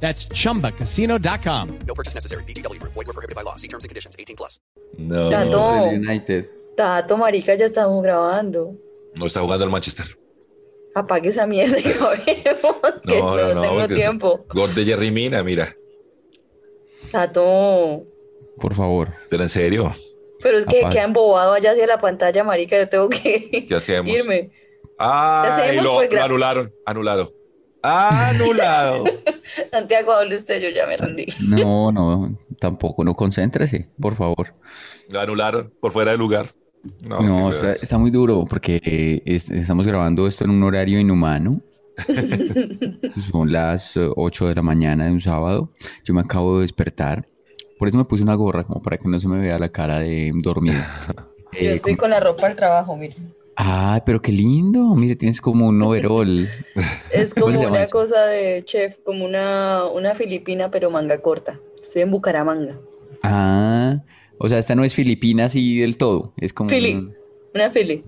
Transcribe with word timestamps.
That's 0.00 0.28
chumbacasino.com. 0.28 1.68
No 1.86 1.94
purchase 1.94 2.14
necessary. 2.14 2.44
BGW. 2.44 2.78
Void 2.82 3.06
were 3.06 3.12
prohibited 3.14 3.34
by 3.34 3.42
law. 3.42 3.56
See 3.56 3.68
terms 3.68 3.84
and 3.84 3.88
conditions. 3.88 4.14
18 4.18 4.36
plus. 4.36 4.60
No, 4.98 5.30
Tato. 5.30 5.90
United. 5.90 6.50
Tato, 6.76 7.16
marica, 7.16 7.54
ya 7.54 7.64
estamos 7.66 8.02
grabando. 8.02 8.74
No 9.14 9.26
está 9.26 9.40
jugando 9.40 9.64
el 9.64 9.70
Manchester. 9.70 10.06
Apague 10.94 11.28
esa 11.28 11.46
mierda 11.46 11.78
y 11.78 11.84
lo 11.94 12.08
vemos, 12.10 13.00
que 13.06 13.20
no, 13.20 13.60
tengo 13.62 13.88
tiempo. 13.88 14.46
Gol 14.54 14.74
de 14.74 14.84
Jerry 14.84 15.10
Mina, 15.10 15.42
mira. 15.42 15.74
Tato. 17.10 18.04
Por 18.60 18.74
favor. 18.74 19.14
Pero 19.30 19.42
en 19.42 19.48
serio, 19.48 19.92
Pero 20.42 20.58
es 20.58 20.66
que 20.66 20.80
Apague. 20.80 20.94
queda 20.94 21.04
embobado 21.04 21.52
allá 21.52 21.72
hacia 21.72 21.86
la 21.86 22.00
pantalla, 22.00 22.44
marica. 22.44 22.78
Yo 22.78 22.88
tengo 22.88 23.08
que 23.08 23.64
¿qué 23.68 23.74
hacemos? 23.74 24.10
irme. 24.14 24.50
Ah, 24.98 25.44
hacemos? 25.48 25.74
y 25.82 25.84
lo, 25.84 25.94
Pues, 25.94 26.10
lo 26.10 26.16
gra- 26.18 26.24
anularon, 26.24 26.72
anulado. 27.90 29.04
Santiago, 29.70 30.12
hable 30.12 30.36
usted, 30.36 30.60
yo 30.60 30.68
ya 30.70 30.86
me 30.86 30.96
rendí. 30.96 31.26
No, 31.40 31.92
no, 31.92 32.36
tampoco, 32.58 33.04
no 33.04 33.14
concéntrese, 33.14 33.88
por 34.00 34.14
favor. 34.16 34.54
lo 35.08 35.20
anularon 35.20 35.72
por 35.80 35.92
fuera 35.92 36.10
de 36.12 36.16
lugar. 36.16 36.46
No, 37.02 37.20
No, 37.20 37.50
está, 37.50 37.72
está 37.72 37.98
muy 37.98 38.10
duro 38.10 38.44
porque 38.48 38.80
eh, 38.84 39.22
es- 39.24 39.50
estamos 39.50 39.86
grabando 39.86 40.26
esto 40.26 40.44
en 40.44 40.50
un 40.50 40.62
horario 40.62 41.00
inhumano. 41.00 41.60
Son 43.32 43.50
las 43.52 43.96
eh, 43.96 44.08
8 44.14 44.48
de 44.48 44.54
la 44.54 44.62
mañana 44.62 45.06
de 45.06 45.12
un 45.12 45.20
sábado. 45.20 45.72
Yo 46.04 46.14
me 46.14 46.20
acabo 46.20 46.56
de 46.56 46.62
despertar. 46.62 47.26
Por 47.78 47.88
eso 47.88 47.98
me 47.98 48.04
puse 48.04 48.22
una 48.22 48.34
gorra, 48.34 48.64
como 48.64 48.82
para 48.82 48.96
que 48.98 49.08
no 49.08 49.18
se 49.20 49.28
me 49.28 49.38
vea 49.38 49.58
la 49.58 49.68
cara 49.70 49.98
de 49.98 50.32
dormido. 50.34 50.78
Yo 51.52 51.58
Eh, 51.60 51.72
estoy 51.74 51.94
como- 51.94 52.02
con 52.02 52.10
la 52.10 52.20
ropa 52.20 52.46
al 52.46 52.56
trabajo, 52.56 52.96
mire. 52.96 53.16
Ay, 53.56 54.00
pero 54.04 54.20
qué 54.20 54.32
lindo. 54.32 54.94
Mire, 54.94 55.16
tienes 55.16 55.40
como 55.40 55.66
un 55.68 55.80
overall. 55.82 56.48
Es 57.12 57.34
¿Cómo 57.34 57.52
se 57.52 57.56
como 57.56 57.68
una 57.68 57.86
cosa 57.88 58.26
de 58.26 58.62
chef, 58.64 58.98
como 59.04 59.24
una, 59.24 59.86
una 59.86 60.14
filipina, 60.14 60.70
pero 60.70 60.90
manga 60.90 61.18
corta. 61.22 61.60
Estoy 61.80 62.02
en 62.02 62.10
Bucaramanga. 62.10 62.78
Ah, 63.22 64.02
o 64.38 64.48
sea, 64.48 64.58
esta 64.58 64.74
no 64.74 64.84
es 64.84 64.94
filipina 64.94 65.46
así 65.46 65.78
del 65.80 65.96
todo. 65.96 66.34
Es 66.36 66.52
como. 66.52 66.70
Fili, 66.70 66.94
un- 66.94 67.16
una 67.54 67.70
fili. 67.70 68.04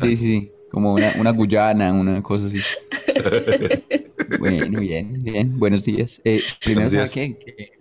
Sí, 0.00 0.16
sí, 0.16 0.24
sí. 0.40 0.52
Como 0.70 0.94
una, 0.94 1.12
una 1.18 1.30
Guyana, 1.32 1.92
una 1.92 2.22
cosa 2.22 2.46
así. 2.46 2.58
Bueno, 4.38 4.80
bien, 4.80 5.22
bien. 5.22 5.58
Buenos 5.58 5.84
días. 5.84 6.20
Eh, 6.24 6.40
primero, 6.64 6.88
Buenos 6.90 7.10
¿sabe 7.10 7.36
qué? 7.36 7.71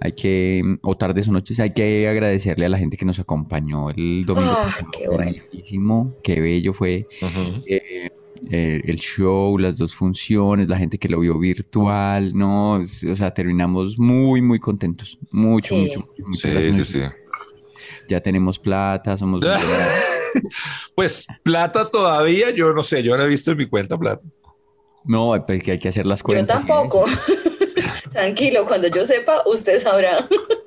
Hay 0.00 0.12
que, 0.12 0.62
o 0.82 0.96
tardes 0.96 1.28
o 1.28 1.32
noches, 1.32 1.60
hay 1.60 1.70
que 1.72 2.08
agradecerle 2.08 2.66
a 2.66 2.68
la 2.68 2.78
gente 2.78 2.96
que 2.96 3.04
nos 3.04 3.18
acompañó 3.18 3.90
el 3.90 4.24
domingo. 4.26 4.50
Ah, 4.54 4.64
pasado. 4.66 4.90
qué 4.92 5.08
bueno. 5.08 6.14
Qué 6.22 6.40
bello 6.40 6.72
fue 6.74 7.06
eh, 7.66 8.10
eh, 8.50 8.80
el 8.84 8.96
show, 8.98 9.56
las 9.56 9.78
dos 9.78 9.94
funciones, 9.94 10.68
la 10.68 10.76
gente 10.76 10.98
que 10.98 11.08
lo 11.08 11.20
vio 11.20 11.38
virtual, 11.38 12.36
no, 12.36 12.74
o 12.74 12.84
sea, 13.16 13.32
terminamos 13.32 13.98
muy, 13.98 14.42
muy 14.42 14.58
contentos. 14.58 15.18
Mucho, 15.30 15.68
Sí. 15.74 15.80
mucho, 15.82 16.00
mucho, 16.18 16.40
Sí, 16.40 16.50
gracias. 16.50 16.76
sí, 16.88 17.00
sí. 17.00 17.00
Ya 18.08 18.20
tenemos 18.20 18.58
plata, 18.58 19.16
somos. 19.16 19.40
Pues 20.96 21.26
plata 21.44 21.88
todavía, 21.88 22.50
yo 22.50 22.72
no 22.72 22.82
sé, 22.82 23.04
yo 23.04 23.16
no 23.16 23.22
he 23.24 23.28
visto 23.28 23.52
en 23.52 23.58
mi 23.58 23.66
cuenta 23.66 23.96
plata. 23.96 24.22
No, 25.04 25.32
pues 25.46 25.62
que 25.62 25.72
hay 25.72 25.78
que 25.78 25.88
hacer 25.88 26.06
las 26.06 26.20
Yo 26.20 26.24
cuentas. 26.24 26.64
y 26.64 26.66
tampoco. 26.66 27.04
Tranquilo, 28.14 28.64
cuando 28.64 28.88
yo 28.88 29.04
sepa, 29.04 29.42
usted 29.44 29.78
sabrá. 29.82 30.18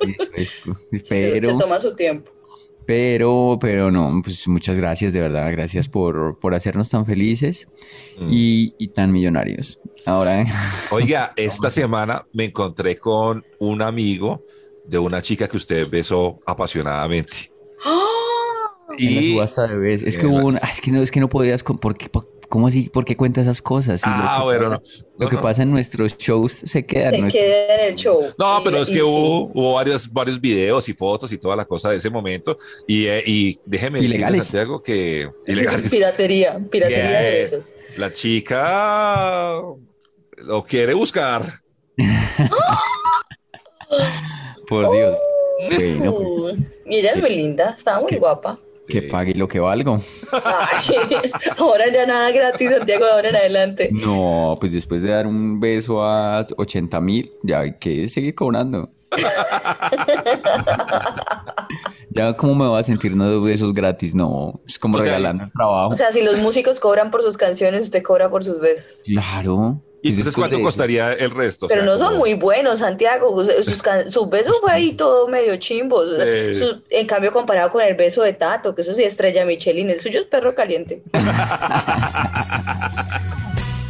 eso, 0.01 0.21
eso, 0.21 0.31
eso. 0.35 0.53
Se, 0.91 0.99
se 1.05 1.31
Pero, 1.41 1.57
toma 1.57 1.79
su 1.79 1.95
tiempo. 1.95 2.29
pero, 2.85 3.57
pero 3.59 3.89
no, 3.91 4.21
pues 4.23 4.47
muchas 4.47 4.77
gracias, 4.77 5.11
de 5.13 5.21
verdad, 5.21 5.51
gracias 5.51 5.87
por, 5.89 6.37
por 6.39 6.53
hacernos 6.53 6.89
tan 6.89 7.05
felices 7.05 7.67
Mm. 8.19 8.27
y, 8.31 8.73
y 8.77 8.87
tan 8.89 9.11
millonarios. 9.11 9.79
Ahora, 10.05 10.43
Oiga, 10.91 11.31
esta 11.35 11.69
semana 11.69 12.25
me 12.33 12.45
encontré 12.45 12.97
con 12.97 13.45
un 13.59 13.81
amigo 13.81 14.43
de 14.85 14.97
una 14.99 15.21
chica 15.21 15.47
que 15.47 15.57
usted 15.57 15.87
besó 15.89 16.39
apasionadamente. 16.45 17.51
¡Ah! 17.83 18.03
en 18.97 19.15
la 19.15 19.21
Y 19.21 19.31
subasta 19.33 19.67
de 19.67 19.75
bebés, 19.75 20.01
es 20.01 20.17
que 20.17 20.25
hubo 20.25 20.37
un- 20.37 20.41
pues. 20.53 20.63
ah, 20.63 20.69
es 20.71 20.81
que 20.81 20.91
no, 20.91 21.01
es 21.01 21.11
que 21.11 21.19
no 21.19 21.29
podías, 21.29 21.61
con- 21.63 21.77
¿por 21.77 21.95
qué, 21.97 22.09
por- 22.09 22.27
¿cómo 22.49 22.67
así? 22.67 22.89
¿Por 22.89 23.05
qué 23.05 23.15
cuenta 23.17 23.41
esas 23.41 23.61
cosas? 23.61 24.01
Sí, 24.01 24.09
lo 24.09 24.15
Ah, 24.17 24.35
que 24.39 24.43
bueno, 24.45 24.69
pasa- 24.69 24.81
no. 25.01 25.07
Lo 25.17 25.23
No, 25.25 25.29
que 25.29 25.35
no. 25.37 25.41
pasa 25.41 25.63
en 25.63 25.71
nuestros 25.71 26.17
shows 26.17 26.51
se 26.63 26.85
queda 26.85 27.09
en 27.09 27.15
Se 27.15 27.21
nuestros- 27.21 27.43
queda 27.43 27.75
en 27.75 27.79
el 27.89 27.95
show. 27.95 28.21
No, 28.37 28.61
pero 28.63 28.81
es 28.81 28.87
que 28.89 28.95
sí. 28.95 29.01
hubo, 29.01 29.51
hubo 29.53 29.73
varios, 29.73 30.11
varios 30.11 30.39
videos 30.39 30.87
y 30.89 30.93
fotos 30.93 31.31
y 31.31 31.37
toda 31.37 31.55
la 31.55 31.65
cosa 31.65 31.89
de 31.89 31.97
ese 31.97 32.09
momento. 32.09 32.55
Y, 32.87 33.05
eh, 33.07 33.23
y 33.25 33.59
déjeme 33.65 33.97
decirle, 33.99 34.15
Ilegales. 34.15 34.43
Santiago, 34.45 34.81
que 34.81 35.29
ilegales. 35.47 35.91
Piratería, 35.91 36.59
piratería 36.71 37.19
de 37.21 37.41
esos. 37.41 37.73
La 37.97 38.11
chica 38.13 39.61
lo 40.37 40.63
quiere 40.63 40.93
buscar. 40.93 41.61
Por 44.67 44.91
Dios. 44.91 45.17
Bueno, 45.59 46.13
pues 46.13 46.27
Uh, 46.27 46.55
y 46.85 46.97
ella 46.97 47.13
es 47.13 47.19
muy 47.19 47.31
linda, 47.31 47.73
estaba 47.75 47.99
muy 47.99 48.15
guapa. 48.17 48.59
Que 48.87 49.01
pague 49.03 49.33
lo 49.33 49.47
que 49.47 49.59
valgo. 49.59 50.01
Ay, 50.31 50.95
ahora 51.57 51.91
ya 51.91 52.05
nada 52.05 52.31
gratis, 52.31 52.69
Santiago, 52.69 53.05
de 53.05 53.11
ahora 53.11 53.29
en 53.29 53.35
adelante. 53.35 53.89
No, 53.91 54.57
pues 54.59 54.71
después 54.71 55.01
de 55.01 55.09
dar 55.11 55.27
un 55.27 55.59
beso 55.59 56.03
a 56.03 56.45
80 56.57 57.01
mil, 57.01 57.31
ya 57.43 57.59
hay 57.61 57.77
que 57.77 58.07
seguir 58.09 58.35
cobrando. 58.35 58.89
Ya, 62.09 62.33
¿cómo 62.35 62.55
me 62.55 62.65
voy 62.67 62.79
a 62.79 62.83
sentir 62.83 63.15
no 63.15 63.29
de 63.29 63.39
besos 63.39 63.73
gratis? 63.75 64.15
No, 64.15 64.59
es 64.67 64.79
como 64.79 64.97
O 64.97 65.01
sea, 65.01 65.11
regalando 65.11 65.43
el 65.43 65.51
trabajo. 65.51 65.89
O 65.89 65.93
sea, 65.93 66.11
si 66.11 66.23
los 66.23 66.39
músicos 66.39 66.79
cobran 66.79 67.11
por 67.11 67.21
sus 67.21 67.37
canciones, 67.37 67.83
usted 67.83 68.01
cobra 68.01 68.27
por 68.27 68.43
sus 68.43 68.59
besos. 68.59 69.03
claro. 69.05 69.83
¿Y 70.07 70.11
entonces 70.11 70.35
cuánto 70.35 70.61
costaría 70.61 71.13
el 71.13 71.31
resto? 71.31 71.65
O 71.65 71.69
Pero 71.69 71.81
sea, 71.83 71.91
no 71.91 71.97
son 71.97 72.07
como- 72.07 72.19
muy 72.19 72.33
buenos, 72.33 72.79
Santiago. 72.79 73.43
Sus, 73.63 73.81
can- 73.81 74.09
sus 74.11 74.29
besos 74.29 74.57
fue 74.61 74.71
ahí 74.71 74.93
todo 74.93 75.27
medio 75.27 75.55
chimbos. 75.57 76.05
O 76.05 76.15
sea, 76.15 76.25
Eh. 76.25 76.53
su- 76.53 76.81
en 76.89 77.07
cambio, 77.07 77.31
comparado 77.31 77.71
con 77.71 77.81
el 77.81 77.95
beso 77.95 78.21
de 78.23 78.33
Tato, 78.33 78.75
que 78.75 78.81
eso 78.81 78.93
sí 78.93 79.03
estrella 79.03 79.45
Michelin, 79.45 79.89
el 79.89 79.99
suyo 79.99 80.19
es 80.19 80.25
perro 80.25 80.53
caliente. 80.55 81.01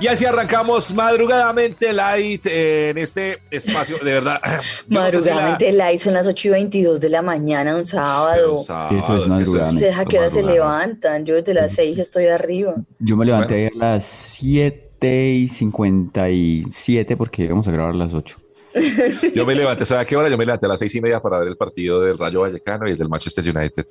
Y 0.00 0.06
así 0.06 0.24
arrancamos 0.24 0.94
madrugadamente 0.94 1.92
light 1.92 2.46
eh, 2.46 2.88
en 2.90 2.98
este 2.98 3.38
espacio. 3.50 3.98
De 3.98 4.14
verdad. 4.14 4.40
yo 4.88 4.98
no 4.98 5.10
sé 5.10 5.20
si 5.20 5.28
la- 5.28 5.34
Madrugadamente 5.34 5.72
light, 5.72 6.00
son 6.00 6.14
las 6.14 6.26
8 6.26 6.48
y 6.48 6.50
22 6.52 7.00
de 7.00 7.08
la 7.10 7.20
mañana, 7.20 7.76
un 7.76 7.86
sábado. 7.86 8.34
Pero 8.34 8.58
sábado, 8.60 8.98
Eso 8.98 9.16
es 9.18 9.26
madrugadamente. 9.26 9.74
¿Ustedes 9.84 9.98
a 9.98 10.04
qué 10.06 10.18
hora 10.18 10.30
se 10.30 10.42
levantan? 10.42 11.26
Yo 11.26 11.34
desde 11.34 11.52
las 11.52 11.72
6 11.72 11.98
estoy 11.98 12.26
arriba. 12.28 12.76
Yo 12.98 13.14
me 13.16 13.26
levanté 13.26 13.66
a 13.66 13.70
las 13.76 14.04
7 14.06 15.28
y 15.32 15.48
57 15.48 17.16
porque 17.18 17.44
íbamos 17.44 17.68
a 17.68 17.70
grabar 17.70 17.92
a 17.94 17.98
las 17.98 18.14
8. 18.14 18.36
Yo 19.34 19.44
me 19.44 19.54
levanté, 19.54 19.84
¿sabe 19.84 20.02
a 20.02 20.04
qué 20.04 20.16
hora? 20.16 20.28
Yo 20.28 20.38
me 20.38 20.46
levanté 20.46 20.64
a 20.66 20.68
las 20.68 20.78
seis 20.78 20.94
y 20.94 21.00
media 21.00 21.20
para 21.20 21.40
ver 21.40 21.48
el 21.48 21.56
partido 21.56 22.00
del 22.00 22.16
Rayo 22.16 22.42
Vallecano 22.42 22.86
y 22.86 22.92
el 22.92 22.96
del 22.98 23.08
Manchester 23.08 23.44
United 23.44 23.84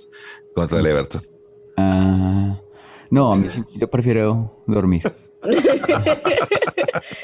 contra 0.56 0.79
el 0.79 0.85
Everton. 0.85 1.21
Ah, 1.75 2.57
no, 3.09 3.33
a 3.33 3.35
mí 3.35 3.47
sí, 3.50 3.61
yo 3.75 3.89
prefiero 3.89 4.63
dormir. 4.65 5.03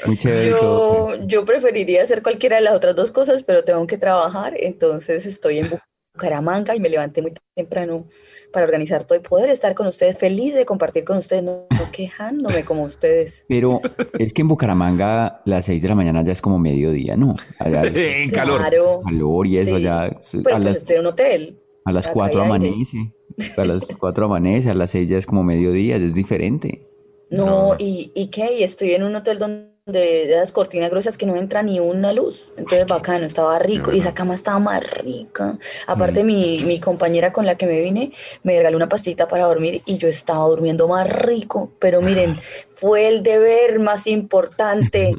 Muy 0.06 0.16
chévere 0.18 0.48
y 0.48 0.52
todo. 0.52 1.14
Yo, 1.16 1.26
yo 1.26 1.44
preferiría 1.44 2.02
hacer 2.02 2.22
cualquiera 2.22 2.56
de 2.56 2.62
las 2.62 2.74
otras 2.74 2.96
dos 2.96 3.12
cosas, 3.12 3.42
pero 3.42 3.64
tengo 3.64 3.86
que 3.86 3.98
trabajar, 3.98 4.54
entonces 4.58 5.26
estoy 5.26 5.58
en 5.58 5.70
Bucaramanga 6.14 6.74
y 6.74 6.80
me 6.80 6.88
levanté 6.88 7.20
muy 7.22 7.32
temprano 7.54 8.06
para 8.52 8.64
organizar 8.64 9.04
todo 9.04 9.18
y 9.18 9.22
poder 9.22 9.50
estar 9.50 9.74
con 9.74 9.86
ustedes, 9.86 10.16
feliz 10.16 10.54
de 10.54 10.64
compartir 10.64 11.04
con 11.04 11.18
ustedes, 11.18 11.42
no, 11.42 11.66
no 11.70 11.92
quejándome 11.92 12.64
como 12.64 12.84
ustedes. 12.84 13.44
Pero 13.48 13.80
es 14.18 14.32
que 14.32 14.40
en 14.42 14.48
Bucaramanga 14.48 15.42
las 15.44 15.66
6 15.66 15.82
de 15.82 15.88
la 15.88 15.94
mañana 15.94 16.22
ya 16.22 16.32
es 16.32 16.40
como 16.40 16.58
mediodía, 16.58 17.16
¿no? 17.16 17.36
Allá 17.58 17.82
es 17.82 17.94
en 18.24 18.30
calor. 18.30 18.60
Claro, 18.60 19.00
calor 19.04 19.46
y 19.46 19.58
eso 19.58 19.70
sí. 19.70 19.74
allá. 19.76 20.06
es- 20.06 20.30
pero 20.42 20.56
a 20.56 20.58
pues 20.58 20.64
las, 20.64 20.76
estoy 20.76 20.94
en 20.96 21.00
un 21.02 21.06
hotel. 21.08 21.60
a 21.84 21.92
las 21.92 22.06
acá 22.06 22.14
4 22.14 22.42
hay 22.42 22.50
aire. 22.50 22.66
amanece. 22.68 23.12
A 23.58 23.64
las 23.66 23.86
4 23.98 24.24
amanece, 24.24 24.70
a 24.70 24.74
las 24.74 24.90
6 24.92 25.08
ya 25.10 25.18
es 25.18 25.26
como 25.26 25.42
mediodía, 25.42 25.98
ya 25.98 26.04
es 26.06 26.14
diferente. 26.14 26.88
No, 27.30 27.46
No. 27.46 27.76
¿y, 27.78 28.12
y 28.14 28.28
qué? 28.28 28.54
Y 28.58 28.62
estoy 28.62 28.92
en 28.92 29.02
un 29.02 29.16
hotel 29.16 29.38
donde 29.38 29.76
de 29.86 30.24
esas 30.32 30.50
cortinas 30.50 30.90
gruesas 30.90 31.16
que 31.16 31.26
no 31.26 31.36
entra 31.36 31.62
ni 31.62 31.78
una 31.78 32.12
luz. 32.12 32.48
Entonces, 32.56 32.88
bacano, 32.88 33.24
estaba 33.24 33.56
rico. 33.60 33.92
Y 33.92 34.00
esa 34.00 34.14
cama 34.14 34.34
estaba 34.34 34.58
más 34.58 34.82
rica. 34.82 35.58
Aparte, 35.86 36.24
Mm. 36.24 36.26
mi, 36.26 36.58
mi 36.66 36.80
compañera 36.80 37.32
con 37.32 37.46
la 37.46 37.54
que 37.54 37.66
me 37.66 37.80
vine 37.80 38.10
me 38.42 38.56
regaló 38.56 38.76
una 38.78 38.88
pastita 38.88 39.28
para 39.28 39.44
dormir 39.46 39.82
y 39.86 39.96
yo 39.98 40.08
estaba 40.08 40.44
durmiendo 40.48 40.88
más 40.88 41.08
rico. 41.08 41.70
Pero 41.78 42.02
miren, 42.02 42.36
fue 42.74 43.06
el 43.06 43.22
deber 43.22 43.78
más 43.78 44.08
importante 44.08 45.14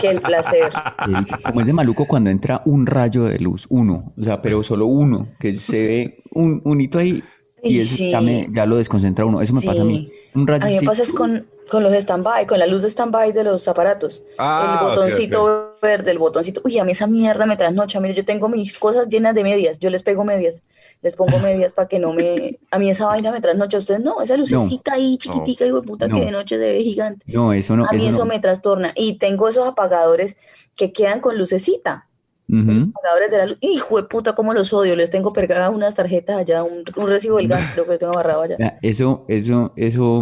que 0.00 0.08
el 0.08 0.20
placer. 0.20 0.72
Como 1.44 1.60
es 1.60 1.66
de 1.68 1.72
maluco 1.72 2.04
cuando 2.08 2.30
entra 2.30 2.62
un 2.64 2.86
rayo 2.86 3.22
de 3.26 3.38
luz, 3.38 3.64
uno, 3.68 4.12
o 4.18 4.22
sea, 4.24 4.42
pero 4.42 4.64
solo 4.64 4.86
uno, 4.86 5.28
que 5.38 5.56
se 5.56 5.86
ve 5.86 6.22
un, 6.32 6.60
un 6.64 6.80
hito 6.80 6.98
ahí 6.98 7.22
y 7.64 7.80
eso 7.80 7.96
sí. 7.96 8.10
ya, 8.10 8.20
me- 8.20 8.48
ya 8.50 8.66
lo 8.66 8.76
desconcentra 8.76 9.24
uno. 9.24 9.40
Eso 9.40 9.52
me 9.54 9.62
pasa 9.62 9.82
a 9.82 9.84
mí. 9.84 10.10
Un 10.34 10.46
rayo 10.46 10.64
A 10.64 10.68
mí 10.68 10.78
me 10.80 10.82
pasa 10.86 11.02
es 11.02 11.12
con, 11.12 11.46
con 11.70 11.82
los 11.82 11.92
stand-by, 11.92 12.46
con 12.46 12.58
la 12.58 12.66
luz 12.66 12.82
de 12.82 12.88
stand-by 12.90 13.32
de 13.32 13.44
los 13.44 13.66
aparatos. 13.68 14.24
Ah, 14.38 14.78
el 14.82 14.88
botoncito 14.96 15.76
verde, 15.80 16.10
el 16.10 16.18
botoncito. 16.18 16.60
Uy, 16.64 16.78
a 16.78 16.84
mí 16.84 16.92
esa 16.92 17.06
mierda 17.06 17.46
me 17.46 17.56
trasnocha. 17.56 18.00
Mire, 18.00 18.14
yo 18.14 18.24
tengo 18.24 18.48
mis 18.48 18.78
cosas 18.78 19.08
llenas 19.08 19.34
de 19.34 19.42
medias. 19.42 19.78
Yo 19.78 19.90
les 19.90 20.02
pego 20.02 20.24
medias. 20.24 20.62
Les 21.02 21.14
pongo 21.14 21.38
medias 21.40 21.72
para 21.72 21.88
que 21.88 21.98
no 21.98 22.12
me. 22.12 22.58
A 22.70 22.78
mí 22.78 22.90
esa 22.90 23.06
vaina 23.06 23.30
me 23.32 23.40
trasnocha. 23.40 23.78
Ustedes 23.78 24.00
no, 24.00 24.20
esa 24.22 24.36
lucecita 24.36 24.94
ahí 24.94 25.18
chiquitica, 25.18 25.66
y 25.66 25.72
puta, 25.82 26.08
No. 26.08 26.16
que 26.18 26.24
de 26.26 26.30
noche 26.30 26.56
se 26.56 26.60
ve 26.72 26.82
gigante. 26.82 27.24
No, 27.28 27.52
eso 27.52 27.76
no. 27.76 27.86
a 27.86 27.92
mí 27.92 28.06
eso, 28.06 28.20
no. 28.20 28.24
me 28.26 28.40
trastorna. 28.40 28.92
Y 28.96 29.18
tengo 29.18 29.48
esos 29.48 29.66
apagadores 29.68 30.36
que 30.76 30.92
quedan 30.92 31.20
con 31.20 31.38
lucecita. 31.38 32.06
Ujú. 32.48 32.92
Apagadores 32.94 33.30
de 33.30 33.38
la 33.38 33.46
luz. 33.46 33.58
Hijo 33.60 33.96
de 33.96 34.04
puta, 34.04 34.34
cómo 34.34 34.52
los 34.54 34.72
odio. 34.72 34.96
Les 34.96 35.10
tengo 35.10 35.32
pegadas 35.32 35.70
unas 35.72 35.94
tarjetas 35.94 36.36
allá, 36.36 36.62
un, 36.62 36.84
un 36.96 37.06
recibo 37.08 37.38
del 37.38 37.48
gas, 37.48 37.70
creo 37.74 37.86
que 37.86 37.98
tengo 37.98 38.12
amarrado 38.12 38.42
allá. 38.42 38.78
Eso, 38.82 39.24
eso, 39.28 39.72
eso 39.76 40.20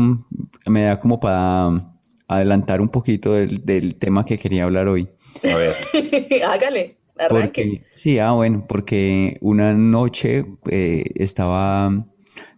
me 0.66 0.84
da 0.84 1.00
como 1.00 1.18
para 1.18 1.92
adelantar 2.28 2.80
un 2.80 2.88
poquito 2.88 3.32
del, 3.32 3.64
del 3.64 3.96
tema 3.96 4.24
que 4.24 4.38
quería 4.38 4.64
hablar 4.64 4.88
hoy. 4.88 5.08
A 5.44 5.56
ver, 5.56 5.76
Hágale, 6.46 6.98
arranque. 7.18 7.62
Porque, 7.62 7.84
sí, 7.94 8.18
ah, 8.18 8.32
bueno, 8.32 8.64
porque 8.68 9.38
una 9.40 9.72
noche 9.74 10.46
eh, 10.70 11.04
estaba 11.16 11.90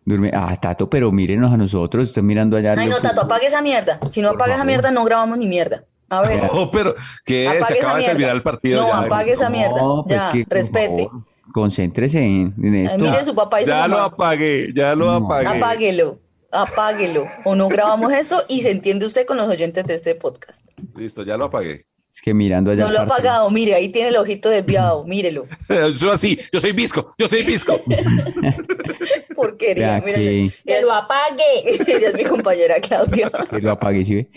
durmiendo. 0.05 0.39
Ah, 0.39 0.55
Tato, 0.57 0.91
pero 0.91 1.11
mírenos 1.11 1.53
a 1.53 1.57
nosotros, 1.57 2.05
estoy 2.05 2.23
mirando 2.23 2.57
allá. 2.57 2.75
Ay, 2.77 2.89
no, 2.89 3.01
Tato, 3.01 3.23
apague 3.23 3.47
esa 3.47 3.63
mierda. 3.63 3.99
Si 4.11 4.21
no 4.21 4.31
apaga 4.31 4.55
esa 4.55 4.65
mierda, 4.65 4.91
no 4.91 5.05
grabamos 5.05 5.39
ni 5.39 5.47
mierda. 5.47 5.85
A 6.11 6.21
ver, 6.23 6.43
no, 6.43 6.71
pero 6.71 6.95
¿qué 7.25 7.47
es? 7.47 7.51
Se 7.53 7.57
apague 7.59 7.75
esa 7.75 7.83
acaba 7.83 7.93
de 7.95 7.99
mierda. 8.01 8.13
terminar 8.13 8.37
el 8.37 8.43
partido. 8.43 8.81
No, 8.83 8.89
ya, 8.89 8.99
apague 9.01 9.33
esa 9.33 9.51
mierda. 9.51 9.77
No, 9.81 10.05
pues 10.07 10.19
ya, 10.21 10.33
que, 10.33 10.47
respete. 10.49 11.05
favor, 11.05 11.25
concéntrese 11.53 12.21
en, 12.21 12.55
en 12.63 12.75
Ay, 12.75 12.85
esto. 12.87 13.05
mire 13.05 13.25
su 13.25 13.35
papá 13.35 13.61
y 13.61 13.65
su 13.65 13.71
Ya 13.71 13.89
lo 13.89 14.01
apagué, 14.01 14.69
ya 14.75 14.95
lo 14.95 15.07
No. 15.07 15.27
apagué. 15.27 15.47
Apáguelo, 15.47 16.19
apáguelo. 16.53 17.25
O 17.45 17.55
no 17.55 17.69
grabamos 17.69 18.13
esto 18.13 18.45
y 18.49 18.63
se 18.63 18.71
entiende 18.71 19.07
usted 19.07 19.27
con 19.27 19.37
los 19.37 19.49
oyentes 19.49 19.85
de 19.87 19.95
este 19.95 20.15
podcast. 20.15 20.65
Listo, 20.97 21.23
ya 21.23 21.37
lo 21.37 21.47
apagué. 21.47 21.87
Es 22.13 22.21
que 22.23 22.33
mirando 22.33 22.71
allá 22.71 22.85
No 22.85 22.91
lo 22.93 23.01
ha 23.01 23.03
apagado, 23.03 23.51
mire, 23.51 23.75
ahí 23.75 23.89
tiene 23.89 24.11
el 24.11 24.17
ojito 24.17 24.49
desviado, 24.49 25.03
mírelo. 25.05 25.47
Yo 26.01 26.13
así, 26.13 26.39
yo 26.53 26.61
soy 26.61 26.71
visco, 26.71 27.13
yo 27.19 27.27
soy 27.27 27.43
visco. 27.43 27.81
Porquería, 29.35 30.01
mírale. 30.01 30.25
que- 30.25 30.53
Que 30.65 30.81
lo 30.83 30.93
apague. 30.93 31.43
Ella 31.65 32.09
es 32.09 32.15
mi 32.15 32.25
compañera 32.25 32.77
Claudia. 32.81 33.31
que 33.51 33.59
lo 33.61 33.73
apague, 33.73 34.05
¿sí 34.05 34.15
ve? 34.15 34.31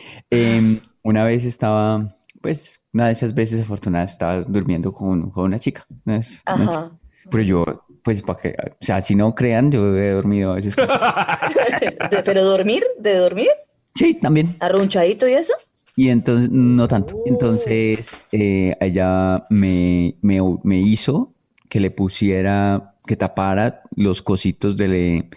Una 1.03 1.23
vez 1.23 1.45
estaba, 1.45 2.17
pues, 2.41 2.81
una 2.93 3.07
de 3.07 3.13
esas 3.13 3.33
veces 3.33 3.61
afortunadas, 3.61 4.11
estaba 4.13 4.41
durmiendo 4.41 4.93
con, 4.93 5.29
con 5.31 5.45
una 5.45 5.59
chica. 5.59 5.85
una 6.05 6.17
vez- 6.17 6.43
una 6.45 6.55
Ajá. 6.55 6.71
chica. 6.71 6.99
Pero 7.29 7.43
yo, 7.43 7.65
pues, 8.03 8.21
para 8.21 8.39
que, 8.39 8.49
o 8.49 8.75
sea, 8.85 9.01
si 9.01 9.15
no 9.15 9.35
crean, 9.35 9.71
yo 9.71 9.95
he 9.95 10.11
dormido 10.11 10.51
a 10.51 10.55
veces. 10.55 10.75
con- 10.75 10.87
De- 12.11 12.23
pero 12.23 12.43
dormir, 12.43 12.83
de 12.99 13.15
dormir, 13.15 13.49
Sí, 13.95 14.13
también. 14.13 14.55
arrunchadito 14.59 15.27
y 15.27 15.33
eso. 15.33 15.53
Y 15.95 16.09
entonces, 16.09 16.49
no 16.51 16.87
tanto. 16.87 17.21
Entonces, 17.25 18.15
eh, 18.31 18.75
ella 18.79 19.45
me, 19.49 20.15
me, 20.21 20.39
me 20.63 20.77
hizo 20.79 21.33
que 21.69 21.79
le 21.79 21.89
pusiera, 21.91 22.93
que 23.05 23.15
tapara 23.17 23.81
los 23.95 24.21
cositos 24.21 24.77
de, 24.77 25.27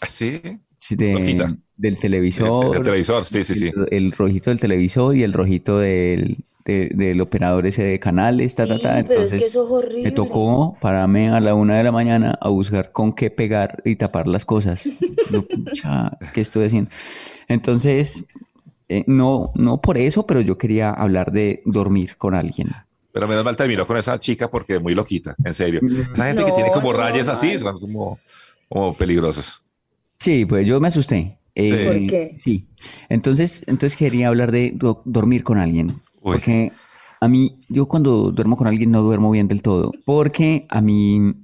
¿Así? 0.00 0.40
de- 0.90 1.12
Loquita. 1.14 1.56
Del 1.80 1.94
El, 1.94 2.00
televisor. 2.00 2.76
el 2.76 2.82
televisor, 2.82 3.24
sí, 3.24 3.44
sí, 3.44 3.54
sí. 3.54 3.68
El, 3.68 3.86
el 3.90 4.12
rojito 4.12 4.50
del 4.50 4.60
televisor 4.60 5.16
y 5.16 5.22
el 5.22 5.32
rojito 5.32 5.78
del, 5.78 6.44
de- 6.64 6.90
del 6.94 7.20
operador 7.20 7.66
ese 7.66 7.82
de 7.82 7.98
canales, 7.98 8.54
ta, 8.54 8.66
ta, 8.66 8.76
Sí, 8.76 8.82
ta. 8.82 9.04
pero 9.08 9.22
es 9.22 9.30
que 9.30 9.46
eso 9.46 9.64
es 9.64 9.70
horrible. 9.70 10.02
me 10.04 10.10
tocó 10.12 10.76
pararme 10.80 11.30
a 11.30 11.40
la 11.40 11.54
una 11.54 11.76
de 11.76 11.82
la 11.84 11.92
mañana 11.92 12.38
a 12.40 12.48
buscar 12.50 12.92
con 12.92 13.12
qué 13.14 13.30
pegar 13.30 13.82
y 13.84 13.96
tapar 13.96 14.28
las 14.28 14.44
cosas. 14.44 14.84
Yo, 15.32 15.42
pucha, 15.48 16.16
¿qué 16.34 16.42
estoy 16.42 16.66
haciendo? 16.66 16.90
Entonces, 17.48 18.24
eh, 18.88 19.04
no, 19.06 19.52
no 19.54 19.80
por 19.80 19.98
eso, 19.98 20.26
pero 20.26 20.40
yo 20.40 20.58
quería 20.58 20.90
hablar 20.90 21.32
de 21.32 21.62
dormir 21.64 22.16
con 22.16 22.34
alguien. 22.34 22.68
Pero 23.12 23.26
menos 23.26 23.44
mal 23.44 23.56
terminó 23.56 23.86
con 23.86 23.96
esa 23.96 24.18
chica 24.20 24.48
porque 24.50 24.76
es 24.76 24.82
muy 24.82 24.94
loquita, 24.94 25.34
en 25.44 25.54
serio. 25.54 25.80
Esa 26.12 26.26
gente 26.26 26.44
que 26.44 26.50
No, 26.50 26.54
tiene 26.54 26.70
como 26.72 26.92
no, 26.92 26.98
rayas 26.98 27.26
así 27.28 27.58
son 27.58 27.76
como, 27.76 28.20
como 28.68 28.94
peligrosos. 28.94 29.60
Sí, 30.20 30.44
pues 30.44 30.66
yo 30.66 30.78
me 30.80 30.88
asusté. 30.88 31.38
Eh, 31.54 31.70
Sí. 31.70 31.84
¿Por 31.86 32.06
qué? 32.08 32.36
Sí. 32.38 32.68
Entonces, 33.08 33.62
entonces 33.66 33.96
quería 33.96 34.28
hablar 34.28 34.52
de 34.52 34.72
do- 34.74 35.02
dormir 35.04 35.42
con 35.44 35.58
alguien. 35.58 36.00
Uy. 36.22 36.32
Porque 36.34 36.72
a 37.20 37.28
mí, 37.28 37.56
yo 37.68 37.86
cuando 37.86 38.30
duermo 38.30 38.56
con 38.56 38.66
alguien 38.66 38.90
no 38.90 39.02
duermo 39.02 39.30
bien 39.30 39.48
del 39.48 39.62
todo. 39.62 39.92
Porque 40.04 40.66
a 40.68 40.80
mí, 40.80 41.34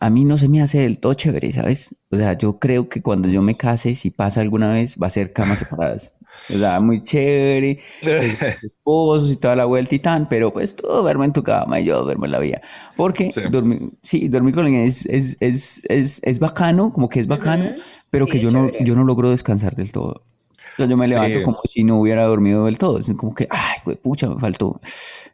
a 0.00 0.10
mí 0.10 0.24
no 0.24 0.38
se 0.38 0.48
me 0.48 0.62
hace 0.62 0.78
del 0.78 0.98
todo 0.98 1.14
chévere, 1.14 1.52
¿sabes? 1.52 1.94
O 2.10 2.16
sea, 2.16 2.32
yo 2.36 2.58
creo 2.58 2.88
que 2.88 3.02
cuando 3.02 3.28
yo 3.28 3.42
me 3.42 3.56
case, 3.56 3.94
si 3.94 4.10
pasa 4.10 4.40
alguna 4.40 4.72
vez, 4.72 4.96
va 5.00 5.06
a 5.08 5.10
ser 5.10 5.32
camas 5.32 5.58
separadas. 5.60 6.14
O 6.48 6.58
sea, 6.58 6.80
muy 6.80 7.02
chévere, 7.02 7.80
esposos 8.62 9.30
y 9.32 9.36
toda 9.36 9.56
la 9.56 9.64
vuelta 9.64 9.94
y 9.94 9.98
tan, 9.98 10.28
pero 10.28 10.52
pues 10.52 10.76
tú 10.76 10.86
duerme 10.86 11.24
en 11.26 11.32
tu 11.32 11.42
cama 11.42 11.80
y 11.80 11.84
yo 11.84 12.02
duermo 12.04 12.24
en 12.26 12.30
la 12.32 12.38
vía. 12.38 12.60
Porque 12.96 13.30
Sí. 13.32 13.40
dormir, 13.50 13.90
sí, 14.02 14.28
dormir 14.28 14.54
con 14.54 14.64
alguien 14.64 14.82
es, 14.82 15.06
es, 15.06 15.36
es, 15.40 15.82
es, 15.88 16.20
es 16.24 16.38
bacano, 16.38 16.92
como 16.92 17.08
que 17.08 17.20
es 17.20 17.26
bacano, 17.26 17.64
Ujú. 17.70 17.80
Pero 18.10 18.26
Sí, 18.26 18.32
que 18.32 18.40
yo 18.40 18.50
no, 18.50 18.70
yo 18.80 18.94
no 18.96 19.04
logro 19.04 19.30
descansar 19.30 19.74
del 19.74 19.92
todo. 19.92 20.24
O 20.72 20.76
sea, 20.76 20.86
yo 20.86 20.96
me 20.96 21.06
Sí. 21.06 21.14
levanto 21.14 21.42
como 21.42 21.60
si 21.68 21.82
no 21.84 21.98
hubiera 22.00 22.24
dormido 22.24 22.66
del 22.66 22.78
todo. 22.78 22.98
Es 23.00 23.10
como 23.16 23.34
que, 23.34 23.46
ay, 23.50 23.78
güey, 23.84 23.96
pucha, 23.96 24.28
me 24.28 24.40
faltó. 24.40 24.80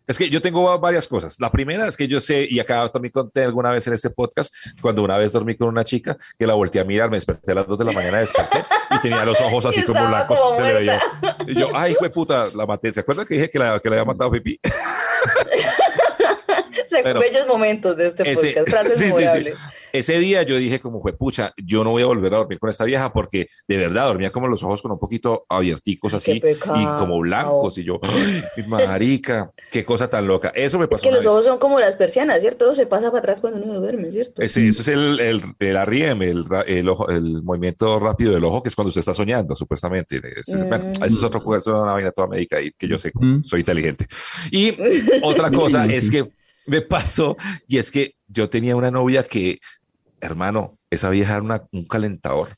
Es 0.07 0.17
que 0.19 0.31
yo 0.31 0.41
tengo 0.41 0.63
va- 0.63 0.79
varias 0.79 1.07
cosas. 1.09 1.39
La 1.41 1.51
primera 1.51 1.87
es 1.89 1.97
que 1.97 2.07
yo 2.09 2.21
sé, 2.21 2.47
y 2.49 2.59
acá 2.61 2.89
también 2.89 3.13
conté 3.13 3.43
alguna 3.45 3.71
vez 3.71 3.87
en 3.87 3.93
este 3.93 4.09
podcast, 4.09 4.55
cuando 4.81 5.03
una 5.03 5.19
vez 5.19 5.33
dormí 5.33 5.55
con 5.57 5.69
una 5.69 5.85
chica 5.85 6.17
que 6.39 6.47
la 6.47 6.55
volteé 6.55 6.81
a 6.81 6.85
mirar, 6.85 7.11
me 7.11 7.17
desperté 7.17 7.53
a 7.53 7.57
las 7.57 7.67
2 7.67 7.79
de 7.79 7.85
la 7.85 7.93
mañana, 7.93 8.19
desperté 8.19 8.59
y 8.93 8.99
tenía 9.01 9.25
los 9.25 9.41
ojos 9.41 9.67
así 9.67 9.83
como 9.85 10.07
blancos. 10.09 10.39
como. 10.39 10.59
Y 11.49 11.55
yo, 11.59 11.69
ay, 11.75 11.95
fue 11.99 12.09
puta, 12.11 12.47
la 12.55 12.65
maté. 12.67 12.93
¿Se 12.93 13.01
acuerdan 13.01 13.27
que 13.27 13.35
dije 13.35 13.51
que 13.51 13.59
la, 13.59 13.79
que 13.81 13.91
la 13.91 13.97
había 13.97 14.05
matado 14.07 14.31
Pipi? 14.31 14.59
Pero- 17.03 17.21
bellos 17.21 17.47
momentos 17.47 17.97
de 17.97 18.09
este 18.09 18.31
Ese- 18.33 18.47
podcast, 18.53 18.69
frases 18.71 18.93
sí, 18.97 19.05
sí, 19.05 19.11
sí. 19.11 19.15
memorables. 19.17 19.59
Ese 19.93 20.19
día 20.19 20.43
yo 20.43 20.57
dije 20.59 20.79
como 20.79 21.01
fue 21.01 21.17
pucha, 21.17 21.55
yo 21.57 21.83
no 21.83 21.91
voy 21.91 22.03
a 22.03 22.07
volver 22.07 22.35
a 22.35 22.39
dormir 22.39 22.59
con 22.59 22.69
esta 22.69 22.85
vieja 22.85 23.13
porque 23.13 23.49
de 23.67 23.77
verdad 23.79 24.05
dormía 24.07 24.29
como 24.31 24.47
los 24.47 24.63
ojos 24.63 24.83
con 24.83 24.91
un 24.93 24.99
poquito 24.99 25.47
abierticos 25.49 26.13
así 26.13 26.33
y 26.43 26.85
como 26.99 27.19
blancos 27.21 27.79
y 27.79 27.85
yo, 27.85 27.99
ay, 28.03 28.45
marica, 28.69 29.53
qué 29.71 29.85
cosa 29.85 30.09
tan 30.09 30.27
loca. 30.27 30.53
Eso 30.55 30.79
me 30.79 30.85
Es 30.85 30.91
pasó 30.91 31.03
que 31.05 31.09
una 31.09 31.17
los 31.17 31.25
vez. 31.25 31.33
ojos 31.33 31.45
son 31.47 31.59
como 31.59 31.81
las 31.81 31.97
persianas, 31.97 32.41
¿cierto? 32.41 32.67
Todo 32.67 32.75
se 32.75 32.87
pasa 32.87 33.07
para 33.09 33.21
atrás 33.21 33.41
cuando 33.41 33.61
uno 33.63 33.81
duerme, 33.81 34.13
¿cierto? 34.13 34.43
Ese, 34.43 34.67
eso 34.69 34.83
es 34.83 34.89
el, 34.89 35.19
el, 35.21 35.43
el 35.61 35.87
REM, 35.87 36.23
el, 36.23 36.45
el, 36.67 36.89
ojo- 36.89 37.09
el 37.09 37.43
movimiento 37.43 37.99
rápido 37.99 38.35
del 38.35 38.45
ojo, 38.45 38.63
que 38.63 38.69
es 38.69 38.75
cuando 38.75 38.89
usted 38.89 39.01
está 39.01 39.15
soñando, 39.15 39.55
supuestamente. 39.57 40.21
Es- 40.37 40.49
es- 40.49 40.69
bueno, 40.69 40.85
Mm. 40.87 41.05
eso 41.05 41.17
es 41.17 41.23
otro 41.23 41.41
eso 41.57 41.71
es 41.71 41.83
una 41.83 41.93
vaina 41.93 42.11
toda 42.13 42.29
médica 42.29 42.61
y 42.61 42.71
que 42.73 42.87
yo 42.89 42.99
sé, 42.99 43.13
Mm. 43.15 43.45
soy 43.45 43.61
inteligente. 43.61 44.07
Y 44.51 44.75
otra 45.23 45.51
cosa 45.51 45.87
es 45.87 46.11
que 46.11 46.29
me 46.67 46.81
pasó, 46.83 47.37
y 47.69 47.79
es 47.79 47.91
que 47.91 48.15
yo 48.29 48.49
tenía 48.51 48.77
una 48.77 48.91
novia 48.91 49.23
que, 49.25 49.59
hermano, 50.21 50.79
esa 50.91 51.11
vieja 51.11 51.35
era 51.35 51.43
una- 51.43 51.65
un 51.73 51.87
calentador. 51.87 52.51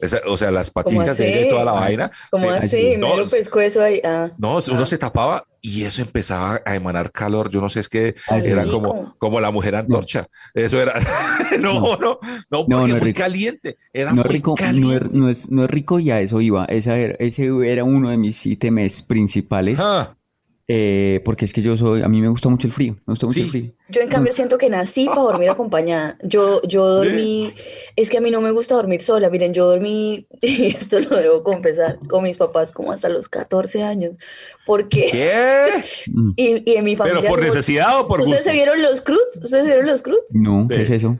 Esa- 0.00 0.20
o 0.26 0.36
sea, 0.36 0.50
las 0.50 0.70
patitas 0.70 1.16
de 1.16 1.46
toda 1.48 1.64
la 1.64 1.72
vaina. 1.72 2.10
Como 2.30 2.44
se- 2.50 2.50
así, 2.66 2.96
no, 2.98 3.10
me 3.10 3.22
lo 3.22 3.28
pescó 3.30 3.60
eso 3.60 3.80
ahí. 3.80 4.00
Ah. 4.04 4.30
no, 4.38 4.58
uno 4.58 4.82
Ah. 4.82 4.86
se 4.86 4.98
tapaba 4.98 5.44
y 5.62 5.84
eso 5.84 6.02
empezaba 6.02 6.60
a 6.66 6.74
emanar 6.74 7.10
calor. 7.12 7.48
Yo 7.48 7.60
no 7.60 7.68
sé, 7.70 7.80
es 7.80 7.88
que 7.88 8.14
sí. 8.18 8.50
era 8.50 8.64
rico. 8.64 8.82
como, 8.82 9.14
como 9.18 9.40
la 9.40 9.50
mujer 9.52 9.76
antorcha. 9.76 10.26
Eso 10.52 10.82
era. 10.82 10.94
no, 11.60 11.80
no, 11.80 11.96
no, 11.96 12.18
no, 12.50 12.66
porque 12.66 12.66
No, 12.68 12.80
no 12.80 12.86
es 12.86 12.92
muy 12.92 13.00
rico. 13.00 13.18
caliente. 13.20 13.76
Era 13.92 14.12
No 14.12 14.22
es 14.22 14.26
muy 14.26 14.34
rico, 14.34 14.50
no 14.50 14.54
caliente. 14.56 15.06
es, 15.06 15.12
no 15.12 15.30
es- 15.30 15.50
no 15.50 15.64
es 15.64 15.70
rico 15.70 16.00
y 16.00 16.10
a 16.10 16.20
eso 16.20 16.40
iba. 16.40 16.64
Esa 16.66 16.96
era- 16.98 17.14
ese 17.20 17.48
era 17.64 17.84
uno 17.84 18.10
de 18.10 18.18
mis 18.18 18.44
ítems 18.44 19.02
principales. 19.04 19.78
Ah, 19.80 20.16
eh, 20.66 21.20
porque 21.26 21.44
es 21.44 21.52
que 21.52 21.60
yo 21.60 21.76
soy, 21.76 22.00
a 22.02 22.08
mí 22.08 22.22
me 22.22 22.28
gusta 22.28 22.48
mucho 22.48 22.66
el 22.66 22.72
frío. 22.72 22.94
Me 23.06 23.12
gusta 23.12 23.26
mucho 23.26 23.34
Sí. 23.36 23.42
el 23.42 23.50
frío. 23.50 23.72
Yo 23.90 24.00
en 24.00 24.08
cambio 24.08 24.32
siento 24.32 24.56
que 24.56 24.70
nací 24.70 25.04
para 25.06 25.20
dormir 25.22 25.50
acompañada. 25.50 26.16
Yo, 26.22 26.62
yo 26.62 26.86
dormí, 26.88 27.52
es 27.96 28.08
que 28.08 28.16
a 28.16 28.20
mí 28.22 28.30
no 28.30 28.40
me 28.40 28.50
gusta 28.50 28.74
dormir 28.74 29.02
sola. 29.02 29.28
Miren, 29.28 29.52
yo 29.52 29.66
dormí, 29.66 30.26
y 30.40 30.66
esto 30.68 31.00
lo 31.00 31.16
debo 31.16 31.42
confesar, 31.42 31.98
con 32.08 32.22
mis 32.24 32.36
papás 32.38 32.72
como 32.72 32.92
hasta 32.92 33.08
los 33.10 33.28
14 33.28 33.82
años. 33.82 34.12
Porque, 34.64 35.08
¿Qué? 35.10 35.68
Y, 36.36 36.70
y 36.70 36.76
en 36.76 36.84
mi 36.84 36.96
familia 36.96 37.20
¿Pero 37.20 37.30
por 37.34 37.40
somos- 37.40 37.54
necesidad 37.54 38.00
o 38.00 38.08
por 38.08 38.20
¿Ustedes 38.20 38.38
gusto? 38.38 38.50
se 38.50 38.56
vieron 38.56 38.80
los 38.82 39.00
Cruz? 39.02 39.20
¿Ustedes 39.34 39.50
se 39.64 39.66
vieron 39.66 39.86
los 39.86 40.00
Cruz? 40.02 40.20
No, 40.30 40.66
¿qué 40.68 40.76
Sí. 40.76 40.82
es 40.82 40.90
eso? 40.90 41.18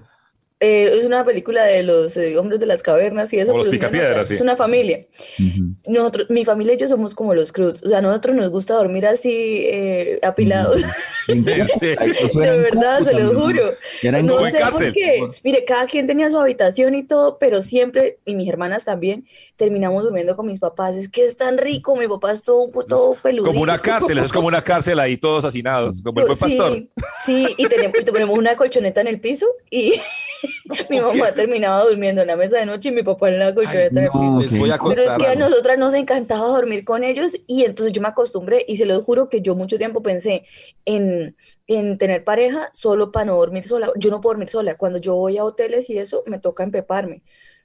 Eh, 0.65 0.97
es 0.97 1.05
una 1.05 1.27
película 1.27 1.63
de 1.65 1.83
los 1.83 2.17
eh, 2.17 2.39
hombres 2.39 2.59
de 2.59 2.65
las 2.65 2.83
cavernas 2.83 3.31
y 3.35 3.39
eso. 3.39 3.53
Como 3.53 3.59
los 3.59 3.69
pero 3.69 3.77
es 3.77 3.83
una 3.83 3.91
Picapiedra, 3.91 4.17
nota, 4.17 4.29
sí. 4.29 4.35
Es 4.35 4.41
una 4.41 4.57
familia. 4.57 5.07
Ujú. 5.39 5.93
Nosotros, 5.93 6.31
mi 6.31 6.47
familia 6.47 6.73
y 6.73 6.77
yo 6.79 6.89
somos 6.89 7.15
como 7.15 7.35
los 7.35 7.53
Cruz. 7.53 7.83
O 7.83 7.89
sea, 7.89 7.99
a 7.99 8.01
nosotros 8.01 8.35
nos 8.35 8.49
gusta 8.49 8.73
dormir 8.75 9.07
así 9.07 9.61
eh, 9.65 10.21
apilados. 10.23 10.83
En 11.27 11.49
¿En 11.49 11.67
serio? 11.67 11.99
Eso 12.03 12.39
De 12.39 12.59
verdad, 12.59 13.03
se 13.03 13.15
lo 13.15 13.33
¿no? 13.33 13.41
juro. 13.41 13.73
No 14.03 14.45
sé 14.45 14.51
por 14.51 14.61
cárcel. 14.61 14.93
qué. 14.93 15.27
Mire, 15.43 15.65
cada 15.65 15.87
quien 15.87 16.07
tenía 16.07 16.29
su 16.29 16.39
habitación 16.39 16.95
y 16.95 17.03
todo, 17.03 17.39
pero 17.39 17.63
siempre, 17.63 18.19
y 18.27 18.35
mis 18.35 18.47
hermanas 18.47 18.85
también, 18.85 19.27
terminamos 19.57 20.03
durmiendo 20.03 20.37
con 20.37 20.47
mis 20.47 20.59
papás. 20.59 20.97
Es 20.97 21.09
que 21.09 21.25
es 21.25 21.39
tan 21.39 21.57
rico, 21.57 21.97
mi 21.97 22.07
papá 22.09 22.33
es 22.33 22.43
todo, 22.43 22.69
todo 22.87 23.17
peludito. 23.23 23.47
Como 23.47 23.63
una 23.63 23.79
cárcel, 23.79 24.19
es 24.19 24.33
como 24.35 24.49
una 24.49 24.63
cárcel 24.63 25.01
ahí 25.01 25.17
todos 25.17 25.47
hacinados, 25.47 26.03
como 26.03 26.21
el 26.21 26.27
buen 26.27 26.39
pastor. 26.39 26.75
Sí, 26.75 26.91
sí, 27.25 27.55
y 27.57 27.69
tenemos, 27.69 27.99
y 27.99 28.05
tenemos 28.05 28.39
una 28.39 28.55
colchoneta 28.57 29.01
en 29.01 29.07
el 29.07 29.19
piso 29.19 29.47
y 29.71 29.95
mi 30.91 31.01
mamá 31.01 31.33
terminaba 31.33 31.85
durmiendo 31.85 32.23
en 32.23 32.29
la 32.29 32.37
mesa 32.37 32.59
de 32.59 32.67
noche 32.67 32.89
y 32.91 32.93
mi 32.93 33.03
papá 33.03 33.29
en 33.29 33.39
la 33.39 33.55
colchoneta 33.55 34.01
el 34.01 34.07
no, 34.07 34.11
piso. 34.11 34.41
Les 34.41 34.53
ok. 34.53 34.59
voy 34.59 34.71
a 34.71 34.79
Pero 34.87 35.03
es 35.03 35.15
que 35.17 35.27
a 35.27 35.37
nosotras 35.37 35.79
nos 35.79 35.95
encantaba 35.95 36.47
dormir 36.49 36.85
con 36.85 37.05
ellos 37.05 37.37
y 37.47 37.65
entonces 37.65 37.93
yo 37.93 38.01
me 38.03 38.09
acostumbré 38.09 38.65
y 38.69 38.77
se 38.77 38.87
los 38.87 39.03
juro 39.05 39.29
que 39.29 39.41
yo 39.43 39.55
mucho 39.55 39.79
tiempo 39.79 40.03
pensé 40.03 40.45
en, 40.85 41.37
en 41.67 41.97
tener 41.99 42.25
pareja 42.25 42.71
solo 42.75 43.13
para 43.13 43.27
no 43.27 43.37
dormir 43.37 43.65
sola. 43.65 43.91
Yo 43.97 44.11
no 44.11 44.21
puedo 44.21 44.35
dormir 44.35 44.49
sola. 44.49 44.77
Cuando 44.77 44.99
yo 44.99 45.15
voy 45.17 45.39
a 45.39 45.45
hoteles 45.45 45.91
y 45.91 45.99
eso, 45.99 46.23
me 46.27 46.39
toca 46.39 46.63
empeparme 46.65 47.23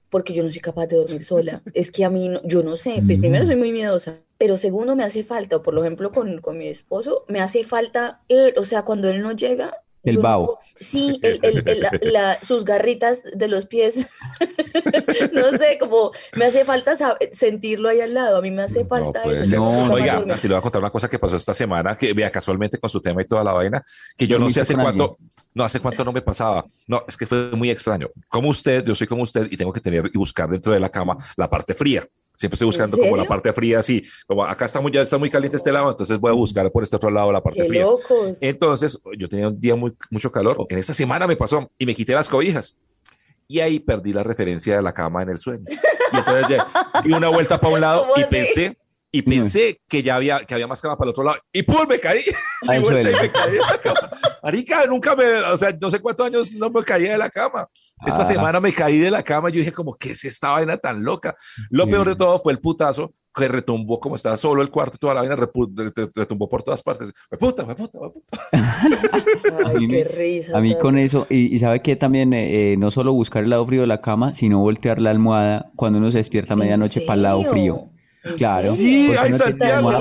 porque 0.09 0.33
yo 0.33 0.43
no 0.43 0.51
soy 0.51 0.59
capaz 0.61 0.87
de 0.87 0.97
dormir 0.97 1.23
sola. 1.23 1.61
Es 1.73 1.91
que 1.91 2.03
a 2.05 2.09
mí, 2.09 2.29
no- 2.29 2.41
yo 2.43 2.63
no 2.63 2.77
sé, 2.77 3.03
pues, 3.05 3.19
primero 3.19 3.45
soy 3.45 3.55
muy 3.55 3.71
miedosa, 3.71 4.19
pero 4.37 4.57
segundo 4.57 4.95
me 4.95 5.03
hace 5.03 5.23
falta, 5.23 5.57
o 5.57 5.61
por 5.63 5.77
ejemplo 5.77 6.11
con, 6.11 6.41
con 6.41 6.57
mi 6.57 6.67
esposo, 6.67 7.25
me 7.27 7.41
hace 7.41 7.63
falta, 7.63 8.23
él, 8.27 8.53
o 8.57 8.65
sea, 8.65 8.83
cuando 8.83 9.09
él 9.09 9.21
no 9.21 9.31
llega... 9.33 9.73
El 10.03 10.15
no 10.15 10.21
vaho. 10.21 10.59
sí, 10.79 11.19
el- 11.21 11.39
el- 11.43 11.67
el- 11.67 11.79
la- 11.81 11.99
la- 12.01 12.39
sus 12.41 12.63
garritas 12.65 13.23
de 13.33 13.47
los 13.47 13.65
pies. 13.65 14.07
No 15.33 15.51
sé, 15.57 15.77
como 15.79 16.11
me 16.35 16.45
hace 16.45 16.63
falta 16.63 16.95
sentirlo 17.33 17.89
ahí 17.89 18.01
al 18.01 18.13
lado. 18.13 18.37
A 18.37 18.41
mí 18.41 18.51
me 18.51 18.63
hace 18.63 18.83
No 18.83 18.89
falta 18.89 19.21
eso. 19.21 19.43
yo 19.55 19.57
No, 19.59 19.71
soy 19.71 19.79
capaz 19.81 19.95
de 19.95 20.01
Oiga, 20.23 20.37
te 20.41 20.47
voy 20.47 20.57
a 20.57 20.61
contar 20.61 20.81
una 20.81 20.91
cosa 20.91 21.09
que 21.09 21.19
pasó 21.19 21.35
esta 21.35 21.53
semana, 21.53 21.97
que 21.97 22.13
vea 22.13 22.31
casualmente 22.31 22.77
con 22.77 22.89
su 22.89 23.01
tema 23.01 23.21
y 23.21 23.25
toda 23.27 23.43
la 23.43 23.53
vaina, 23.53 23.83
que 24.17 24.27
yo 24.27 24.37
no 24.37 24.41
¿Dormiste 24.45 24.65
sé 24.65 24.73
hace 24.73 24.81
cuánto, 24.81 25.17
no 25.53 25.63
hace 25.63 25.79
cuánto 25.79 26.05
no 26.05 26.11
me 26.11 26.21
pasaba. 26.21 26.65
No, 26.87 27.03
es 27.07 27.17
que 27.17 27.25
fue 27.27 27.51
muy 27.51 27.69
extraño. 27.69 28.09
Como 28.29 28.49
usted, 28.49 28.83
yo 28.85 28.95
soy 28.95 29.07
como 29.07 29.23
usted 29.23 29.47
y 29.51 29.57
tengo 29.57 29.73
que 29.73 29.81
tener 29.81 30.09
y 30.13 30.17
buscar 30.17 30.49
dentro 30.49 30.71
de 30.73 30.79
la 30.79 30.89
cama 30.89 31.17
la 31.35 31.49
parte 31.49 31.73
fría. 31.73 32.07
Siempre 32.39 32.55
estoy 32.55 32.67
buscando 32.67 32.97
como 32.97 33.17
la 33.17 33.25
parte 33.25 33.51
fría, 33.51 33.79
así, 33.79 34.01
como 34.25 34.45
acá 34.45 34.63
está 34.63 34.79
muy, 34.79 34.93
ya 34.93 35.01
está 35.01 35.17
muy 35.17 35.29
caliente 35.29 35.57
este 35.57 35.73
lado, 35.73 35.91
entonces 35.91 36.17
voy 36.17 36.31
a 36.31 36.33
buscar 36.33 36.71
por 36.71 36.83
este 36.83 36.95
otro 36.95 37.09
lado 37.11 37.33
la 37.33 37.43
parte 37.43 37.63
Qué 37.63 37.67
fría. 37.67 37.83
locos. 37.83 38.37
Entonces, 38.39 38.97
yo 39.17 39.27
tenía 39.27 39.49
un 39.49 39.59
día 39.59 39.75
muy, 39.75 39.93
mucho 40.09 40.31
calor. 40.31 40.65
En 40.69 40.77
esta 40.77 40.93
semana 40.93 41.27
me 41.27 41.35
pasó 41.35 41.69
y 41.77 41.85
me 41.85 41.93
quité 41.93 42.13
las 42.13 42.29
cobijas. 42.29 42.77
Y 43.45 43.59
ahí 43.59 43.81
perdí 43.81 44.13
la 44.13 44.23
referencia 44.23 44.77
de 44.77 44.81
la 44.81 44.93
cama 44.93 45.21
en 45.21 45.29
el 45.31 45.37
sueño. 45.37 45.65
Y 45.67 46.17
entonces 46.17 46.47
ya 46.47 46.65
di 47.03 47.11
una 47.11 47.27
vuelta 47.27 47.59
para 47.59 47.73
un 47.73 47.81
lado 47.81 48.01
¿Cómo 48.07 48.13
y 48.15 48.21
así? 48.21 48.29
pensé, 48.29 48.77
y 49.11 49.21
pensé 49.21 49.81
que 49.89 50.01
ya 50.01 50.15
había, 50.15 50.39
que 50.45 50.53
había 50.53 50.67
más 50.67 50.81
cama 50.81 50.97
para 50.97 51.07
el 51.07 51.09
otro 51.09 51.25
lado. 51.25 51.39
Y 51.51 51.63
¡pum! 51.63 51.85
me 51.89 51.99
caí. 51.99 52.21
Vuelta 52.65 53.01
y 53.11 53.21
me 53.21 53.31
caí 53.31 53.51
de 53.51 53.57
la 53.57 53.81
cama. 53.81 54.11
Marica, 54.41 54.85
nunca 54.85 55.13
me, 55.13 55.25
o 55.25 55.57
sea, 55.57 55.75
no 55.77 55.91
sé 55.91 55.99
cuántos 55.99 56.25
años 56.25 56.53
no 56.53 56.69
me 56.69 56.83
caía 56.83 57.11
de 57.11 57.17
la 57.17 57.29
cama. 57.29 57.67
Esta 58.05 58.21
Ah. 58.21 58.25
semana 58.25 58.59
me 58.59 58.71
caí 58.73 58.97
de 58.99 59.11
la 59.11 59.23
cama. 59.23 59.49
Yo 59.49 59.57
dije, 59.59 59.71
como, 59.71 59.95
¿qué 59.95 60.11
es 60.11 60.23
esta 60.25 60.51
vaina 60.51 60.77
tan 60.77 61.03
loca? 61.03 61.35
Lo 61.69 61.87
peor 61.87 62.07
de 62.07 62.15
todo 62.15 62.39
fue 62.39 62.53
el 62.53 62.59
putazo 62.59 63.13
que 63.35 63.47
retumbó, 63.47 63.99
como 63.99 64.15
estaba 64.15 64.35
solo 64.37 64.61
el 64.61 64.69
cuarto, 64.69 64.97
toda 64.97 65.13
la 65.13 65.21
vaina 65.21 65.35
retumbó 66.15 66.49
por 66.49 66.63
todas 66.63 66.81
partes. 66.81 67.11
Me 67.31 67.37
puta, 67.37 67.65
me 67.65 67.75
puta, 67.75 67.99
me 68.01 68.09
puta. 68.09 68.37
A 69.69 69.73
mí 69.73 69.87
qué 69.87 70.03
risa. 70.03 70.57
A 70.57 70.61
mí 70.61 70.75
con 70.77 70.97
eso, 70.97 71.25
y, 71.29 71.53
y 71.55 71.59
sabe 71.59 71.81
que 71.81 71.95
también 71.95 72.33
eh, 72.33 72.73
eh, 72.73 72.77
no 72.77 72.91
solo 72.91 73.13
buscar 73.13 73.43
el 73.43 73.51
lado 73.51 73.65
frío 73.65 73.81
de 73.81 73.87
la 73.87 74.01
cama, 74.01 74.33
sino 74.33 74.59
voltear 74.59 75.01
la 75.01 75.11
almohada 75.11 75.71
cuando 75.75 75.99
uno 75.99 76.11
se 76.11 76.17
despierta 76.17 76.53
a 76.53 76.55
¿En 76.55 76.59
medianoche 76.59 77.01
para 77.01 77.15
el 77.15 77.21
lado 77.23 77.43
frío. 77.45 77.89
¿En 78.23 78.35
Claro. 78.35 78.73
Sí, 78.73 79.11
la 79.13 79.31
Santiago, 79.31 79.91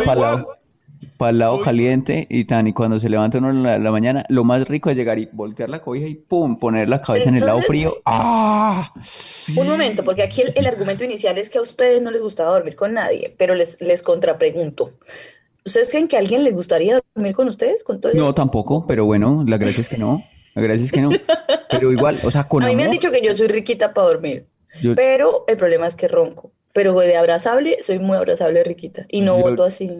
para 1.19 1.31
el 1.33 1.39
lado, 1.39 1.57
Soy- 1.57 1.65
caliente 1.65 2.27
y 2.31 2.45
tan, 2.45 2.67
y 2.69 2.73
cuando 2.73 2.99
se 2.99 3.11
levanta 3.11 3.37
uno 3.39 3.51
en 3.51 3.63
la, 3.63 3.79
la 3.79 3.91
mañana, 3.91 4.25
lo 4.31 4.45
más 4.45 4.67
rico 4.69 4.89
es 4.89 4.97
llegar 4.97 5.19
y 5.19 5.29
voltear 5.33 5.69
la 5.69 5.81
cobija 5.83 6.07
y 6.07 6.15
pum, 6.15 6.59
poner 6.59 6.89
la 6.89 7.03
cabeza 7.03 7.29
en 7.29 7.35
el 7.37 7.45
lado 7.45 7.61
frío. 7.63 7.97
¡Ah! 8.07 8.95
Un 9.57 9.69
momento, 9.69 10.05
porque 10.05 10.23
aquí 10.23 10.41
el, 10.43 10.53
el 10.57 10.67
argumento 10.67 11.05
inicial 11.05 11.37
es 11.37 11.51
que 11.51 11.59
a 11.59 11.61
ustedes 11.63 12.01
no 12.01 12.11
les 12.11 12.23
gustaba 12.23 12.51
dormir 12.55 12.77
con 12.77 12.95
nadie, 12.95 13.35
pero 13.37 13.55
les, 13.55 13.81
les 13.83 14.03
contrapregunto. 14.03 14.91
¿Ustedes 15.67 15.91
creen 15.91 16.09
que 16.09 16.17
a 16.17 16.21
alguien 16.21 16.45
les 16.45 16.55
gustaría 16.55 17.01
dormir 17.15 17.35
con 17.35 17.49
ustedes? 17.49 17.85
Con 17.85 18.01
todo? 18.01 18.13
No, 18.15 18.33
tampoco, 18.35 18.87
pero 18.87 19.05
bueno, 19.05 19.45
la 19.47 19.59
gracia 19.59 19.81
es 19.83 19.89
que 19.89 19.99
no. 19.99 20.23
La 20.55 20.63
gracia 20.63 20.85
es 20.87 20.93
que 20.93 21.01
no. 21.03 21.11
Pero 21.71 21.93
igual, 21.93 22.17
o 22.25 22.31
sea, 22.31 22.45
con 22.45 22.63
a 22.63 22.69
mí 22.69 22.75
me 22.77 22.85
han 22.85 22.91
dicho 22.91 23.11
que 23.11 23.21
yo 23.23 23.35
soy 23.35 23.49
riquita 23.49 23.93
para 23.93 24.07
dormir, 24.09 24.47
yo- 24.81 24.95
pero 24.95 25.45
el 25.47 25.57
problema 25.57 25.87
es 25.87 25.95
que 25.97 26.09
ronco. 26.09 26.53
Pero 26.73 26.99
de 27.01 27.17
abrazable, 27.17 27.79
soy 27.83 27.99
muy 27.99 28.17
abrazable, 28.17 28.63
riquita. 28.65 29.05
Y 29.11 29.21
no 29.21 29.37
Yo- 29.37 29.43
voto 29.43 29.65
así. 29.65 29.91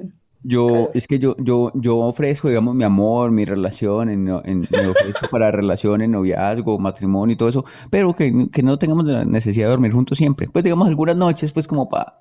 Yo, 0.43 0.67
Claro. 0.69 0.91
es 0.95 1.07
que 1.09 1.19
yo, 1.19 1.37
yo, 1.39 1.73
yo 1.75 1.97
ofrezco, 1.99 2.49
digamos, 2.49 2.75
mi 2.75 2.85
amor, 2.85 3.31
mi 3.31 3.45
relación, 3.45 4.09
en, 4.09 4.29
en- 4.45 4.61
me 4.71 4.87
ofrezco 4.89 5.29
para 5.31 5.51
relaciones, 5.51 6.09
noviazgo, 6.09 6.79
matrimonio 6.79 7.35
y 7.35 7.37
todo 7.37 7.49
eso, 7.49 7.65
pero 7.91 8.15
que, 8.15 8.49
que 8.53 8.63
no 8.63 8.79
tengamos 8.79 9.05
la 9.05 9.25
necesidad 9.25 9.67
de 9.67 9.71
dormir 9.73 9.93
juntos 9.93 10.17
siempre. 10.19 10.49
Pues 10.49 10.63
digamos 10.65 10.87
algunas 10.89 11.17
noches, 11.17 11.51
pues 11.53 11.67
como 11.67 11.89
para 11.89 12.15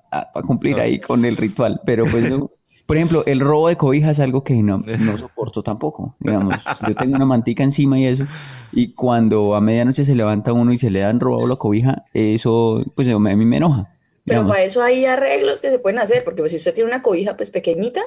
cumplir 0.46 0.80
ahí 0.80 0.98
con 0.98 1.24
el 1.24 1.36
ritual, 1.36 1.80
pero 1.84 2.04
pues 2.10 2.28
no. 2.28 2.50
Por 2.86 2.96
ejemplo, 2.96 3.22
el 3.26 3.38
robo 3.40 3.68
de 3.68 3.76
cobijas 3.76 4.12
es 4.12 4.20
algo 4.20 4.42
que 4.42 4.62
no, 4.62 4.78
no 4.78 5.18
soporto 5.18 5.62
tampoco, 5.62 6.16
digamos. 6.20 6.56
Yo 6.88 6.94
tengo 6.96 7.16
una 7.16 7.26
mantica 7.26 7.62
encima 7.62 7.98
y 7.98 8.06
eso, 8.06 8.24
y 8.72 8.94
cuando 8.94 9.54
a 9.54 9.60
medianoche 9.60 10.06
se 10.06 10.14
levanta 10.14 10.54
uno 10.54 10.72
y 10.72 10.78
se 10.78 10.88
le 10.88 11.04
han 11.04 11.20
robado 11.20 11.46
la 11.46 11.56
cobija, 11.56 12.06
eso, 12.14 12.82
pues 12.94 13.06
a 13.08 13.18
mí 13.18 13.44
me 13.44 13.58
enoja. 13.58 13.90
Pero 14.28 14.40
digamos. 14.40 14.50
para 14.52 14.62
eso 14.64 14.82
hay 14.82 15.04
arreglos 15.06 15.60
que 15.60 15.70
se 15.70 15.78
pueden 15.78 15.98
hacer, 15.98 16.24
porque 16.24 16.42
pues, 16.42 16.52
si 16.52 16.58
usted 16.58 16.74
tiene 16.74 16.88
una 16.90 17.02
cobija 17.02 17.36
pues 17.36 17.50
pequeñita, 17.50 18.02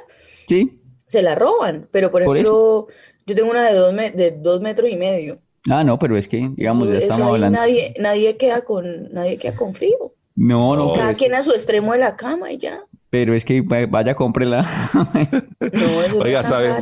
Sí. 0.48 0.82
se 1.08 1.22
la 1.22 1.36
roban. 1.36 1.88
Pero 1.92 2.12
por 2.12 2.24
Por 2.24 2.38
ejemplo, 2.38 2.88
yo 3.26 3.36
tengo 3.36 3.50
una 3.52 3.68
de 3.68 3.74
dos, 3.74 3.94
me- 3.94 4.12
de 4.12 4.32
dos 4.32 4.62
metros 4.62 4.90
y 4.90 4.96
medio. 4.96 5.40
Ah, 5.70 5.84
no, 5.84 6.00
pero 6.00 6.18
es 6.18 6.28
que, 6.28 6.50
digamos, 6.56 6.88
ya 6.88 6.94
Eso 6.96 7.02
estamos 7.02 7.28
hablando. 7.28 7.60
nadie, 7.60 7.94
nadie 8.00 8.36
queda 8.38 8.62
con, 8.62 9.12
nadie 9.14 9.38
queda 9.38 9.56
con 9.56 9.74
frío. 9.76 10.14
No, 10.36 10.76
no, 10.76 10.94
Cada 10.94 11.14
quien 11.14 11.36
a 11.36 11.44
su 11.44 11.52
extremo 11.52 11.92
de 11.94 12.00
la 12.00 12.16
cama 12.16 12.52
y 12.52 12.58
ya. 12.58 12.84
Pero 13.12 13.36
es 13.36 13.46
que 13.46 13.62
va- 13.62 13.86
vaya, 13.88 14.16
cómprela. 14.16 14.66
Eso 15.60 16.20
Oiga, 16.20 16.40
es 16.40 16.46
¿sabe? 16.48 16.74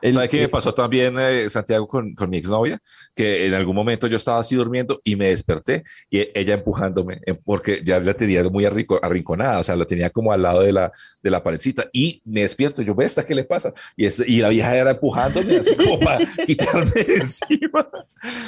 El- 0.00 0.12
¿Sabe 0.14 0.28
qué 0.28 0.40
me 0.42 0.48
pasó 0.48 0.72
también, 0.72 1.16
eh, 1.18 1.48
Santiago, 1.50 1.86
con, 1.86 2.14
con 2.14 2.30
mi 2.30 2.38
exnovia? 2.38 2.80
Que 3.14 3.46
en 3.46 3.54
algún 3.54 3.74
momento 3.76 4.06
yo 4.06 4.16
estaba 4.16 4.38
así 4.38 4.54
durmiendo 4.54 5.00
y 5.04 5.16
me 5.16 5.28
desperté 5.28 5.84
y 6.08 6.18
e- 6.20 6.32
ella 6.34 6.54
empujándome, 6.54 7.20
eh, 7.26 7.34
porque 7.34 7.82
ya 7.84 8.00
la 8.00 8.14
tenía 8.14 8.42
muy 8.44 8.64
arrinconada, 8.64 9.58
o 9.58 9.62
sea, 9.64 9.76
la 9.76 9.84
tenía 9.84 10.10
como 10.10 10.32
al 10.32 10.42
lado 10.42 10.62
de 10.62 10.72
la, 10.72 10.92
de 11.22 11.30
la 11.30 11.42
paredcita 11.42 11.86
y 11.92 12.22
me 12.24 12.42
despierto. 12.42 12.82
Yo, 12.82 12.94
¿ves 12.94 13.08
esta 13.08 13.26
qué 13.26 13.34
le 13.34 13.44
pasa? 13.44 13.74
Y, 13.96 14.06
es- 14.06 14.22
y 14.26 14.40
la 14.40 14.48
vieja 14.48 14.74
era 14.76 14.90
empujándome 14.92 15.56
así 15.56 15.74
como 15.74 15.98
para 16.00 16.18
quitarme 16.46 16.92
encima. 17.18 17.88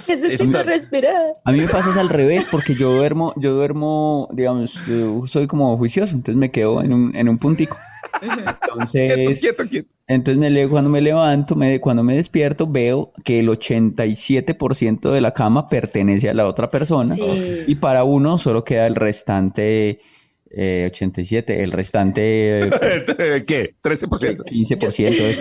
Necesito 0.07 0.45
una- 0.45 0.63
respirar. 0.63 1.35
A 1.45 1.53
mí 1.53 1.59
me 1.61 1.67
pasa 1.69 1.91
es 1.91 1.97
al 1.97 2.09
revés, 2.09 2.47
porque 2.51 2.75
yo 2.77 2.93
duermo, 2.93 3.33
yo 3.37 3.53
duermo, 3.55 4.29
digamos, 4.33 4.75
yo 4.87 5.25
soy 5.27 5.47
como 5.49 5.77
juicioso, 5.79 6.15
entonces 6.15 6.37
me 6.39 6.51
quedo 6.53 6.81
en 6.83 6.93
un, 6.93 7.17
en 7.17 7.24
un 7.31 7.39
puntico. 7.39 7.77
Entonces, 8.23 9.15
Quieto, 9.15 9.41
quieto, 9.41 9.65
quieto. 9.69 9.95
entonces 10.07 10.39
me 10.39 10.51
le- 10.51 10.69
cuando 10.69 10.89
me 10.91 11.01
levanto, 11.01 11.57
me, 11.57 11.81
cuando 11.81 12.03
me 12.03 12.17
despierto, 12.17 12.67
veo 12.67 13.13
que 13.25 13.41
el 13.41 13.49
87% 13.49 15.11
de 15.13 15.21
la 15.21 15.33
cama 15.33 15.69
pertenece 15.69 16.29
a 16.31 16.35
la 16.35 16.47
otra 16.47 16.71
persona 16.71 17.15
Sí. 17.17 17.23
y 17.67 17.75
para 17.77 18.05
uno 18.05 18.39
solo 18.39 18.65
queda 18.65 18.87
el 18.87 18.95
restante 18.95 20.01
eh, 20.57 20.89
87, 20.91 21.65
el 21.65 21.73
restante 21.73 22.61
eh, 22.61 22.71
¿Qué? 23.47 23.75
13%. 23.83 24.45
15%. 24.45 25.37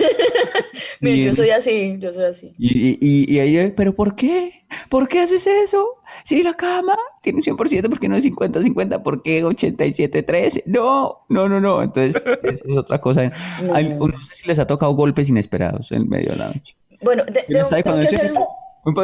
Y- 1.10 1.24
yo 1.24 1.34
soy 1.34 1.50
así, 1.50 1.96
yo 1.98 2.12
soy 2.12 2.24
así. 2.24 2.54
Y, 2.58 2.98
y, 3.00 3.32
y 3.32 3.38
ahí, 3.40 3.72
pero 3.76 3.94
¿por 3.94 4.14
qué? 4.16 4.64
¿Por 4.88 5.06
qué 5.08 5.20
haces 5.20 5.46
eso? 5.46 5.86
Si 6.24 6.42
la 6.42 6.54
cama 6.54 6.96
tiene 7.22 7.38
un 7.38 7.42
100%, 7.44 7.88
¿por 7.88 7.98
qué 8.00 8.08
no 8.08 8.16
es 8.16 8.24
50-50? 8.24 9.02
¿Por 9.02 9.22
qué 9.22 9.44
87-13? 9.44 10.62
No, 10.66 11.20
no, 11.28 11.48
no, 11.48 11.60
no. 11.60 11.82
Entonces, 11.82 12.22
es 12.42 12.62
otra 12.76 13.00
cosa. 13.00 13.30
Hay- 13.72 13.88
No. 13.90 14.08
no 14.08 14.24
sé 14.26 14.34
si 14.36 14.48
les 14.48 14.58
ha 14.58 14.66
tocado 14.66 14.92
golpes 14.94 15.28
inesperados 15.28 15.92
en 15.92 16.08
medio 16.08 16.30
de 16.30 16.36
la 16.36 16.46
noche. 16.48 16.76
Bueno, 17.02 17.24
de- 17.24 17.44
de- 17.48 17.60
ahí 17.70 17.82
tengo 17.82 18.00
que 18.00 18.06
hacer 18.06 18.32
un- 18.32 18.38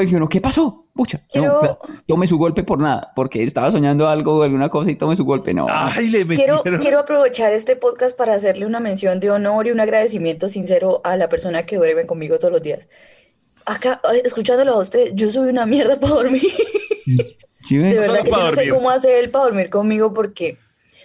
dije 0.00 0.16
uno, 0.16 0.28
¿qué 0.28 0.40
pasó? 0.40 0.86
Pucha, 0.94 1.18
no, 1.34 1.60
Quiero- 1.60 1.78
tome 2.06 2.26
su 2.26 2.36
golpe 2.36 2.62
por 2.62 2.78
nada, 2.78 3.12
porque 3.16 3.42
estaba 3.42 3.70
soñando 3.70 4.08
algo, 4.08 4.42
alguna 4.42 4.68
cosa 4.68 4.90
y 4.90 4.96
tome 4.96 5.16
su 5.16 5.24
golpe. 5.24 5.54
No. 5.54 5.66
Ay, 5.70 6.10
le 6.10 6.26
Quiero, 6.26 6.62
quiero 6.80 6.98
aprovechar 6.98 7.52
este 7.52 7.76
podcast 7.76 8.16
para 8.16 8.34
hacerle 8.34 8.66
una 8.66 8.80
mención 8.80 9.20
de 9.20 9.30
honor 9.30 9.66
y 9.66 9.70
un 9.70 9.80
agradecimiento 9.80 10.48
sincero 10.48 11.00
a 11.04 11.16
la 11.16 11.28
persona 11.28 11.64
que 11.64 11.76
duerme 11.76 12.06
conmigo 12.06 12.38
todos 12.38 12.52
los 12.52 12.62
días. 12.62 12.88
Acá, 13.64 14.00
escuchándolo 14.24 14.72
a 14.72 14.78
usted, 14.78 15.10
yo 15.14 15.30
soy 15.30 15.48
una 15.48 15.64
mierda 15.66 15.96
para 16.00 16.14
dormir. 16.14 16.42
De 17.68 17.78
verdad 17.98 18.22
que 18.24 18.30
yo 18.30 18.36
no 18.50 18.54
sé 18.56 18.68
cómo 18.70 18.90
hace 18.90 19.20
él 19.20 19.30
para 19.30 19.44
dormir 19.44 19.70
conmigo 19.70 20.12
porque 20.12 20.56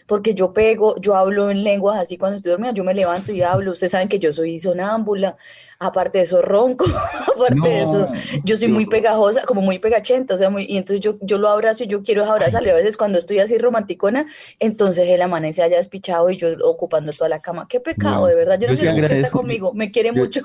porque 0.08 0.34
yo 0.36 0.54
pego, 0.54 0.96
yo 1.02 1.16
hablo 1.16 1.50
en 1.50 1.64
lenguas 1.64 2.00
así 2.00 2.18
cuando 2.18 2.36
estoy 2.38 2.52
dormida, 2.52 2.72
yo 2.74 2.84
me 2.84 2.94
levanto 2.94 3.32
y 3.32 3.42
hablo. 3.42 3.72
Ustedes 3.72 3.92
saben 3.92 4.08
que 4.08 4.20
yo 4.20 4.32
soy 4.34 4.60
sonámbula, 4.60 5.36
aparte 5.80 6.20
de 6.20 6.24
eso 6.26 6.42
ronco, 6.42 6.86
aparte 7.36 7.68
de 7.70 7.82
eso, 7.82 8.08
yo 8.44 8.56
soy 8.56 8.68
muy 8.68 8.86
pegajosa, 8.86 9.44
como 9.46 9.62
muy 9.62 9.80
pegachenta, 9.80 10.36
o 10.36 10.38
sea, 10.38 10.50
muy, 10.50 10.66
y 10.70 10.78
entonces 10.78 11.02
yo, 11.02 11.18
yo 11.22 11.38
lo 11.38 11.50
abrazo 11.50 11.84
y 11.84 11.88
yo 11.88 12.04
quiero 12.04 12.24
abrazarle. 12.26 12.72
A 12.72 12.76
veces 12.76 12.98
cuando 12.98 13.18
estoy 13.18 13.40
así 13.40 13.58
romanticona, 13.58 14.28
entonces 14.60 15.10
él 15.10 15.22
amanece 15.22 15.64
allá 15.64 15.78
despichado 15.78 16.30
y 16.30 16.38
yo 16.38 16.50
ocupando 16.64 17.12
toda 17.12 17.30
la 17.30 17.42
cama. 17.42 17.68
Qué 17.68 17.80
pecado, 17.80 18.22
No, 18.22 18.28
de 18.28 18.36
verdad. 18.36 18.60
Yo 18.60 18.68
no 18.68 18.74
yo 18.74 18.78
sé 18.92 18.96
qué 19.08 19.16
está 19.16 19.32
conmigo, 19.32 19.74
me 19.74 19.92
quiere 19.92 20.10
yo- 20.14 20.22
mucho. 20.22 20.42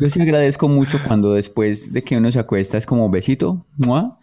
Yo 0.00 0.08
sí 0.08 0.20
agradezco 0.20 0.68
mucho 0.68 1.00
cuando 1.06 1.32
después 1.32 1.92
de 1.92 2.04
que 2.04 2.16
uno 2.16 2.30
se 2.30 2.38
acuesta 2.38 2.78
es 2.78 2.86
como 2.86 3.08
besito, 3.10 3.66
¡mua! 3.76 4.18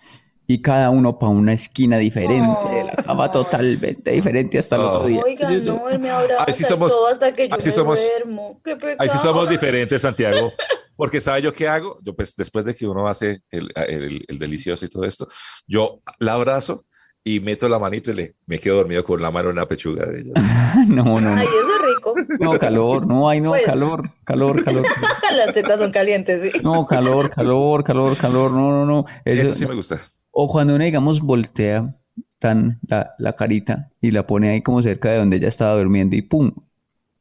Y 0.48 0.62
cada 0.62 0.90
uno 0.90 1.18
para 1.18 1.32
una 1.32 1.54
esquina 1.54 1.98
diferente 1.98 2.70
de 2.70 2.84
la 2.84 2.94
cama, 3.04 3.24
Ay. 3.26 3.32
totalmente 3.32 4.12
diferente 4.12 4.60
hasta 4.60 4.76
el 4.76 4.82
otro 4.84 5.02
Oh. 5.02 5.08
día. 5.08 5.22
Oiga, 5.24 5.50
no, 5.50 5.90
él 5.90 6.00
me 6.00 6.10
abraza 6.10 6.44
Ahí 6.48 6.54
sí 6.54 6.64
y 6.64 6.66
somos- 6.68 6.92
todo 6.92 7.08
hasta 7.08 7.34
que 7.34 7.48
yo 7.50 7.56
ahí 7.56 7.62
sí 7.62 7.68
me 7.70 7.72
somos- 7.74 8.02
duermo. 8.20 8.62
Qué 8.64 8.76
pecado. 8.76 8.96
Ahí 9.00 9.10
sí 9.10 9.18
somos 9.18 9.50
diferentes, 9.50 10.02
Santiago. 10.02 10.52
Porque 10.96 11.20
¿sabe 11.20 11.42
yo 11.42 11.52
qué 11.52 11.68
hago? 11.68 12.00
Yo 12.04 12.16
pues 12.16 12.36
después 12.36 12.64
de 12.64 12.74
que 12.74 12.88
uno 12.88 13.08
hace 13.08 13.42
el, 13.52 13.70
el- 13.76 14.24
el 14.28 14.40
delicioso 14.40 14.86
y 14.86 14.90
todo 14.90 15.04
esto, 15.04 15.28
yo 15.68 16.00
la 16.20 16.34
abrazo 16.34 16.86
y 17.24 17.40
meto 17.40 17.68
la 17.68 17.80
manito 17.80 18.12
y 18.12 18.14
le, 18.14 18.36
me 18.46 18.60
quedo 18.60 18.78
dormido 18.78 19.04
con 19.04 19.20
la 19.22 19.32
mano 19.32 19.50
en 19.50 19.56
la 19.56 19.68
pechuga 19.68 20.06
de 20.06 20.22
ella. 20.22 20.32
No, 20.88 21.04
no, 21.04 21.20
no. 21.22 21.36
Ay, 21.38 21.48
eso 21.48 21.76
es 21.76 21.96
rico. 21.96 22.14
No, 22.40 22.60
calor, 22.60 23.08
no, 23.08 23.30
ay, 23.30 23.40
no, 23.42 23.52
Pues. 23.52 23.64
calor, 23.66 24.10
calor, 24.26 24.64
calor. 24.64 24.84
Las 25.36 25.54
tetas 25.54 25.80
son 25.80 25.92
calientes, 25.92 26.42
sí. 26.54 26.60
No, 26.62 26.86
calor, 26.86 27.30
calor, 27.30 27.84
calor, 27.84 28.16
calor, 28.18 28.52
no, 28.52 28.72
no, 28.72 28.86
no. 28.86 29.06
Eso, 29.26 29.44
Eso 29.48 29.56
sí 29.56 29.66
me 29.66 29.74
gusta. 29.76 30.00
O 30.38 30.50
cuando 30.50 30.76
uno, 30.76 30.84
digamos, 30.84 31.22
voltea 31.22 31.96
tan 32.40 32.80
la, 32.88 33.16
la 33.18 33.34
carita 33.34 33.90
y 34.02 34.12
la 34.12 34.28
pone 34.28 34.50
ahí 34.50 34.62
como 34.62 34.82
cerca 34.82 35.10
de 35.10 35.18
donde 35.20 35.38
ella 35.38 35.48
estaba 35.48 35.78
durmiendo 35.78 36.18
y 36.18 36.22
¡pum! 36.22 36.52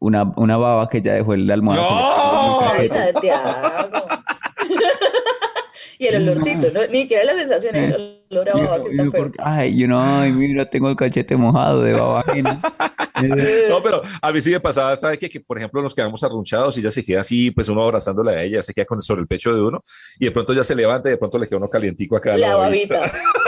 Una, 0.01 0.25
una 0.37 0.57
baba 0.57 0.89
que 0.89 1.01
ya 1.01 1.13
dejó 1.15 1.33
el 1.35 1.49
almohada. 1.49 1.81
¡No! 1.83 2.75
el. 2.83 2.91
Santiago. 2.91 3.51
Y 5.97 6.07
el 6.09 6.29
olorcito, 6.29 6.73
¿no? 6.73 6.81
Ni 6.91 7.03
siquiera 7.03 7.23
la 7.25 7.35
sensación, 7.35 7.77
el 7.77 8.21
olor 8.33 8.51
a 8.51 8.55
baba 8.55 8.83
que 8.85 8.91
está 8.91 9.05
porque- 9.17 9.39
ay, 9.41 9.79
yo 9.79 9.87
no, 9.87 10.03
ay, 10.03 10.33
mira, 10.33 10.69
tengo 10.69 10.91
el 10.91 10.97
cachete 10.97 11.37
mojado 11.37 11.83
de 11.83 11.93
baba 11.93 12.21
ajena. 12.21 12.61
No, 13.69 13.83
pero 13.83 14.03
a 14.21 14.33
mí 14.33 14.41
sí 14.41 14.51
me 14.51 14.61
pasaba, 14.61 14.97
¿sabe 14.97 15.19
qué? 15.19 15.29
Que 15.31 15.41
por 15.41 15.57
ejemplo 15.59 15.81
nos 15.83 15.95
quedamos 15.95 16.23
arrunchados 16.25 16.77
y 16.77 16.81
ella 16.81 16.91
se 16.91 17.05
queda 17.05 17.21
así, 17.21 17.51
pues 17.51 17.69
uno 17.69 17.83
abrazándola 17.83 18.33
a 18.33 18.43
ella, 18.43 18.63
se 18.63 18.73
queda 18.75 18.85
con 18.87 19.01
sobre 19.03 19.23
el 19.23 19.27
pecho 19.27 19.53
de 19.55 19.61
uno 19.63 19.83
y 20.19 20.25
de 20.27 20.31
pronto 20.31 20.53
ya 20.53 20.65
se 20.65 20.75
levanta 20.75 21.09
y 21.09 21.13
de 21.13 21.19
pronto 21.19 21.39
le 21.39 21.47
queda 21.47 21.59
uno 21.59 21.69
calientico 21.71 22.17
acá. 22.17 22.35
a 22.35 22.37
La 22.39 22.57
babita. 22.57 23.01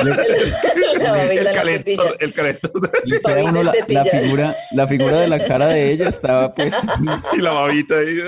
La 0.05 1.13
babita, 1.13 1.33
El 1.33 1.45
la 1.55 1.63
tetilla. 1.65 2.03
el 2.21 2.33
calentón 2.33 2.71
y 3.05 3.11
queda 3.19 3.45
uno 3.45 3.63
la, 3.63 3.73
la 3.89 4.05
figura, 4.05 4.57
la 4.73 4.87
figura 4.87 5.21
de 5.21 5.29
la 5.29 5.45
cara 5.45 5.69
de 5.69 5.91
ella 5.91 6.09
estaba 6.09 6.55
puesta. 6.55 6.99
y 7.37 7.41
la 7.41 7.53
babita 7.53 7.95
ahí. 7.99 8.19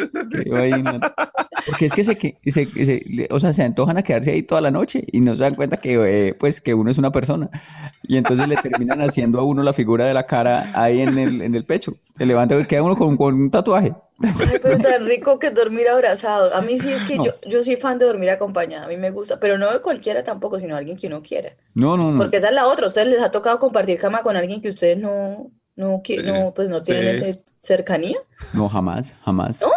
Porque 1.66 1.87
es 1.87 1.95
que 1.95 2.04
se, 2.04 2.16
que, 2.16 2.37
se, 2.47 2.66
se- 2.66 3.28
o 3.30 3.40
sea, 3.40 3.52
se 3.52 3.62
antojan 3.62 3.99
a 3.99 4.02
quedarse 4.02 4.30
ahí 4.30 4.42
toda 4.42 4.61
la 4.61 4.71
noche 4.71 5.04
y 5.11 5.21
no 5.21 5.37
se 5.37 5.42
dan 5.42 5.54
cuenta 5.54 5.76
que, 5.76 6.28
eh, 6.28 6.35
pues, 6.35 6.61
que 6.61 6.75
uno 6.75 6.90
es 6.90 6.99
una 6.99 7.11
persona. 7.11 7.50
Y 8.02 8.16
entonces 8.16 8.49
le 8.49 8.57
terminan 8.57 9.00
haciendo 9.02 9.38
a 9.40 9.45
uno 9.45 9.62
la 9.62 9.73
figura 9.73 10.07
de 10.07 10.14
la 10.14 10.25
cara 10.26 10.71
ahí 10.75 11.00
en 11.02 11.18
el, 11.18 11.27
en 11.28 11.54
el 11.54 11.64
pecho. 11.64 11.94
Se 12.16 12.26
levanta 12.26 12.58
y 12.58 12.64
queda 12.64 12.82
uno 12.82 12.97
con, 12.97 13.16
con 13.16 13.35
un 13.35 13.50
tatuaje. 13.50 13.94
Ay, 14.20 14.58
pero 14.61 14.78
tan 14.78 15.06
rico 15.06 15.38
que 15.38 15.50
dormir 15.50 15.88
abrazado. 15.88 16.52
A 16.54 16.61
mí 16.61 16.78
sí 16.78 16.90
es 16.92 17.04
que 17.04 17.16
No. 17.16 17.25
yo, 17.25 17.32
yo 17.47 17.62
soy 17.62 17.76
fan 17.76 17.99
de 17.99 18.06
dormir 18.06 18.30
acompañada. 18.30 18.87
A 18.87 18.88
mí 18.88 18.97
me 18.97 19.11
gusta, 19.11 19.38
pero 19.38 19.58
no 19.58 19.73
de 19.73 19.80
cualquiera 19.80 20.25
tampoco, 20.25 20.58
sino 20.58 20.76
alguien 20.76 20.97
que 20.97 21.06
uno 21.06 21.23
quiera. 21.23 21.52
No, 21.75 21.97
no, 21.97 22.11
no. 22.11 22.18
Porque 22.18 22.38
esa 22.38 22.49
es 22.49 22.54
la 22.54 22.66
otra. 22.66 22.87
A 22.87 22.88
ustedes 22.88 23.06
les 23.08 23.23
ha 23.23 23.30
tocado 23.30 23.58
compartir 23.58 23.99
cama 23.99 24.23
con 24.23 24.37
alguien 24.37 24.61
que 24.61 24.70
ustedes 24.70 24.99
no, 24.99 25.50
no, 25.76 26.02
no, 26.25 26.52
pues 26.54 26.68
no 26.68 26.82
tienen 26.82 27.23
Sí. 27.23 27.30
esa 27.30 27.38
cercanía. 27.62 28.18
No, 28.54 28.68
jamás, 28.68 29.14
jamás. 29.23 29.61
¿No? 29.62 29.68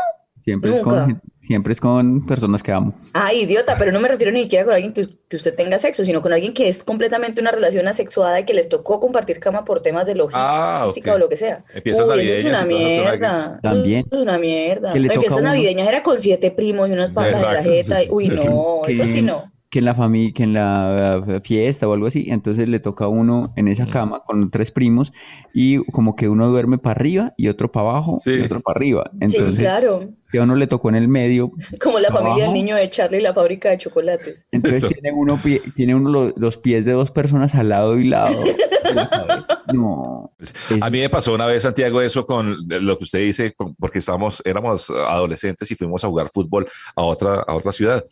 Siempre 0.43 0.71
es 0.73 0.79
con, 0.79 1.21
siempre 1.51 1.73
es 1.73 1.81
con 1.81 2.25
personas 2.25 2.63
que 2.63 2.71
amo. 2.71 2.93
Ah, 3.13 3.33
idiota, 3.33 3.75
pero 3.77 3.91
no 3.91 3.99
me 3.99 4.07
refiero 4.07 4.31
ni 4.31 4.43
siquiera 4.43 4.63
con 4.63 4.73
alguien 4.73 4.93
que, 4.93 5.05
que 5.27 5.35
usted 5.35 5.53
tenga 5.53 5.77
sexo, 5.79 6.05
sino 6.05 6.21
con 6.21 6.31
alguien 6.31 6.53
que 6.53 6.69
es 6.69 6.81
completamente 6.81 7.41
una 7.41 7.51
relación 7.51 7.85
asexuada 7.89 8.39
y 8.39 8.45
que 8.45 8.53
les 8.53 8.69
tocó 8.69 9.01
compartir 9.01 9.39
cama 9.39 9.65
por 9.65 9.81
temas 9.81 10.05
de 10.05 10.13
Ah, 10.33 10.81
logística 10.85 11.11
ok. 11.11 11.15
o 11.15 11.19
lo 11.19 11.27
que 11.27 11.35
sea. 11.35 11.65
Empiezas 11.73 12.07
Uy, 12.07 12.13
eso 12.21 12.33
es 12.37 12.45
navideñas 12.45 12.45
una 12.45 12.59
eso 12.59 12.67
mierda. 12.67 13.45
Eso 13.51 13.59
También. 13.61 14.05
es 14.09 14.17
una 14.17 14.37
mierda. 14.39 14.93
Empiezas 14.95 15.41
navideñas 15.41 15.87
era 15.87 16.03
con 16.03 16.21
siete 16.21 16.51
primos 16.51 16.87
y 16.87 16.93
unas 16.93 17.11
papas 17.11 17.43
en 17.43 17.53
la 17.53 17.63
jeta. 17.63 17.97
Uy, 18.09 18.29
no, 18.29 18.81
eso 18.87 19.03
sí 19.05 19.21
no. 19.21 19.51
Que 19.71 19.79
en 19.79 19.85
la 19.85 19.95
familia, 19.95 20.33
que 20.35 20.43
en 20.43 20.53
la 20.53 21.23
eh, 21.27 21.41
fiesta 21.43 21.87
o 21.87 21.93
algo 21.93 22.05
así, 22.05 22.25
entonces 22.29 22.67
le 22.69 22.79
toca 22.81 23.05
a 23.05 23.07
uno 23.07 23.53
en 23.55 23.67
esa 23.69 23.87
cama 23.87 24.19
con 24.19 24.51
tres 24.51 24.69
primos 24.69 25.13
y 25.53 25.77
como 25.91 26.15
que 26.17 26.27
uno 26.27 26.47
duerme 26.49 26.77
para 26.77 26.91
arriba 26.99 27.33
y 27.37 27.47
otro 27.47 27.71
para 27.71 27.89
abajo 27.89 28.17
Sí. 28.21 28.31
y 28.31 28.41
otro 28.41 28.59
para 28.59 28.77
arriba. 28.77 29.09
Sí, 29.13 29.17
Entonces, 29.21 29.59
claro. 29.59 30.09
que 30.29 30.39
a 30.39 30.43
uno 30.43 30.55
le 30.55 30.67
tocó 30.67 30.89
en 30.89 30.95
el 30.95 31.07
medio, 31.07 31.53
Como 31.81 31.99
la 31.99 32.11
familia 32.11 32.43
del 32.43 32.53
niño 32.53 32.75
de 32.75 32.89
Charlie 32.89 33.19
y 33.19 33.21
la 33.21 33.33
fábrica 33.33 33.69
de 33.69 33.77
chocolates. 33.77 34.45
entonces 34.51 34.83
Eso. 34.83 34.89
tiene 34.93 35.13
uno, 35.13 35.37
pie- 35.37 35.61
tiene 35.73 35.95
uno 35.95 36.09
lo- 36.09 36.33
los 36.35 36.57
pies 36.57 36.83
de 36.83 36.91
dos 36.91 37.09
personas 37.11 37.55
al 37.55 37.69
lado 37.69 37.97
y 37.97 38.09
lado. 38.09 38.43
No. 39.73 40.31
es- 40.39 40.53
A 40.81 40.89
mí 40.89 40.99
me 40.99 41.09
pasó 41.09 41.33
una 41.33 41.45
vez, 41.45 41.63
Santiago, 41.63 42.01
eso 42.01 42.25
con 42.25 42.57
lo 42.67 42.97
que 42.97 43.03
usted 43.05 43.19
dice, 43.19 43.55
porque 43.79 43.99
estábamos, 43.99 44.41
éramos 44.45 44.89
adolescentes 44.89 45.69
y 45.71 45.75
fuimos 45.75 46.03
a 46.03 46.07
jugar 46.07 46.29
fútbol 46.33 46.67
a 46.95 47.03
otra, 47.03 47.35
a 47.47 47.53
otra 47.55 47.71
ciudad. 47.71 48.03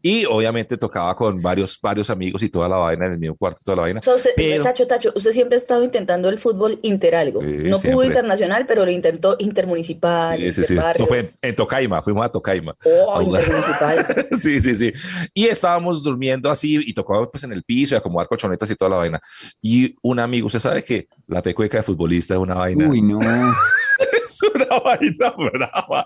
Y 0.00 0.24
obviamente 0.26 0.76
tocaba 0.76 1.16
con 1.16 1.42
varios, 1.42 1.78
varios 1.82 2.08
amigos 2.08 2.40
y 2.44 2.48
toda 2.48 2.68
la 2.68 2.76
vaina 2.76 3.06
en 3.06 3.12
el 3.12 3.18
mismo 3.18 3.36
cuarto, 3.36 3.60
toda 3.64 3.76
la 3.76 3.82
vaina. 3.82 3.98
O 3.98 4.02
sea, 4.02 4.14
usted- 4.14 4.30
Pero- 4.36 4.62
Tacho, 4.62 4.86
Tacho, 4.86 5.12
usted 5.16 5.32
siempre 5.32 5.56
ha 5.56 5.58
estado 5.58 5.82
intentando 5.82 6.28
el 6.28 6.38
fútbol 6.38 6.78
interalgo. 6.82 7.40
Sí, 7.40 7.46
No 7.46 7.70
pudo 7.78 7.80
siempre. 7.80 8.06
internacional, 8.06 8.64
pero 8.66 8.84
lo 8.84 8.90
intentó 8.92 9.34
intermunicipal, 9.40 10.38
Sí, 10.38 10.52
sí, 10.52 10.62
sí. 10.64 10.76
Eso 10.94 11.06
fue 11.06 11.20
en, 11.20 11.26
en 11.42 11.56
Tocaima, 11.56 12.00
fuimos 12.02 12.24
a 12.24 12.28
Tocaima. 12.28 12.76
Oh, 12.84 13.18
a 13.18 13.22
intermunicipal. 13.24 14.26
Sí, 14.38 14.60
sí, 14.60 14.76
sí. 14.76 14.92
Y 15.34 15.46
estábamos 15.46 16.02
durmiendo 16.04 16.48
así 16.48 16.78
y 16.80 16.94
tocaba 16.94 17.28
pues 17.28 17.42
en 17.44 17.52
el 17.52 17.64
piso 17.64 17.94
y 17.94 17.98
acomodar 17.98 18.28
colchonetas 18.28 18.70
y 18.70 18.76
toda 18.76 18.90
la 18.90 18.96
vaina. 18.98 19.20
Y 19.60 19.96
un 20.02 20.20
amigo, 20.20 20.46
usted 20.46 20.60
sabe 20.60 20.84
que 20.84 21.08
la 21.26 21.42
pecueca 21.42 21.78
de 21.78 21.82
futbolista 21.82 22.34
es 22.34 22.40
una 22.40 22.54
vaina. 22.54 22.88
Uy, 22.88 23.02
no. 23.02 23.18
Es 24.28 24.42
una 24.42 24.78
vaina 24.80 25.30
brava. 25.30 26.04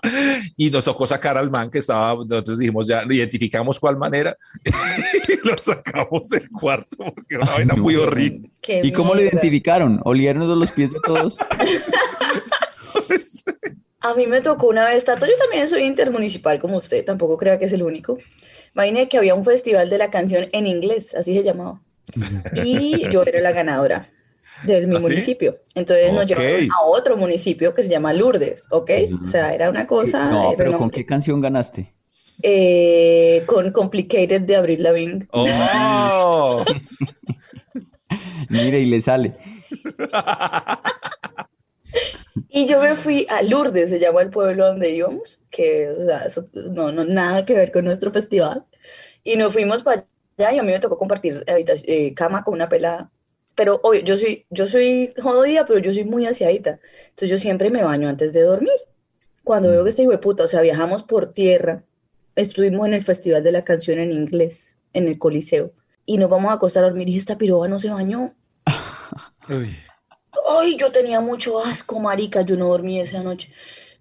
Y 0.55 0.69
nos 0.69 0.85
tocó 0.85 1.05
sacar 1.05 1.37
al 1.37 1.51
man 1.51 1.69
que 1.69 1.79
estaba, 1.79 2.23
nosotros 2.25 2.57
dijimos 2.57 2.87
ya, 2.87 3.03
lo 3.03 3.13
identificamos 3.13 3.79
cuál 3.79 3.97
manera 3.97 4.37
y 4.63 5.47
lo 5.47 5.57
sacamos 5.57 6.29
del 6.29 6.49
cuarto 6.49 6.97
porque 6.97 7.35
era 7.35 7.43
una 7.43 7.51
vaina 7.53 7.75
muy 7.75 7.95
no. 7.95 8.03
horrible. 8.03 8.49
Qué 8.61 8.81
¿Y 8.83 8.91
cómo 8.93 9.09
lo 9.09 9.15
mierda. 9.15 9.31
identificaron? 9.33 9.99
¿Olieron 10.05 10.59
los 10.59 10.71
pies 10.71 10.91
de 10.91 10.99
todos? 11.03 11.35
A 13.99 14.13
mí 14.15 14.27
me 14.27 14.41
tocó 14.41 14.67
una 14.67 14.85
vez, 14.85 15.05
Tato, 15.05 15.25
yo 15.25 15.31
también 15.37 15.67
soy 15.69 15.83
intermunicipal 15.83 16.59
como 16.59 16.77
usted, 16.77 17.05
tampoco 17.05 17.37
crea 17.37 17.57
que 17.57 17.65
es 17.65 17.73
el 17.73 17.83
único. 17.83 18.17
Imagine 18.75 19.07
que 19.07 19.17
había 19.17 19.33
un 19.33 19.45
festival 19.45 19.89
de 19.89 19.97
la 19.97 20.11
canción 20.11 20.49
en 20.51 20.67
inglés, 20.67 21.15
así 21.15 21.33
se 21.33 21.43
llamaba. 21.43 21.81
Y 22.65 23.09
yo 23.09 23.23
era 23.23 23.39
la 23.39 23.53
ganadora 23.53 24.12
de 24.65 24.87
mi 24.87 24.95
¿Ah, 24.95 24.99
sí? 24.99 25.03
municipio. 25.03 25.59
Entonces 25.75 26.13
nos 26.13 26.25
llevaron 26.25 26.71
a 26.71 26.85
otro 26.85 27.17
municipio 27.17 27.73
que 27.73 27.83
se 27.83 27.89
llama 27.89 28.13
Lourdes, 28.13 28.65
¿ok? 28.69 28.91
O 29.23 29.27
sea, 29.27 29.53
era 29.53 29.69
una 29.69 29.87
cosa... 29.87 30.29
No, 30.29 30.49
era 30.49 30.57
pero 30.57 30.77
¿con 30.77 30.89
qué 30.89 31.05
canción 31.05 31.41
ganaste? 31.41 31.93
Eh, 32.41 33.43
con 33.45 33.71
Complicated 33.71 34.41
de 34.41 34.55
Avril 34.55 34.83
Lavigne. 34.83 35.27
¡Oh! 35.31 36.63
Mire, 38.49 38.79
y 38.79 38.85
le 38.85 39.01
sale. 39.01 39.35
Y 42.55 42.67
yo 42.67 42.79
me 42.79 42.95
fui 42.95 43.25
a 43.29 43.41
Lourdes, 43.41 43.89
se 43.89 43.99
llama 43.99 44.21
el 44.21 44.29
pueblo 44.29 44.67
donde 44.67 44.91
íbamos, 44.91 45.41
que 45.49 45.89
o 45.89 46.05
sea, 46.05 46.19
eso 46.19 46.47
no, 46.53 46.91
no, 46.91 47.03
nada 47.03 47.45
que 47.45 47.55
ver 47.55 47.71
con 47.71 47.83
nuestro 47.83 48.11
festival. 48.11 48.63
Y 49.23 49.37
nos 49.37 49.53
fuimos 49.53 49.81
para 49.81 50.05
allá 50.37 50.53
y 50.53 50.59
a 50.59 50.63
mí 50.63 50.71
me 50.71 50.79
tocó 50.79 50.99
compartir 50.99 51.43
eh, 51.47 52.13
cama 52.13 52.43
con 52.43 52.53
una 52.53 52.69
pelada. 52.69 53.11
Pero 53.55 53.79
obvio, 53.83 54.01
yo 54.01 54.17
soy, 54.17 54.45
yo 54.49 54.67
soy 54.67 55.13
jodida, 55.21 55.65
pero 55.65 55.79
yo 55.79 55.93
soy 55.93 56.03
muy 56.03 56.25
aseadita. 56.25 56.79
Entonces 57.09 57.29
yo 57.29 57.37
siempre 57.37 57.69
me 57.69 57.83
baño 57.83 58.09
antes 58.09 58.33
de 58.33 58.41
dormir. 58.41 58.73
Cuando 59.43 59.69
veo 59.69 59.83
que 59.83 59.89
este 59.89 60.03
hijo 60.03 60.11
de 60.11 60.17
puta, 60.17 60.43
o 60.43 60.47
sea, 60.47 60.61
viajamos 60.61 61.03
por 61.03 61.33
tierra, 61.33 61.83
estuvimos 62.35 62.87
en 62.87 62.93
el 62.93 63.03
Festival 63.03 63.43
de 63.43 63.51
la 63.51 63.63
Canción 63.63 63.99
en 63.99 64.11
inglés, 64.11 64.75
en 64.93 65.07
el 65.07 65.19
Coliseo, 65.19 65.73
y 66.05 66.17
nos 66.17 66.29
vamos 66.29 66.51
a 66.51 66.55
acostar 66.55 66.83
a 66.83 66.87
dormir 66.87 67.09
y 67.09 67.17
esta 67.17 67.37
piroba 67.37 67.67
no 67.67 67.79
se 67.79 67.89
bañó. 67.89 68.33
Uy. 69.49 69.75
Ay, 70.49 70.77
yo 70.77 70.91
tenía 70.91 71.19
mucho 71.19 71.63
asco, 71.63 71.99
marica. 71.99 72.41
Yo 72.41 72.55
no 72.57 72.67
dormí 72.67 72.99
esa 72.99 73.21
noche. 73.21 73.51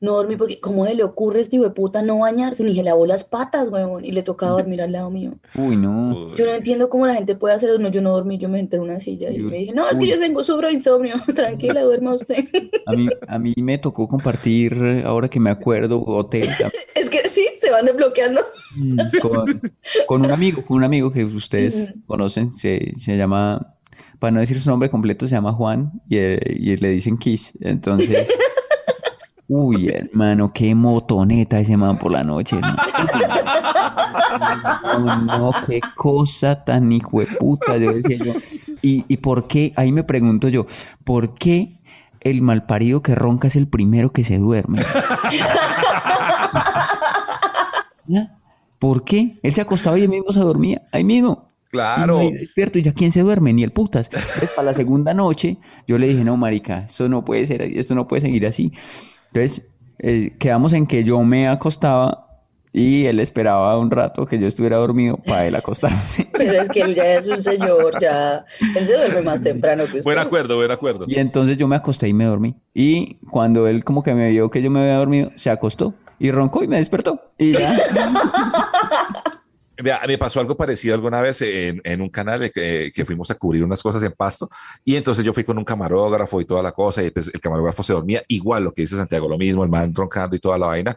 No 0.03 0.15
dormí 0.15 0.37
porque, 0.37 0.59
¿cómo 0.59 0.85
se 0.85 0.95
le 0.97 1.05
ocurre 1.05 1.39
a 1.39 1.43
este 1.43 1.57
hijo 1.57 1.65
de 1.65 1.71
puta 1.71 2.03
no 2.03 2.19
bañarse? 2.19 2.65
Ni 2.65 2.75
se 2.75 2.83
lavó 2.83 3.07
las 3.07 3.23
patas, 3.23 3.69
huevón. 3.69 4.05
Y 4.05 4.11
le 4.11 4.25
tocaba 4.25 4.53
dormir 4.61 4.83
al 4.83 4.91
lado 4.91 5.11
mío. 5.11 5.35
Uy, 5.55 5.77
no. 5.77 6.35
Yo 6.37 6.45
no 6.45 6.53
entiendo 6.53 6.89
cómo 6.91 7.07
la 7.07 7.15
gente 7.15 7.37
puede 7.37 7.55
hacer 7.55 7.71
eso. 7.71 7.79
No, 7.79 7.89
yo 7.89 8.03
no 8.03 8.11
dormí, 8.11 8.37
yo 8.37 8.49
me 8.49 8.59
senté 8.59 8.77
en 8.77 8.83
una 8.83 8.99
silla 8.99 9.31
y 9.31 9.39
Yo- 9.39 9.45
me 9.45 9.59
dije, 9.59 9.73
no, 9.73 9.89
es 9.89 9.99
que 10.01 10.09
yo 10.09 10.19
tengo, 10.19 10.43
de 10.43 10.73
insomnio. 10.73 11.15
Tranquila, 11.35 11.83
duerma 11.85 12.15
usted. 12.15 12.45
A 12.85 12.93
mí, 12.93 13.07
a 13.29 13.39
mí 13.39 13.55
me 13.59 13.79
tocó 13.79 14.09
compartir, 14.09 15.03
ahora 15.07 15.29
que 15.29 15.39
me 15.39 15.51
acuerdo, 15.51 16.03
hotel 16.05 16.49
Es 16.97 17.09
que 17.09 17.29
sí, 17.29 17.47
se 17.61 17.71
van 17.71 17.87
desbloqueando. 17.87 18.41
mm, 18.75 18.99
con, 19.23 19.61
con 20.07 20.25
un 20.25 20.31
amigo, 20.33 20.65
con 20.65 20.79
un 20.79 20.85
amigo 20.85 21.13
que 21.13 21.25
ustedes 21.25 21.93
conocen, 22.07 22.53
se, 22.55 22.93
se 22.99 23.17
llama 23.17 23.77
para 24.19 24.31
no 24.31 24.41
decir 24.41 24.61
su 24.61 24.71
nombre 24.71 24.89
completo, 24.91 25.27
se 25.27 25.35
llama 25.35 25.53
Juan 25.53 25.93
y, 26.09 26.17
eh, 26.19 26.41
y 26.59 26.77
le 26.77 26.89
dicen 26.91 27.19
Kiss. 27.19 27.53
Entonces, 27.61 28.29
uy, 29.49 29.89
hermano, 29.89 30.53
qué 30.53 30.75
motoneta 30.75 31.61
ese 31.61 31.77
man 31.77 31.99
por 31.99 32.13
la 32.13 32.25
noche. 32.25 32.57
No, 34.83 34.99
no, 34.99 35.39
no, 35.39 35.51
qué 35.67 35.81
cosa 35.97 36.65
tan 36.65 36.91
hijo 36.93 37.21
de 37.21 37.27
puta, 37.27 37.77
yo 37.77 37.93
decía 37.93 38.17
yo. 38.17 38.35
Y, 38.81 39.05
y 39.09 39.17
por 39.19 39.47
qué, 39.47 39.73
ahí 39.77 39.93
me 39.93 40.05
pregunto 40.05 40.49
yo, 40.49 40.67
¿por 41.05 41.35
qué 41.35 41.81
el 42.21 42.43
malparido 42.43 43.03
que 43.03 43.15
ronca 43.15 43.49
es 43.49 43.57
el 43.57 43.69
primero 43.69 44.13
que 44.13 44.25
se 44.25 44.39
duerme? 44.39 44.81
¿Ya? 48.07 48.39
¿Por 48.79 49.05
qué? 49.05 49.39
Él 49.43 49.53
se 49.53 49.61
acostaba 49.61 49.99
y 49.99 50.03
él 50.03 50.09
mismo 50.09 50.33
se 50.33 50.41
dormía, 50.41 50.83
ahí 50.91 51.05
mismo. 51.05 51.49
Claro. 51.71 52.23
Y 52.23 52.33
despierto 52.33 52.79
y 52.79 52.83
ya 52.83 52.93
quién 52.93 53.13
se 53.13 53.21
duerme, 53.21 53.53
ni 53.53 53.63
el 53.63 53.73
putas. 53.73 54.09
Entonces, 54.13 54.53
para 54.55 54.73
la 54.73 54.75
segunda 54.77 55.15
noche, 55.15 55.57
yo 55.87 55.99
le 55.99 56.09
dije, 56.09 56.25
no, 56.25 56.37
marica, 56.37 56.87
esto 56.87 57.09
no 57.09 57.25
puede 57.25 57.47
ser, 57.47 57.63
esto 57.63 57.95
no 57.95 58.07
puede 58.09 58.23
seguir 58.23 58.47
así. 58.47 58.73
Entonces, 59.33 59.67
eh, 59.99 60.35
quedamos 60.39 60.73
en 60.73 60.87
que 60.87 61.05
yo 61.05 61.23
me 61.23 61.49
acostaba 61.49 62.27
y 62.73 63.05
él 63.05 63.21
esperaba 63.21 63.79
un 63.79 63.91
rato 63.91 64.25
que 64.25 64.39
yo 64.39 64.47
estuviera 64.47 64.79
dormido 64.79 65.19
para 65.19 65.47
él 65.47 65.55
acostarse. 65.55 66.27
Pero 66.37 66.63
es 66.63 66.69
que 66.69 66.81
él 66.81 66.95
ya 66.95 67.15
es 67.15 67.27
un 67.27 67.43
señor, 67.43 68.01
ya. 68.01 68.45
Él 68.77 68.87
se 68.87 68.97
duerme 68.97 69.23
más 69.23 69.43
temprano 69.43 69.85
que 69.85 69.99
usted. 69.99 70.05
Buen 70.05 70.19
acuerdo, 70.19 70.57
buen 70.57 70.71
acuerdo. 70.71 71.05
Y 71.07 71.19
entonces 71.19 71.57
yo 71.57 71.69
me 71.69 71.77
acosté 71.77 72.09
y 72.09 72.15
me 72.15 72.25
dormí. 72.25 72.57
Y 72.75 73.17
cuando 73.31 73.67
él 73.67 73.85
como 73.85 74.03
que 74.03 74.15
me 74.15 74.31
vio 74.31 74.51
que 74.51 74.63
yo 74.63 74.71
me 74.71 74.81
había 74.81 74.97
dormido, 74.97 75.31
se 75.37 75.51
acostó 75.51 75.95
y 76.19 76.31
roncó 76.31 76.63
y 76.65 76.69
me 76.69 76.79
despertó. 76.79 77.33
Y 77.39 77.53
ya. 77.53 77.79
Me 79.83 80.19
pasó 80.19 80.41
algo 80.41 80.57
parecido 80.57 80.95
alguna 80.95 81.21
vez 81.21 81.41
en, 81.43 81.81
en 81.85 82.01
un 82.01 82.09
canal 82.09 82.43
eh, 82.43 82.51
que, 82.53 82.93
que 82.95 83.05
fuimos 83.05 83.31
a 83.31 83.35
cubrir 83.35 83.65
unas 83.65 83.83
cosas 83.83 84.03
en 84.03 84.13
Pasto 84.13 84.51
y 84.85 84.97
entonces 84.97 85.25
yo 85.25 85.33
fui 85.33 85.45
con 85.45 85.57
un 85.57 85.65
camarógrafo 85.65 86.41
y 86.41 86.45
toda 86.45 86.63
la 86.63 86.73
cosa 86.73 87.03
y 87.03 87.11
pues 87.11 87.31
el 87.33 87.41
camarógrafo 87.41 87.83
se 87.83 87.93
dormía 87.93 88.23
igual 88.29 88.65
lo 88.65 88.73
que 88.73 88.83
dice 88.83 88.97
Santiago, 88.97 89.29
lo 89.29 89.39
mismo, 89.39 89.65
el 89.65 89.71
man 89.71 89.95
roncando 89.95 90.37
y 90.37 90.41
toda 90.41 90.59
la 90.59 90.67
vaina 90.67 90.97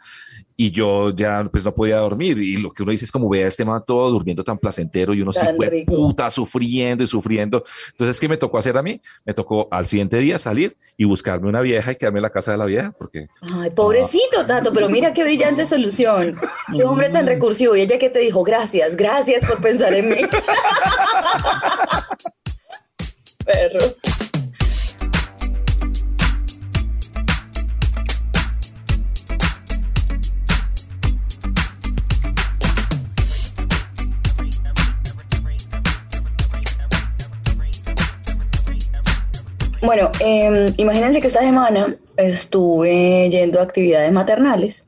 y 0.57 0.71
yo 0.71 1.13
ya 1.13 1.47
pues 1.51 1.65
no 1.65 1.73
podía 1.73 1.97
dormir 1.97 2.37
y 2.37 2.57
lo 2.57 2.71
que 2.71 2.83
uno 2.83 2.91
dice 2.91 3.05
es 3.05 3.11
como 3.11 3.27
vea 3.29 3.45
a 3.45 3.49
este 3.49 3.65
man 3.65 3.83
todo 3.85 4.09
durmiendo 4.09 4.43
tan 4.43 4.57
placentero 4.57 5.13
y 5.13 5.21
uno 5.21 5.33
se 5.33 5.53
fue 5.53 5.83
puta 5.85 6.29
sufriendo 6.29 7.03
y 7.03 7.07
sufriendo. 7.07 7.63
Entonces, 7.91 8.19
¿qué 8.19 8.29
me 8.29 8.37
tocó 8.37 8.57
hacer 8.57 8.77
a 8.77 8.81
mí? 8.81 9.01
Me 9.25 9.33
tocó 9.33 9.67
al 9.71 9.85
siguiente 9.85 10.17
día 10.17 10.39
salir 10.39 10.77
y 10.95 11.03
buscarme 11.03 11.49
una 11.49 11.61
vieja 11.61 11.91
y 11.91 11.95
quedarme 11.95 12.19
en 12.19 12.23
la 12.23 12.29
casa 12.29 12.51
de 12.51 12.57
la 12.57 12.65
vieja 12.65 12.93
porque 12.97 13.27
Ay, 13.53 13.71
pobrecito 13.71 14.45
Tato, 14.45 14.71
pero 14.73 14.87
mira 14.87 15.13
qué 15.13 15.23
brillante 15.23 15.65
solución. 15.65 16.35
Qué 16.75 16.83
hombre 16.83 17.09
tan 17.09 17.27
recursivo. 17.27 17.75
Y 17.75 17.81
ella 17.81 17.99
que 17.99 18.09
te 18.09 18.19
dijo, 18.19 18.43
gracias, 18.43 18.74
gracias 18.95 19.47
por 19.47 19.61
pensar 19.61 19.93
en 19.93 20.09
mí. 20.09 20.17
Perro. 23.45 23.95
Bueno, 39.81 40.11
eh, 40.19 40.73
imagínense 40.77 41.21
que 41.21 41.27
esta 41.27 41.41
semana 41.41 41.95
estuve 42.17 43.29
yendo 43.29 43.59
a 43.59 43.63
actividades 43.63 44.11
maternales. 44.11 44.85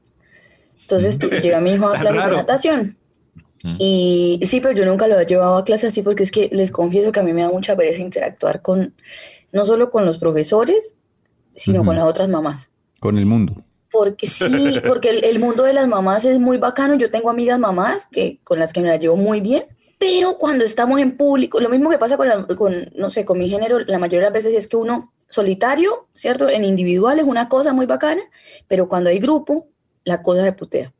Entonces 0.81 1.19
tu- 1.19 1.29
llevé 1.29 1.55
a 1.55 1.61
mi 1.61 1.73
hijo 1.73 1.87
a 1.87 1.97
clases 1.99 2.25
de 2.25 2.31
natación. 2.31 2.96
Y 3.79 4.39
sí, 4.45 4.59
pero 4.61 4.73
yo 4.73 4.85
nunca 4.85 5.07
lo 5.07 5.19
he 5.19 5.25
llevado 5.25 5.57
a 5.57 5.63
clase 5.63 5.87
así 5.87 6.01
porque 6.01 6.23
es 6.23 6.31
que 6.31 6.49
les 6.51 6.71
confieso 6.71 7.11
que 7.11 7.19
a 7.19 7.23
mí 7.23 7.33
me 7.33 7.41
da 7.43 7.49
mucha 7.49 7.75
pereza 7.75 8.01
interactuar 8.01 8.61
con, 8.61 8.93
no 9.51 9.65
solo 9.65 9.89
con 9.91 10.05
los 10.05 10.17
profesores, 10.17 10.95
sino 11.55 11.83
con 11.85 11.95
las 11.95 12.05
otras 12.05 12.29
mamás. 12.29 12.71
Con 12.99 13.17
el 13.17 13.25
mundo. 13.25 13.63
Porque 13.91 14.27
sí, 14.27 14.79
porque 14.87 15.09
el, 15.09 15.23
el 15.23 15.39
mundo 15.39 15.63
de 15.63 15.73
las 15.73 15.87
mamás 15.87 16.25
es 16.25 16.39
muy 16.39 16.57
bacano. 16.57 16.95
Yo 16.95 17.09
tengo 17.09 17.29
amigas 17.29 17.59
mamás 17.59 18.05
que, 18.05 18.39
con 18.43 18.59
las 18.59 18.73
que 18.73 18.81
me 18.81 18.87
la 18.89 18.97
llevo 18.97 19.15
muy 19.15 19.41
bien, 19.41 19.65
pero 19.99 20.37
cuando 20.37 20.63
estamos 20.65 20.99
en 20.99 21.17
público, 21.17 21.59
lo 21.59 21.69
mismo 21.69 21.89
que 21.89 21.97
pasa 21.97 22.17
con, 22.17 22.27
la- 22.27 22.45
con, 22.45 22.91
no 22.95 23.09
sé, 23.09 23.25
con 23.25 23.39
mi 23.39 23.49
género, 23.49 23.79
la 23.79 23.97
mayoría 23.99 24.19
de 24.29 24.33
las 24.33 24.43
veces 24.43 24.55
es 24.57 24.67
que 24.67 24.77
uno 24.77 25.13
solitario, 25.27 26.07
¿cierto? 26.15 26.49
En 26.49 26.63
individual 26.63 27.17
es 27.19 27.25
una 27.25 27.49
cosa 27.49 27.73
muy 27.73 27.85
bacana, 27.85 28.21
pero 28.67 28.87
cuando 28.87 29.09
hay 29.09 29.19
grupo, 29.19 29.67
la 30.03 30.21
cosa 30.21 30.43
se 30.43 30.53
putea. 30.53 30.93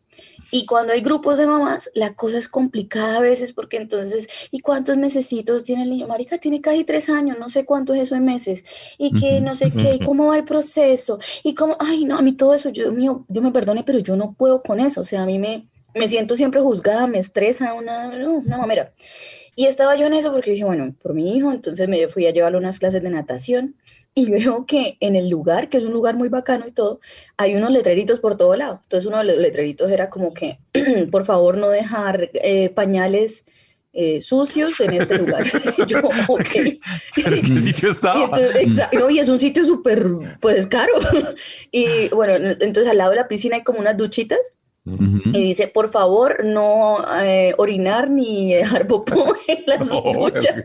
Y 0.52 0.66
cuando 0.66 0.94
hay 0.94 1.02
grupos 1.02 1.38
de 1.38 1.46
mamás, 1.46 1.90
la 1.94 2.14
cosa 2.14 2.38
es 2.38 2.48
complicada 2.50 3.18
a 3.18 3.22
veces 3.22 3.54
porque 3.54 3.78
entonces, 3.78 4.28
¿y 4.52 4.60
cuántos 4.60 4.98
mesecitos 4.98 5.64
tiene 5.64 5.84
el 5.84 5.90
niño? 5.90 6.08
Marica, 6.08 6.38
tiene 6.38 6.62
casi 6.62 6.84
tres 6.84 7.10
años, 7.10 7.38
no 7.38 7.50
sé 7.50 7.66
cuánto 7.66 7.94
es 7.94 8.04
eso 8.04 8.16
en 8.16 8.26
meses. 8.26 8.64
Y 8.98 9.14
que 9.20 9.42
no 9.42 9.56
sé 9.56 9.72
qué, 9.72 9.96
y 9.96 10.06
cómo 10.06 10.28
va 10.28 10.38
el 10.38 10.46
proceso. 10.46 11.20
Y 11.44 11.54
cómo, 11.54 11.76
ay, 11.80 12.06
no, 12.06 12.18
a 12.18 12.22
mí 12.22 12.34
todo 12.34 12.54
eso, 12.54 12.70
yo, 12.70 12.84
Dios 12.84 12.96
mío, 12.96 13.26
Dios 13.28 13.44
me 13.44 13.52
perdone, 13.52 13.84
pero 13.84 14.00
yo 14.00 14.16
no 14.16 14.34
puedo 14.34 14.62
con 14.62 14.80
eso. 14.80 15.02
O 15.02 15.06
sea, 15.06 15.24
a 15.24 15.26
mí 15.26 15.40
me, 15.40 15.68
me 15.94 16.08
siento 16.08 16.36
siempre 16.36 16.62
juzgada, 16.62 17.08
me 17.08 17.20
estresa 17.20 17.74
una, 17.74 18.08
una 18.10 18.58
mamera. 18.58 18.94
Y 19.60 19.66
estaba 19.66 19.96
yo 19.96 20.06
en 20.06 20.14
eso 20.14 20.32
porque 20.32 20.52
dije, 20.52 20.64
bueno, 20.66 20.94
por 21.02 21.16
mi 21.16 21.36
hijo, 21.36 21.52
entonces 21.52 21.88
me 21.90 22.08
fui 22.10 22.28
a 22.28 22.32
llevarlo 22.32 22.60
a 22.60 22.62
unas 22.62 22.78
clases 22.78 23.02
de 23.02 23.10
natación 23.10 23.76
y 24.14 24.30
veo 24.32 24.68
que 24.68 24.98
en 25.00 25.16
el 25.16 25.30
lugar, 25.30 25.68
que 25.68 25.78
es 25.78 25.84
un 25.84 25.94
lugar 25.94 26.16
muy 26.16 26.30
bacano 26.30 26.66
y 26.68 26.72
todo, 26.72 27.00
hay 27.38 27.56
unos 27.56 27.72
letreritos 27.72 28.20
por 28.20 28.38
todo 28.38 28.56
lado. 28.56 28.82
Entonces 28.84 29.08
uno 29.08 29.18
de 29.18 29.24
los 29.24 29.38
letreritos 29.38 29.90
era 29.92 30.12
como 30.12 30.32
que, 30.36 30.60
por 31.12 31.26
favor, 31.26 31.58
no 31.58 31.70
dejar 31.70 32.30
eh, 32.36 32.70
pañales 32.70 33.46
eh, 33.94 34.22
sucios 34.22 34.80
en 34.80 34.94
este 34.94 35.18
lugar. 35.18 35.44
yo, 35.88 36.02
ok. 36.28 36.46
¿Pero 37.16 37.36
en 37.36 37.42
qué 37.42 37.60
sitio 37.60 37.90
Y 37.90 37.92
estaba? 37.94 38.26
entonces, 38.26 38.56
exa- 38.58 38.90
no, 38.94 39.10
y 39.10 39.18
es 39.18 39.28
un 39.28 39.40
sitio 39.40 39.66
súper, 39.66 40.06
pues, 40.40 40.68
caro. 40.68 40.94
Y 41.72 42.10
bueno, 42.10 42.36
entonces 42.60 42.88
al 42.92 43.00
lado 43.00 43.10
de 43.10 43.16
la 43.18 43.28
piscina 43.28 43.56
hay 43.56 43.64
como 43.64 43.80
unas 43.80 43.98
duchitas 43.98 44.38
Y 45.34 45.42
dice, 45.42 45.68
por 45.68 45.90
favor, 45.90 46.46
no 46.46 46.98
eh, 47.22 47.54
orinar 47.58 48.10
ni 48.10 48.54
dejar 48.54 48.88
popó 48.88 49.36
en 49.48 49.64
las 49.66 49.80
No, 49.88 50.02
duchas. 50.14 50.64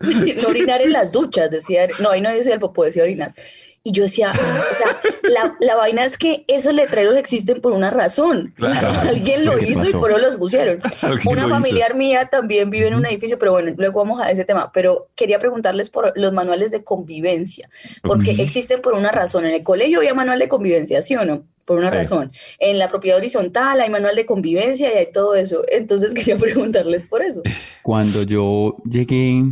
no 0.42 0.48
orinar 0.48 0.80
en 0.80 0.92
las 0.92 1.12
duchas, 1.12 1.50
decía. 1.50 1.88
No, 1.98 2.10
ahí 2.10 2.20
no 2.20 2.30
decía 2.30 2.54
el 2.54 2.60
popó, 2.60 2.84
decía 2.84 3.02
orinar. 3.02 3.34
Y 3.84 3.92
yo 3.92 4.02
decía, 4.02 4.32
o 4.32 4.74
sea, 4.74 4.98
la, 5.22 5.56
la 5.60 5.76
vaina 5.76 6.04
es 6.04 6.18
que 6.18 6.44
esos 6.48 6.74
letreros 6.74 7.16
existen 7.16 7.60
por 7.60 7.72
una 7.72 7.90
razón. 7.90 8.54
Claro. 8.68 8.90
Alguien 9.08 9.44
lo 9.44 9.56
Sí, 9.58 9.66
¿qué 9.66 9.72
hizo 9.72 9.88
y 9.88 9.92
por 9.92 10.10
eso 10.10 10.20
los 10.20 10.36
pusieron. 10.36 10.80
Una 11.26 11.42
hizo. 11.42 11.48
familiar 11.48 11.94
mía 11.94 12.28
también 12.30 12.70
vive 12.70 12.88
en 12.88 12.94
un 12.94 13.06
edificio, 13.06 13.38
pero 13.38 13.52
bueno, 13.52 13.72
luego 13.76 14.00
vamos 14.00 14.20
a 14.20 14.30
ese 14.30 14.44
tema. 14.44 14.70
Pero 14.72 15.08
quería 15.14 15.38
preguntarles 15.38 15.90
por 15.90 16.12
los 16.16 16.32
manuales 16.32 16.70
de 16.70 16.84
convivencia, 16.84 17.70
porque 18.02 18.32
existen 18.32 18.82
por 18.82 18.94
una 18.94 19.10
razón. 19.10 19.46
En 19.46 19.54
el 19.54 19.62
colegio 19.62 19.98
había 19.98 20.14
manual 20.14 20.38
de 20.38 20.48
convivencia, 20.48 21.00
¿sí 21.02 21.16
o 21.16 21.24
no? 21.24 21.44
Por 21.64 21.78
una 21.78 21.90
razón. 21.90 22.32
En 22.58 22.78
la 22.78 22.88
propiedad 22.88 23.18
horizontal 23.18 23.80
hay 23.80 23.90
manual 23.90 24.16
de 24.16 24.26
convivencia 24.26 24.92
y 24.92 24.96
hay 24.96 25.12
todo 25.12 25.34
eso. 25.34 25.62
Entonces 25.70 26.14
quería 26.14 26.36
preguntarles 26.36 27.04
por 27.04 27.22
eso. 27.22 27.42
Cuando 27.82 28.22
yo 28.22 28.76
llegué 28.84 29.44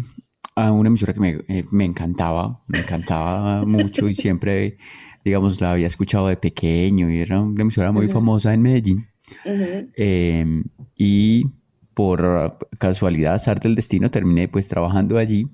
a 0.57 0.73
una 0.73 0.89
emisora 0.89 1.13
que 1.13 1.21
me, 1.21 1.39
eh, 1.49 1.65
me 1.71 1.85
encantaba, 1.85 2.63
me 2.67 2.81
encantaba 2.81 3.65
mucho 3.67 4.09
y 4.09 4.15
siempre, 4.15 4.79
digamos, 5.25 5.61
la 5.61 5.73
había 5.73 5.87
escuchado 5.87 6.29
de 6.29 6.37
pequeño 6.37 7.11
y 7.11 7.21
era 7.21 7.41
una 7.41 7.63
emisora 7.63 7.93
muy 7.93 8.09
famosa 8.09 8.53
en 8.55 8.63
Medellín. 8.63 9.07
Eh, 9.45 10.63
y 10.97 11.47
por 11.93 12.59
casualidad, 12.79 13.35
azar 13.35 13.61
del 13.61 13.75
destino, 13.75 14.11
terminé 14.11 14.49
pues 14.49 14.67
trabajando 14.67 15.19
allí. 15.19 15.49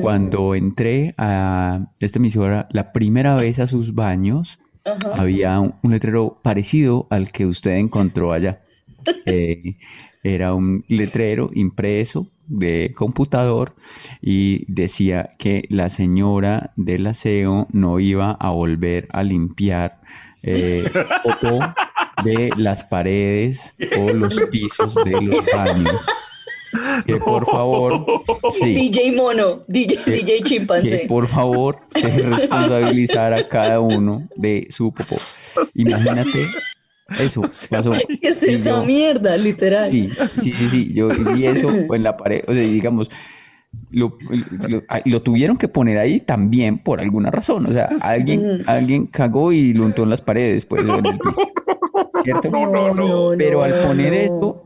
Cuando 0.00 0.54
entré 0.54 1.14
a 1.16 1.92
esta 2.00 2.18
emisora 2.18 2.68
la 2.72 2.92
primera 2.92 3.36
vez 3.36 3.60
a 3.60 3.66
sus 3.66 3.94
baños, 3.94 4.58
había 5.14 5.58
un, 5.60 5.76
un 5.82 5.92
letrero 5.92 6.40
parecido 6.42 7.06
al 7.10 7.32
que 7.32 7.46
usted 7.46 7.76
encontró 7.76 8.32
allá. 8.32 8.60
Eh, 9.26 9.76
era 10.24 10.54
un 10.54 10.84
letrero 10.88 11.50
impreso 11.54 12.28
de 12.46 12.92
computador 12.96 13.74
y 14.20 14.64
decía 14.72 15.30
que 15.38 15.64
la 15.68 15.90
señora 15.90 16.72
del 16.76 17.06
aseo 17.06 17.68
no 17.72 18.00
iba 18.00 18.32
a 18.32 18.50
volver 18.50 19.08
a 19.12 19.22
limpiar 19.22 20.00
eh, 20.42 20.90
popó 21.22 21.60
de 22.24 22.50
las 22.56 22.84
paredes 22.84 23.74
o 23.98 24.12
los 24.12 24.34
pisos 24.50 24.94
de 25.04 25.20
los 25.20 25.44
baños. 25.54 26.00
Que 27.06 27.16
por 27.16 27.46
favor, 27.46 28.04
sí, 28.52 28.74
DJ 28.74 29.12
Mono, 29.12 29.62
DJ, 29.68 29.98
DJ 30.04 30.38
que 30.38 30.42
Chimpancé. 30.42 31.04
por 31.06 31.28
favor 31.28 31.78
se 31.94 32.08
responsabilizara 32.28 33.36
a 33.36 33.48
cada 33.48 33.78
uno 33.78 34.28
de 34.34 34.66
su 34.70 34.92
popó. 34.92 35.16
Imagínate, 35.76 36.48
eso 37.18 37.42
pasó. 37.70 37.92
¿Qué 38.20 38.28
es 38.28 38.42
Y 38.42 38.54
esa 38.54 38.70
yo- 38.70 38.84
mierda, 38.84 39.36
literal? 39.36 39.90
Sí, 39.90 40.10
sí, 40.40 40.52
sí, 40.58 40.68
sí, 40.70 40.92
yo 40.94 41.08
vi 41.34 41.46
eso 41.46 41.68
en 41.94 42.02
la 42.02 42.16
pared, 42.16 42.42
o 42.46 42.52
sea, 42.54 42.62
digamos, 42.62 43.10
lo, 43.90 44.16
lo- 44.68 44.82
ah, 44.88 45.00
lo 45.04 45.20
tuvieron 45.22 45.56
que 45.56 45.66
poner 45.68 45.98
ahí 45.98 46.20
también 46.20 46.78
por 46.78 47.00
alguna 47.00 47.30
razón, 47.30 47.66
o 47.66 47.72
sea, 47.72 47.88
alguien, 48.02 48.62
alguien 48.66 49.06
cagó 49.06 49.52
y 49.52 49.74
lo 49.74 49.84
untó 49.84 50.04
en 50.04 50.10
las 50.10 50.22
paredes, 50.22 50.64
pues, 50.64 50.84
o 50.88 50.98
en 50.98 51.06
el 51.06 51.18
piso, 51.18 51.40
¿cierto? 52.22 52.50
No, 52.50 52.94
no, 52.94 53.30
Pero 53.36 53.64
al 53.64 53.72
poner 53.86 54.12
no. 54.12 54.18
esto, 54.36 54.60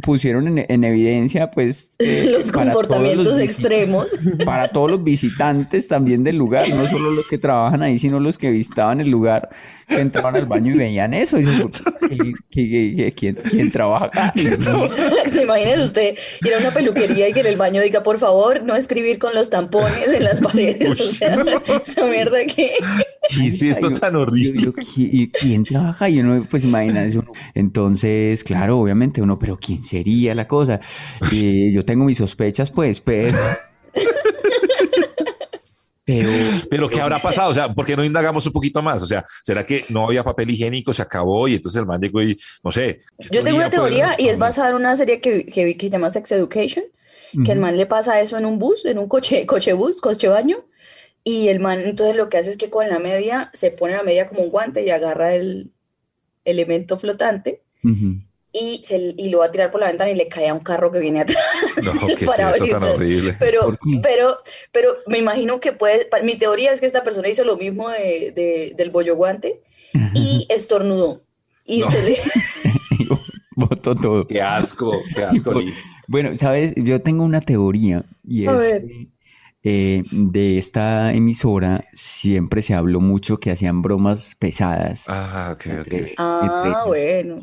pusieron 0.00 0.46
en, 0.46 0.64
en 0.68 0.84
evidencia, 0.84 1.50
pues, 1.50 1.90
eh, 1.98 2.36
Los 2.38 2.52
comportamientos 2.52 3.26
los 3.26 3.38
extremos. 3.40 4.06
para 4.44 4.68
todos 4.68 4.90
los 4.90 5.02
visitantes 5.04 5.88
también 5.88 6.22
del 6.24 6.36
lugar, 6.36 6.68
no 6.70 6.86
solo 6.88 7.10
los 7.10 7.26
que 7.28 7.38
trabajan 7.38 7.82
ahí, 7.82 7.98
sino 7.98 8.20
los 8.20 8.38
que 8.38 8.50
visitaban 8.50 9.00
el 9.00 9.10
lugar, 9.10 9.50
entraban 10.00 10.36
al 10.36 10.46
baño 10.46 10.74
y 10.74 10.78
veían 10.78 11.14
eso. 11.14 11.38
Y 11.38 11.44
dicen, 11.44 11.70
¿qué- 11.70 12.08
qué- 12.08 12.46
qué- 12.50 12.94
qué- 12.96 13.12
quién, 13.14 13.34
quién 13.50 13.70
trabaja 13.70 14.06
acá? 14.06 14.32
Exacto, 14.36 15.42
imagínese 15.42 15.82
usted 15.82 16.14
ir 16.44 16.54
a 16.54 16.58
una 16.58 16.72
peluquería 16.72 17.28
y 17.28 17.32
que 17.32 17.40
en 17.40 17.46
el 17.46 17.56
baño 17.56 17.80
diga, 17.82 18.02
por 18.02 18.18
favor, 18.18 18.62
no 18.64 18.74
escribir 18.76 19.18
con 19.18 19.34
los 19.34 19.50
tampones 19.50 20.08
en 20.12 20.24
las 20.24 20.40
paredes. 20.40 21.00
O 21.00 21.04
sea, 21.04 21.36
esa 21.86 22.06
mierda 22.06 22.38
que... 22.46 22.72
Sí, 23.28 23.52
sí, 23.52 23.68
esto 23.68 23.88
Yo- 23.90 24.00
tan 24.00 24.16
horrible. 24.16 24.62
yo, 24.64 24.72
¿qui- 24.72 25.08
y 25.12 25.28
¿quién 25.30 25.64
trabaja? 25.64 26.08
Y 26.08 26.18
uno, 26.20 26.44
pues 26.50 26.64
imagínate 26.64 27.18
uno. 27.18 27.32
Entonces, 27.54 28.42
claro, 28.44 28.78
obviamente 28.78 29.22
uno, 29.22 29.38
pero 29.38 29.56
¿quién 29.58 29.84
sería 29.84 30.34
la 30.34 30.48
cosa? 30.48 30.80
Y 31.30 31.72
yo 31.72 31.84
tengo 31.84 32.04
mis 32.04 32.18
sospechas, 32.18 32.70
pues, 32.70 33.00
pero... 33.00 33.38
Pero, 36.04 36.30
Pero 36.68 36.88
¿qué 36.88 37.00
habrá 37.00 37.22
pasado? 37.22 37.50
O 37.50 37.54
sea, 37.54 37.72
¿por 37.72 37.86
qué 37.86 37.96
no 37.96 38.04
indagamos 38.04 38.44
un 38.46 38.52
poquito 38.52 38.82
más? 38.82 39.02
O 39.02 39.06
sea, 39.06 39.24
¿será 39.44 39.64
que 39.64 39.84
no 39.88 40.04
había 40.04 40.24
papel 40.24 40.50
higiénico, 40.50 40.92
se 40.92 41.02
acabó 41.02 41.46
y 41.46 41.54
entonces 41.54 41.78
el 41.78 41.86
man 41.86 42.00
llegó 42.00 42.22
y, 42.22 42.36
no 42.64 42.72
sé. 42.72 43.00
¿qué 43.18 43.28
Yo 43.30 43.42
tengo 43.42 43.58
una 43.58 43.70
teoría 43.70 44.16
y 44.18 44.28
es 44.28 44.38
basada 44.38 44.70
en 44.70 44.76
una 44.76 44.96
serie 44.96 45.20
que, 45.20 45.46
que 45.46 45.64
vi 45.64 45.76
que 45.76 45.86
se 45.86 45.90
llama 45.90 46.10
Sex 46.10 46.32
Education, 46.32 46.84
que 47.44 47.52
el 47.52 47.60
man 47.60 47.76
le 47.76 47.86
pasa 47.86 48.20
eso 48.20 48.36
en 48.36 48.46
un 48.46 48.58
bus, 48.58 48.84
en 48.84 48.98
un 48.98 49.08
coche, 49.08 49.46
coche 49.46 49.72
bus, 49.74 50.00
coche 50.00 50.28
baño, 50.28 50.66
y 51.24 51.48
el 51.48 51.60
man 51.60 51.80
entonces 51.80 52.16
lo 52.16 52.28
que 52.28 52.38
hace 52.38 52.50
es 52.50 52.56
que 52.56 52.68
con 52.68 52.88
la 52.88 52.98
media 52.98 53.50
se 53.54 53.70
pone 53.70 53.94
la 53.94 54.02
media 54.02 54.26
como 54.26 54.42
un 54.42 54.50
guante 54.50 54.84
y 54.84 54.90
agarra 54.90 55.34
el 55.34 55.70
elemento 56.44 56.98
flotante 56.98 57.62
ujú. 57.84 58.20
Y, 58.52 58.82
se, 58.84 59.14
y 59.16 59.30
lo 59.30 59.38
va 59.38 59.46
a 59.46 59.50
tirar 59.50 59.70
por 59.70 59.80
la 59.80 59.86
ventana 59.86 60.10
y 60.10 60.14
le 60.14 60.28
cae 60.28 60.48
a 60.48 60.54
un 60.54 60.60
carro 60.60 60.90
que 60.92 60.98
viene 60.98 61.20
atrás. 61.22 61.38
No, 61.82 61.92
¿qué 62.06 62.24
es 62.24 62.30
para 62.30 62.50
eso 62.54 62.66
tan 62.66 62.82
horrible? 62.84 63.34
Pero, 63.38 63.78
pero, 64.02 64.38
pero 64.72 64.96
me 65.06 65.18
imagino 65.18 65.58
que 65.60 65.72
puede, 65.72 66.08
mi 66.22 66.36
teoría 66.36 66.72
es 66.72 66.80
que 66.80 66.86
esta 66.86 67.02
persona 67.02 67.28
hizo 67.28 67.44
lo 67.44 67.56
mismo 67.56 67.88
de, 67.88 68.32
de- 68.34 68.74
del 68.76 68.90
bollo 68.90 69.16
guante 69.16 69.62
y 70.14 70.46
estornudó. 70.50 71.22
Y 71.64 71.78
No. 71.80 71.90
se 71.90 72.02
le, 72.02 72.18
Y 72.98 73.08
Botó 73.54 73.94
todo. 73.94 74.26
Qué 74.26 74.40
asco, 74.42 75.02
qué 75.14 75.24
asco, 75.24 75.52
Liz. 75.60 75.78
Bueno, 76.08 76.36
sabes, 76.36 76.72
yo 76.76 77.00
tengo 77.02 77.22
una 77.24 77.40
teoría 77.42 78.04
y 78.26 78.46
A 78.46 78.56
es 78.56 78.72
que, 78.72 79.08
eh, 79.64 80.02
de 80.10 80.58
esta 80.58 81.12
emisora 81.12 81.84
siempre 81.92 82.62
se 82.62 82.74
habló 82.74 83.00
mucho 83.00 83.38
que 83.38 83.50
hacían 83.50 83.80
bromas 83.82 84.34
pesadas. 84.38 85.04
Ah, 85.08 85.50
ok, 85.54 85.60
ok. 85.66 85.66
entre- 85.92 86.14
Ah, 86.16 86.40
entre- 86.42 86.86
bueno. 86.86 87.38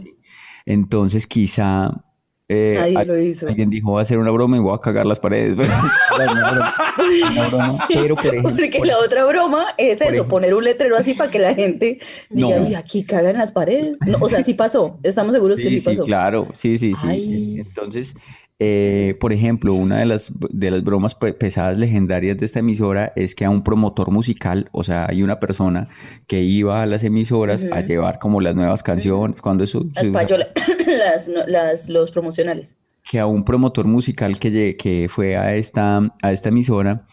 Entonces 0.69 1.27
quizá 1.27 2.03
eh, 2.47 2.77
Nadie 2.79 2.97
al- 2.97 3.07
lo 3.07 3.19
hizo. 3.19 3.47
alguien 3.47 3.69
dijo 3.69 3.91
voy 3.91 3.99
a 3.99 4.01
hacer 4.01 4.17
una 4.17 4.31
broma 4.31 4.57
y 4.57 4.59
voy 4.59 4.73
a 4.73 4.79
cagar 4.81 5.05
las 5.05 5.19
paredes. 5.19 5.55
Bueno, 6.15 6.31
una 6.33 6.51
broma, 6.51 6.73
una 7.31 7.47
broma, 7.47 7.87
pero 7.87 8.15
por 8.15 8.25
ejemplo, 8.25 8.49
Porque 8.55 8.77
por 8.79 8.87
la 8.87 8.97
otra 8.97 9.25
broma 9.25 9.65
es 9.77 10.01
eso, 10.01 10.09
ejemplo- 10.09 10.27
poner 10.27 10.53
un 10.53 10.63
letrero 10.63 10.97
así 10.97 11.13
para 11.13 11.29
que 11.31 11.39
la 11.39 11.53
gente 11.53 11.99
diga, 12.29 12.59
No. 12.59 12.65
"Uy, 12.65 12.73
aquí 12.75 13.03
cagan 13.03 13.37
las 13.37 13.51
paredes. 13.51 13.97
No, 14.05 14.17
o 14.19 14.27
sea, 14.29 14.43
sí 14.43 14.53
pasó. 14.53 14.99
Estamos 15.03 15.33
seguros 15.33 15.57
que 15.57 15.63
Sí, 15.69 15.69
sí 15.75 15.79
sí, 15.79 15.85
pasó. 15.85 16.01
claro, 16.03 16.47
sí, 16.53 16.77
sí, 16.77 16.93
sí. 16.95 17.07
Ay. 17.07 17.55
Entonces, 17.59 18.15
eh, 18.59 19.15
por 19.21 19.31
ejemplo, 19.31 19.73
una 19.73 19.99
de 19.99 20.05
las, 20.05 20.31
de 20.49 20.69
las 20.71 20.83
bromas 20.83 21.15
pe- 21.15 21.33
pesadas 21.33 21.77
legendarias 21.77 22.37
de 22.37 22.45
esta 22.45 22.59
emisora 22.59 23.13
es 23.15 23.33
que 23.35 23.45
a 23.45 23.49
un 23.49 23.63
promotor 23.63 24.11
musical, 24.11 24.67
o 24.73 24.83
sea, 24.83 25.05
hay 25.09 25.23
una 25.23 25.39
persona 25.39 25.87
que 26.27 26.41
iba 26.41 26.81
a 26.81 26.85
las 26.85 27.03
emisoras 27.05 27.65
a 27.71 27.81
llevar 27.81 28.19
como 28.19 28.41
las 28.41 28.55
nuevas 28.55 28.83
canciones, 28.83 29.41
cuando 29.41 29.63
eso, 29.63 29.85
Las 29.95 30.09
payolas, 30.09 30.51
las, 30.87 31.29
no, 31.29 31.45
las, 31.47 31.87
los 31.89 32.11
promocionales. 32.11 32.75
que 33.09 33.19
a 33.19 33.25
un 33.25 33.45
promotor 33.45 33.87
musical 33.87 34.37
que, 34.39 34.75
que 34.77 35.07
fue 35.09 35.37
a 35.37 35.55
esta, 35.55 36.15
a 36.21 36.31
esta 36.33 36.49
emisora 36.49 37.05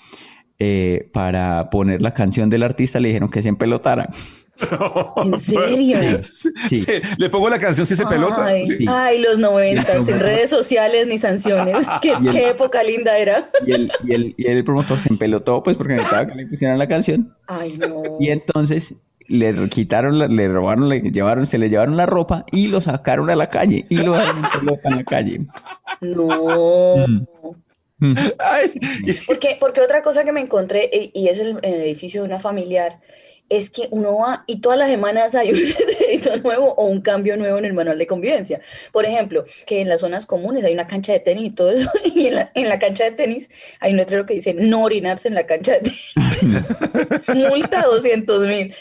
eh, 0.59 1.09
para 1.13 1.71
poner 1.71 2.01
la 2.03 2.13
canción 2.15 2.49
del 2.51 2.63
artista 2.63 2.99
le 3.01 3.09
dijeron 3.09 3.31
que 3.31 3.43
se 3.43 3.49
empelotara. 3.49 4.09
¿En 5.23 5.39
serio? 5.39 5.99
Sí, 6.23 6.49
Sí. 6.71 6.79
sí, 6.81 6.93
Le 7.19 7.29
pongo 7.29 7.51
la 7.51 7.59
canción 7.59 7.87
si 7.87 7.95
se 7.95 8.07
pelota. 8.07 8.47
Ay, 8.47 8.65
Sí. 8.65 8.87
ay, 8.89 9.19
los 9.21 9.39
noventas, 9.39 9.87
sin 10.07 10.19
redes 10.19 10.49
sociales 10.49 11.07
ni 11.07 11.19
sanciones. 11.19 11.87
Qué, 12.03 12.15
Y 12.23 12.27
el- 12.29 12.33
qué 12.33 12.49
época 12.51 12.83
linda 12.83 13.19
era. 13.19 13.51
Y 13.67 13.73
el, 13.73 13.93
y 14.05 14.15
el, 14.15 14.35
y 14.39 14.47
el 14.49 14.65
promotor 14.65 14.99
se 14.99 15.11
empelotó 15.11 15.63
pues 15.63 15.77
porque 15.77 15.93
necesitaba 15.95 16.27
que 16.27 16.35
le 16.37 16.47
pusieran 16.47 16.79
la 16.79 16.89
canción. 16.89 17.35
Ay, 17.47 17.75
no. 17.79 18.03
Y 18.19 18.31
entonces 18.31 18.95
le 19.29 19.69
quitaron, 19.69 20.19
la- 20.19 20.29
le 20.29 20.49
robaron, 20.49 20.89
le 20.89 21.01
llevaron, 21.01 21.47
se 21.47 21.59
le 21.59 21.69
llevaron 21.69 21.99
la 21.99 22.07
ropa 22.07 22.47
y 22.51 22.69
lo 22.69 22.81
sacaron 22.81 23.29
a 23.29 23.37
la 23.37 23.51
calle 23.51 23.85
y 23.91 23.97
lo 23.99 24.13
dejaron 24.15 24.43
en 24.43 24.51
pelota 24.61 24.89
en 24.89 24.97
la 24.97 25.05
calle. 25.05 25.41
No. 26.01 26.97
Mm. 27.07 27.27
Ay, 28.39 28.73
Porque, 29.27 29.57
porque 29.59 29.81
otra 29.81 30.03
cosa 30.03 30.25
que 30.25 30.33
me 30.33 30.41
encontré, 30.41 30.91
y 30.93 31.11
y 31.15 31.29
es 31.29 31.39
el, 31.39 31.59
el 31.63 31.75
edificio 31.81 32.23
de 32.23 32.29
una 32.29 32.39
familiar, 32.39 33.01
es 33.49 33.71
que 33.71 33.89
uno 33.91 34.19
va 34.19 34.45
y 34.47 34.61
todas 34.61 34.79
las 34.79 34.91
semanas 34.91 35.35
hay 35.35 35.51
un 35.53 35.61
letrerito 35.63 36.37
nuevo 36.39 36.75
o 36.75 36.87
un 36.87 37.01
cambio 37.01 37.37
nuevo 37.37 37.59
en 37.59 37.65
el 37.65 37.75
manual 37.75 37.99
de 37.99 38.07
convivencia. 38.07 38.61
Por 38.93 39.05
ejemplo, 39.05 39.45
que 39.67 39.81
en 39.81 39.89
las 39.89 40.01
zonas 40.01 40.27
comunes 40.27 40.65
hay 40.65 40.75
una 40.75 40.87
cancha 40.87 41.13
de 41.13 41.21
tenis 41.21 41.47
y 41.47 41.51
todo 41.51 41.71
eso, 41.71 41.91
y 42.05 42.27
en 42.27 42.35
la, 42.35 42.51
en 42.55 42.69
la 42.69 42.79
cancha 42.79 43.05
de 43.05 43.13
tenis 43.13 43.49
hay 43.81 43.93
un 43.93 43.99
letrero 43.99 44.27
que 44.27 44.35
dice 44.35 44.55
no 44.55 44.83
orinarse 44.85 45.29
en 45.29 45.35
la 45.35 45.47
cancha 45.47 45.73
de 45.75 45.81
tenis. 45.81 46.01
Multa 47.29 47.83
200 47.83 48.47
mil. 48.47 48.75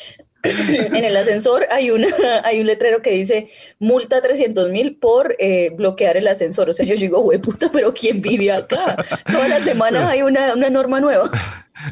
En 0.96 1.04
el 1.04 1.18
ascensor 1.18 1.68
hay, 1.72 1.92
una, 1.92 2.08
hay 2.44 2.60
un 2.60 2.68
letrero 2.68 3.02
que 3.02 3.12
dice 3.12 3.50
multa 3.80 4.22
300 4.22 4.72
mil 4.72 4.96
por 4.96 5.36
eh, 5.40 5.72
bloquear 5.76 6.18
el 6.18 6.28
ascensor. 6.28 6.70
O 6.70 6.74
sea, 6.74 6.86
yo 6.86 6.96
digo, 6.96 7.20
güey, 7.22 7.40
puta, 7.40 7.70
pero 7.72 7.94
¿quién 7.94 8.22
vive 8.22 8.52
acá? 8.52 8.96
Todas 9.32 9.50
las 9.50 9.64
semanas 9.64 10.04
hay 10.10 10.22
una, 10.22 10.54
una 10.54 10.70
norma 10.70 11.00
nueva. 11.00 11.32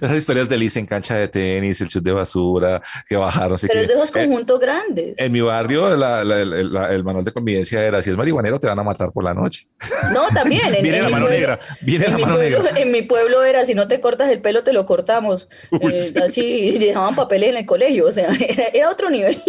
Esas 0.01 0.17
historias 0.17 0.49
de 0.49 0.57
Liz 0.57 0.75
en 0.77 0.85
cancha 0.85 1.15
de 1.15 1.27
tenis, 1.27 1.79
el 1.81 1.87
chute 1.89 2.09
de 2.09 2.15
basura, 2.15 2.81
que 3.07 3.15
bajaron. 3.15 3.57
Pero 3.61 3.73
que, 3.73 3.81
es 3.81 3.87
de 3.87 3.93
esos 3.93 4.09
eh, 4.09 4.13
conjuntos 4.25 4.59
grandes. 4.59 5.15
en 5.17 5.31
mi 5.31 5.41
barrio, 5.41 5.95
la- 5.95 6.23
la- 6.23 6.41
el, 6.41 6.73
la- 6.73 6.93
el 6.93 7.03
manual 7.03 7.23
de 7.25 7.31
convivencia 7.31 7.83
era: 7.83 8.01
si 8.01 8.09
es 8.09 8.17
marihuanero, 8.17 8.59
te 8.59 8.67
van 8.67 8.79
a 8.79 8.83
matar 8.83 9.11
por 9.11 9.23
la 9.23 9.33
noche. 9.33 9.67
No, 10.13 10.27
también. 10.33 10.61
En, 10.73 10.81
Viene 10.83 10.97
en 10.97 11.03
la 11.03 11.07
mi 11.09 11.13
mano 11.13 11.25
pueblo- 11.27 11.39
negra, 11.39 11.59
viene 11.81 12.05
en 12.05 12.11
la 12.11 12.17
mi 12.17 12.23
mano 12.23 12.35
pueblo- 12.37 12.63
negra. 12.63 12.79
En 12.79 12.91
mi 12.91 13.01
pueblo 13.03 13.43
era, 13.43 13.65
si 13.65 13.73
no 13.75 13.87
te 13.87 13.99
cortas 13.99 14.29
el 14.31 14.39
pelo, 14.41 14.63
te 14.63 14.73
lo 14.73 14.85
cortamos. 14.85 15.47
Uy, 15.71 15.93
Eh, 15.93 16.03
sí. 16.05 16.19
así 16.19 16.45
y 16.75 16.79
dejaban 16.79 17.15
papeles 17.15 17.49
en 17.49 17.57
el 17.57 17.65
colegio. 17.65 18.07
O 18.07 18.11
sea, 18.11 18.29
era, 18.47 18.63
era 18.73 18.89
otro 18.89 19.09
nivel. 19.09 19.41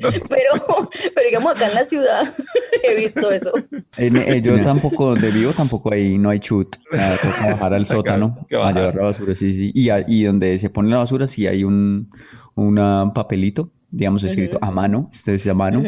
Pero, 0.00 0.90
pero 1.14 1.26
digamos, 1.26 1.54
acá 1.56 1.68
en 1.68 1.74
la 1.74 1.84
ciudad 1.84 2.34
he 2.82 2.94
visto 2.94 3.30
eso. 3.30 3.52
En- 3.96 4.16
eh, 4.16 4.40
yo 4.42 4.60
tampoco, 4.62 5.06
donde 5.10 5.30
vivo, 5.30 5.52
tampoco 5.52 5.92
hay, 5.92 6.18
no 6.18 6.30
hay 6.30 6.40
chut. 6.40 6.76
Nada, 6.92 7.16
toca 7.16 7.50
bajar 7.52 7.74
al 7.74 7.86
sótano 7.86 8.46
que 8.48 8.56
a 8.56 8.58
bajar. 8.58 8.74
llevar 8.74 8.94
la 8.94 9.02
basura, 9.02 9.34
sí, 9.34 9.54
sí. 9.54 9.70
Y, 9.78 9.90
a- 9.90 10.04
y 10.08 10.24
donde 10.24 10.58
se 10.58 10.70
pone 10.70 10.88
la 10.90 10.96
basura, 10.96 11.28
sí 11.28 11.46
hay 11.46 11.62
un 11.64 12.10
una 12.54 13.12
papelito, 13.14 13.70
digamos, 13.90 14.22
escrito 14.24 14.58
a 14.62 14.70
mano, 14.70 15.10
este 15.12 15.34
es 15.34 15.46
a 15.46 15.52
mano, 15.54 15.82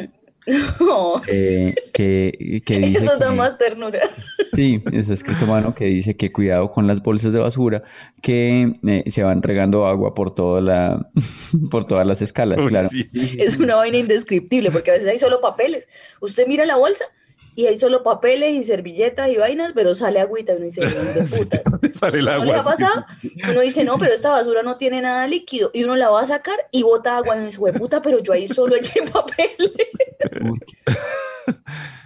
No, 0.80 1.22
eh, 1.26 1.74
que, 1.92 2.62
que 2.66 2.78
dice 2.78 3.04
eso 3.04 3.16
da 3.18 3.30
que- 3.30 3.34
más 3.36 3.56
ternura. 3.56 4.00
Sí, 4.54 4.82
está 4.92 5.14
escrito 5.14 5.44
a 5.44 5.48
mano 5.48 5.74
que 5.74 5.84
dice 5.86 6.16
que 6.16 6.32
cuidado 6.32 6.70
con 6.70 6.86
las 6.86 7.02
bolsas 7.02 7.32
de 7.32 7.38
basura 7.38 7.82
que 8.22 8.72
eh, 8.86 9.04
se 9.10 9.22
van 9.22 9.42
regando 9.42 9.86
agua 9.86 10.14
por 10.14 10.34
toda 10.34 10.60
la, 10.60 11.10
por 11.70 11.86
todas 11.86 12.06
las 12.06 12.20
escalas, 12.22 12.58
Uy, 12.58 12.66
claro. 12.68 12.88
sí. 12.90 13.06
Es 13.38 13.56
una 13.58 13.76
vaina 13.76 13.96
indescriptible 13.98 14.70
porque 14.70 14.90
a 14.90 14.94
veces 14.94 15.08
hay 15.08 15.18
solo 15.18 15.40
papeles. 15.40 15.86
Usted 16.20 16.46
mira 16.46 16.66
la 16.66 16.76
bolsa 16.76 17.04
y 17.58 17.66
hay 17.66 17.76
solo 17.76 18.04
papeles 18.04 18.52
y 18.54 18.62
servilletas 18.62 19.28
y 19.30 19.36
vainas, 19.36 19.72
pero 19.74 19.92
sale 19.92 20.20
agüita 20.20 20.52
uno 20.54 20.66
dice, 20.66 20.80
"¿Dónde 20.80 21.24
putas? 21.38 21.62
Sale 21.98 22.20
el 22.20 22.26
¿No 22.26 22.30
agua. 22.30 22.44
les 22.44 22.54
ha 22.66 22.70
pasado? 22.70 23.04
sí, 23.20 23.30
sí. 23.30 23.40
Uno 23.50 23.60
dice, 23.62 23.82
no, 23.82 23.98
pero 23.98 24.12
esta 24.14 24.30
basura 24.30 24.62
no 24.62 24.76
tiene 24.76 25.02
nada 25.02 25.26
líquido. 25.26 25.72
Y 25.74 25.82
uno 25.82 25.96
la 25.96 26.08
va 26.08 26.20
a 26.22 26.26
sacar 26.26 26.54
y 26.70 26.84
bota 26.84 27.16
agua. 27.16 27.36
Dice, 27.36 27.58
"Hue 27.60 27.72
puta, 27.72 28.00
pero 28.00 28.20
yo 28.20 28.32
ahí 28.32 28.46
solo 28.46 28.76
eché 28.76 29.02
papeles. 29.12 29.90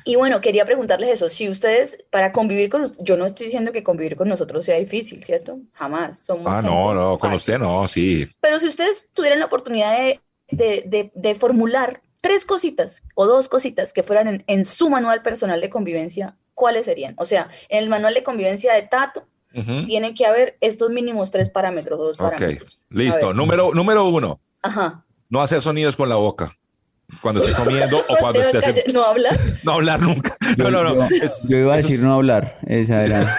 Y 0.04 0.16
bueno, 0.16 0.40
quería 0.40 0.64
preguntarles 0.64 1.10
eso. 1.10 1.28
Si 1.28 1.48
ustedes, 1.48 1.98
para 2.10 2.32
convivir 2.32 2.70
con 2.70 2.80
nos- 2.82 2.96
yo 2.98 3.16
no 3.18 3.26
estoy 3.26 3.46
diciendo 3.46 3.72
que 3.72 3.82
convivir 3.82 4.16
con 4.16 4.28
nosotros 4.30 4.64
sea 4.64 4.76
difícil, 4.78 5.22
¿cierto? 5.22 5.58
Jamás. 5.74 6.18
Somos 6.24 6.46
Ah, 6.46 6.62
no, 6.62 6.94
no, 6.94 7.18
con 7.18 7.32
usted 7.34 7.58
no, 7.58 7.86
sí. 7.88 8.26
Pero 8.40 8.58
si 8.58 8.68
ustedes 8.68 9.10
tuvieran 9.12 9.38
la 9.38 9.46
oportunidad 9.46 9.96
de, 9.98 10.20
de- 10.50 10.82
de- 10.86 11.12
de 11.14 11.34
formular 11.34 12.00
tres 12.22 12.46
cositas 12.46 13.02
o 13.14 13.26
dos 13.26 13.50
cositas 13.50 13.92
que 13.92 14.02
fueran 14.02 14.28
en, 14.28 14.44
en 14.46 14.64
su 14.64 14.88
manual 14.88 15.22
personal 15.22 15.60
de 15.60 15.68
convivencia, 15.68 16.36
¿cuáles 16.54 16.86
serían? 16.86 17.14
O 17.18 17.26
sea, 17.26 17.50
en 17.68 17.82
el 17.82 17.90
manual 17.90 18.14
de 18.14 18.22
convivencia 18.22 18.72
de 18.72 18.82
Tato 18.82 19.26
Ujú. 19.54 19.84
tienen 19.84 20.14
que 20.14 20.24
haber 20.24 20.56
estos 20.62 20.88
mínimos 20.90 21.30
tres 21.30 21.50
parámetros 21.50 22.00
o 22.00 22.04
dos 22.04 22.16
Ok, 22.18 22.30
parámetros. 22.30 22.78
A 22.90 22.94
listo. 22.94 23.34
Número, 23.34 23.74
número 23.74 24.06
uno, 24.08 24.40
Ajá. 24.62 25.04
no 25.28 25.42
hacer 25.42 25.60
sonidos 25.60 25.96
con 25.96 26.08
la 26.08 26.14
boca. 26.16 26.56
Cuando 27.20 27.40
esté 27.40 27.52
comiendo 27.54 27.98
o 28.08 28.16
cuando 28.20 28.40
sea, 28.40 28.48
esté 28.50 28.60
calla- 28.60 28.70
haciendo... 28.80 29.00
no 29.00 29.06
habla. 29.06 29.28
No 29.64 29.72
hablar 29.74 30.00
nunca. 30.00 30.36
No, 30.56 30.70
no, 30.70 30.82
no. 30.82 31.08
yo, 31.08 31.16
Es- 31.24 31.42
yo 31.48 31.56
iba 31.56 31.74
a 31.74 31.76
decir 31.76 31.96
es- 31.96 32.02
no 32.02 32.14
hablar, 32.14 32.58
esa 32.66 33.04
era. 33.04 33.38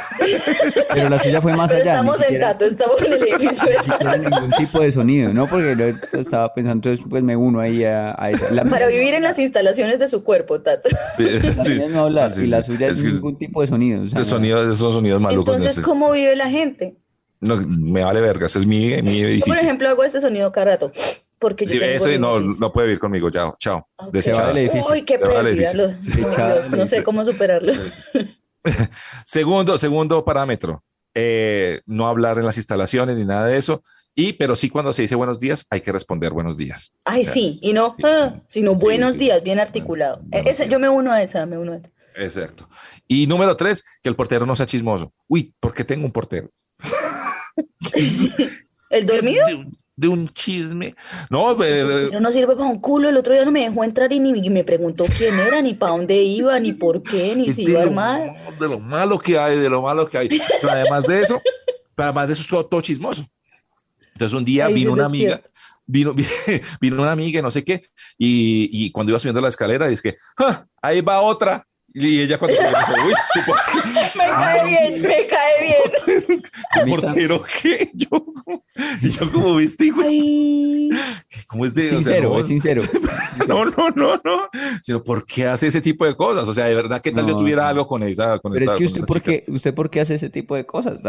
Pero 0.93 1.09
la 1.09 1.19
suya 1.21 1.41
fue 1.41 1.53
más 1.53 1.69
Pero 1.71 1.81
allá. 1.83 1.91
estamos 1.93 2.17
en 2.17 2.23
siquiera- 2.23 2.47
Tato, 2.53 2.65
estamos 2.65 3.01
en 3.01 3.13
el 3.13 3.23
edificio 3.27 3.65
ningún 4.19 4.51
tipo 4.51 4.79
de 4.79 4.91
sonido, 4.91 5.33
¿no? 5.33 5.47
Porque 5.47 5.75
yo 5.77 6.19
estaba 6.19 6.53
pensando, 6.53 6.89
entonces 6.89 7.05
pues 7.09 7.23
me 7.23 7.35
uno 7.35 7.59
ahí 7.59 7.83
a, 7.83 8.15
a 8.17 8.29
esa. 8.31 8.51
La 8.51 8.63
Para 8.63 8.87
vivir 8.87 9.13
en 9.15 9.23
las 9.23 9.37
instalaciones 9.39 9.99
de 9.99 10.07
su 10.07 10.23
cuerpo, 10.23 10.61
Tato. 10.61 10.89
Sí, 11.17 11.23
la 11.23 11.63
sí. 11.63 11.81
es 11.83 11.89
no 11.91 12.03
hablar 12.05 12.31
Sí, 12.31 12.43
y 12.43 12.47
la 12.47 12.63
suya 12.63 12.87
es, 12.87 13.01
que 13.01 13.09
ningún 13.09 13.37
tipo 13.37 13.61
de 13.61 13.67
sonido. 13.67 14.03
o 14.03 14.07
sea, 14.07 14.19
de 14.19 14.25
sonidos, 14.25 14.65
esos 14.73 14.93
sonidos 14.93 15.19
malucos. 15.19 15.55
Entonces, 15.55 15.77
no 15.77 15.81
sé. 15.83 15.85
¿cómo 15.89 16.11
vive 16.11 16.35
la 16.35 16.49
gente? 16.49 16.95
No, 17.41 17.57
me 17.57 18.01
vale 18.03 18.21
verga, 18.21 18.45
ese 18.45 18.59
es 18.59 18.65
mi, 18.65 19.01
mi 19.01 19.17
Yo, 19.17 19.23
por 19.23 19.29
edificio. 19.29 19.53
ejemplo, 19.55 19.89
hago 19.89 20.03
este 20.05 20.21
sonido 20.21 20.51
cada 20.53 20.67
rato. 20.67 20.91
Porque 21.43 21.65
yo 21.65 21.73
Sí, 21.73 21.79
tengo 21.79 21.91
ese 22.05 22.17
no, 22.17 22.39
no 22.39 22.71
puede 22.71 22.87
vivir 22.87 22.99
conmigo, 23.01 23.29
chao, 23.29 23.53
chao. 23.59 23.85
Ok. 23.97 24.13
Desechado. 24.13 24.37
Se 24.37 24.41
va 24.43 24.47
del 24.53 24.57
edificio. 24.69 24.93
Uy, 24.93 25.01
qué 25.03 25.19
pérdida. 25.19 25.73
lo- 25.73 26.01
Sí, 26.01 26.11
Dios, 26.13 26.71
no 26.71 26.85
sé 26.85 27.03
cómo 27.03 27.25
superarlo. 27.25 27.73
Segundo, 29.25 29.77
segundo 29.77 30.23
parámetro, 30.23 30.83
eh, 31.13 31.81
no 31.85 32.07
hablar 32.07 32.37
en 32.37 32.45
las 32.45 32.55
instalaciones 32.57 33.17
ni 33.17 33.25
nada 33.25 33.47
de 33.47 33.57
eso. 33.57 33.83
Y, 34.15 34.33
pero 34.33 34.55
sí, 34.55 34.69
cuando 34.69 34.93
se 34.93 35.01
dice 35.01 35.15
buenos 35.15 35.41
días, 35.41 35.65
hay 35.69 35.81
que 35.81 35.91
responder 35.91 36.31
buenos 36.31 36.55
días. 36.57 36.93
Ay, 37.03 37.25
sí, 37.25 37.59
y 37.61 37.73
no, 37.73 37.95
ah, 38.03 38.35
sino 38.47 38.75
buenos 38.75 39.13
sí. 39.13 39.19
días, 39.19 39.43
bien 39.43 39.59
articulado. 39.59 40.21
Buenos 40.23 40.49
Ese, 40.51 40.63
días. 40.63 40.71
yo 40.71 40.79
me 40.79 40.87
uno 40.87 41.11
a 41.11 41.21
esa, 41.21 41.45
me 41.45 41.57
uno 41.57 41.73
a 41.73 41.75
esa. 41.77 41.89
Exacto. 42.15 42.69
Y 43.05 43.27
número 43.27 43.57
tres, 43.57 43.83
que 44.01 44.07
el 44.07 44.15
portero 44.15 44.45
no 44.45 44.55
sea 44.55 44.65
chismoso. 44.65 45.11
Uy, 45.27 45.53
¿por 45.59 45.73
qué 45.73 45.83
tengo 45.83 46.05
un 46.05 46.11
portero? 46.13 46.49
¿El 48.89 49.05
dormido? 49.05 49.45
De, 49.95 50.07
un- 50.07 50.27
chisme. 50.29 50.95
No, 51.29 51.51
eh, 51.51 51.55
Pero 52.09 52.19
no 52.19 52.31
sirve 52.31 52.55
para 52.55 52.67
un 52.67 52.79
culo. 52.79 53.09
El 53.09 53.17
otro 53.17 53.33
día 53.33 53.45
no 53.45 53.51
me 53.51 53.61
dejó 53.69 53.83
entrar 53.83 54.11
y 54.11 54.19
ni 54.19 54.49
me 54.49 54.63
preguntó 54.63 55.05
quién 55.17 55.37
era, 55.39 55.61
ni 55.61 55.73
para 55.75 55.91
dónde 55.91 56.15
iba, 56.15 56.59
ni 56.59 56.73
por 56.73 57.03
qué, 57.03 57.35
ni 57.35 57.53
si 57.53 57.63
iba 57.63 57.79
a 57.79 57.83
armar. 57.83 58.33
de 58.59 58.67
lo 58.67 58.79
malo 58.79 59.19
que 59.19 59.37
hay, 59.37 59.57
de 59.59 59.69
lo 59.69 59.81
malo 59.83 60.09
que 60.09 60.17
hay. 60.17 60.29
Pero 60.29 60.71
además 60.71 61.05
de 61.07 61.21
eso, 61.21 61.41
pero 61.95 62.05
además 62.09 62.27
de 62.27 62.33
eso 62.33 62.59
es 62.61 62.69
todo, 62.69 62.81
chismoso. 62.81 63.25
Entonces 64.13 64.37
un 64.37 64.45
día 64.45 64.65
Ahí 64.65 64.73
vino 64.75 64.93
una 64.93 65.05
amiga, 65.05 65.41
vino, 65.85 66.13
vino 66.81 67.01
una 67.01 67.11
amiga, 67.11 67.41
no 67.41 67.51
sé 67.51 67.63
qué, 67.63 67.83
y, 68.17 68.69
y 68.85 68.91
cuando 68.91 69.11
iba 69.11 69.19
subiendo 69.19 69.41
la 69.41 69.49
escalera, 69.49 69.87
dice 69.87 70.01
que 70.11 70.17
"Ah, 70.37 70.65
ahí 70.81 71.01
va 71.01 71.21
otra. 71.21 71.67
Y 71.95 72.21
ella 72.21 72.39
cuando 72.39 72.57
se 72.57 72.67
dijo, 72.67 72.93
uy, 73.05 73.13
sí, 73.33 73.39
pues, 73.45 73.85
Me 73.93 74.11
cae 74.25 74.67
bien, 74.67 75.01
me 75.01 75.27
cae 75.27 75.61
bien. 75.61 76.43
Tam- 76.75 76.89
portero, 76.89 77.43
¿qué? 77.61 77.91
Yo, 77.93 78.09
y 79.01 79.09
yo 79.11 79.31
como 79.31 79.55
viste, 79.55 79.91
Ay, 80.03 80.89
¿cómo 81.47 81.65
es 81.65 81.73
de 81.75 81.85
o 81.85 81.89
sea, 81.89 81.97
sincero, 81.97 82.29
no, 82.29 82.39
es 82.39 82.47
sincero. 82.47 82.81
no, 83.47 83.65
no, 83.65 83.89
no, 83.91 84.21
no, 84.23 84.49
sino 84.81 85.03
¿por 85.03 85.23
qué 85.25 85.45
hace 85.45 85.67
ese 85.67 85.81
tipo 85.81 86.05
de 86.05 86.15
cosas? 86.15 86.47
O 86.47 86.53
sea, 86.53 86.65
de 86.65 86.75
verdad, 86.75 86.99
¿qué 86.99 87.11
tal 87.11 87.27
yo 87.27 87.37
tuviera 87.37 87.63
no. 87.63 87.69
algo 87.69 87.87
con 87.87 88.01
esa, 88.03 88.39
con 88.39 88.53
Pero 88.53 88.65
esta, 88.65 88.73
es 88.73 88.79
que 88.79 88.85
usted 88.85 89.05
por 89.05 89.21
qué, 89.21 89.43
usted 89.47 89.73
por 89.73 89.89
qué 89.91 90.01
hace 90.01 90.15
ese 90.15 90.29
tipo 90.31 90.55
de 90.55 90.65
cosas. 90.65 90.99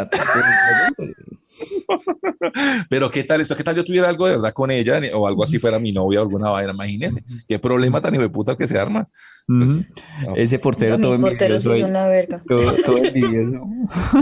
Pero 2.88 3.10
qué 3.10 3.24
tal 3.24 3.40
esto, 3.40 3.56
qué 3.56 3.64
tal 3.64 3.76
yo 3.76 3.84
tuviera 3.84 4.08
algo 4.08 4.26
de 4.26 4.36
verdad 4.36 4.52
con 4.52 4.70
ella 4.70 5.00
o 5.14 5.26
algo 5.26 5.44
así 5.44 5.58
fuera 5.58 5.78
mi 5.78 5.92
novia 5.92 6.20
o 6.20 6.22
alguna 6.22 6.50
vaina, 6.50 6.72
imagínese. 6.72 7.24
Qué 7.48 7.58
problema 7.58 8.00
tan 8.00 8.14
hijo 8.14 8.22
de 8.22 8.30
puta 8.30 8.56
que 8.56 8.66
se 8.66 8.78
arma. 8.78 9.08
Pues, 9.46 9.80
no. 10.26 10.36
Ese 10.36 10.58
portero 10.58 10.98
todo 10.98 11.14
envidioso 11.14 11.74
son 11.76 11.92
la 11.92 12.08
verga. 12.08 12.42
Todo, 12.46 12.74
todo 12.82 12.98
envidioso. 12.98 13.66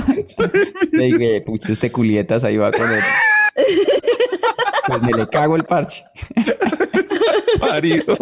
Le 0.92 1.04
dije, 1.04 1.40
pucho, 1.42 1.72
este 1.72 1.92
culietas 1.92 2.44
ahí 2.44 2.56
va 2.56 2.70
con 2.70 2.90
él. 2.90 3.00
Pues 4.84 5.00
me 5.00 5.12
le 5.12 5.28
cago 5.28 5.54
el 5.54 5.62
parche. 5.62 6.04
Parido. 7.60 8.16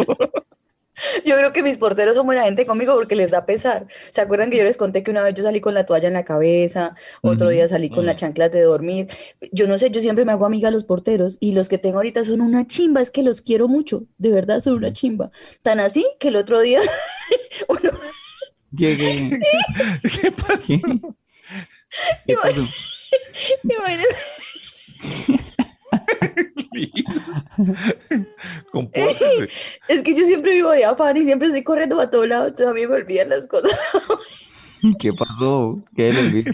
Yo 1.24 1.36
creo 1.36 1.52
que 1.52 1.62
mis 1.62 1.76
porteros 1.78 2.14
son 2.14 2.26
buena 2.26 2.44
gente 2.44 2.66
conmigo 2.66 2.94
porque 2.94 3.16
les 3.16 3.30
da 3.30 3.46
pesar. 3.46 3.86
¿Se 4.10 4.20
acuerdan 4.20 4.50
que 4.50 4.58
yo 4.58 4.64
les 4.64 4.76
conté 4.76 5.02
que 5.02 5.10
una 5.10 5.22
vez 5.22 5.34
yo 5.34 5.42
salí 5.42 5.60
con 5.60 5.74
la 5.74 5.86
toalla 5.86 6.08
en 6.08 6.14
la 6.14 6.24
cabeza, 6.24 6.94
otro 7.22 7.48
día 7.50 7.68
salí 7.68 7.90
con 7.90 8.06
las 8.06 8.16
chanclas 8.16 8.52
de 8.52 8.62
dormir? 8.62 9.08
Yo 9.52 9.66
no 9.66 9.78
sé, 9.78 9.90
yo 9.90 10.00
siempre 10.00 10.24
me 10.24 10.32
hago 10.32 10.46
amiga 10.46 10.68
de 10.68 10.72
los 10.72 10.84
porteros 10.84 11.36
y 11.40 11.52
los 11.52 11.68
que 11.68 11.78
tengo 11.78 11.96
ahorita 11.96 12.24
son 12.24 12.40
una 12.40 12.66
chimba, 12.66 13.00
es 13.00 13.10
que 13.10 13.22
los 13.22 13.40
quiero 13.42 13.68
mucho, 13.68 14.04
de 14.18 14.30
verdad 14.30 14.60
son 14.60 14.74
una 14.74 14.92
chimba. 14.92 15.30
Tan 15.62 15.80
así 15.80 16.06
que 16.18 16.28
el 16.28 16.36
otro 16.36 16.60
día 16.60 16.80
uno, 17.68 17.90
¿Qué, 18.76 18.96
qué, 18.96 19.40
¿Qué 20.20 20.32
pasó? 20.32 20.66
qué? 20.66 20.82
¿Qué 22.26 22.36
pasó? 22.36 22.68
imagínense, 23.64 24.06
Compórtese. 28.72 29.48
es 29.88 30.02
que 30.02 30.14
yo 30.14 30.26
siempre 30.26 30.52
vivo 30.52 30.70
de 30.70 30.84
afán 30.84 31.16
y 31.16 31.24
siempre 31.24 31.48
estoy 31.48 31.64
corriendo 31.64 31.96
para 31.96 32.10
todos 32.10 32.28
lados, 32.28 32.48
entonces 32.48 32.68
a 32.68 32.74
mí 32.74 32.86
me 32.86 32.96
olvidan 32.96 33.30
las 33.30 33.46
cosas. 33.46 33.72
¿Qué 34.98 35.12
pasó? 35.12 35.82
¿Qué? 35.94 36.44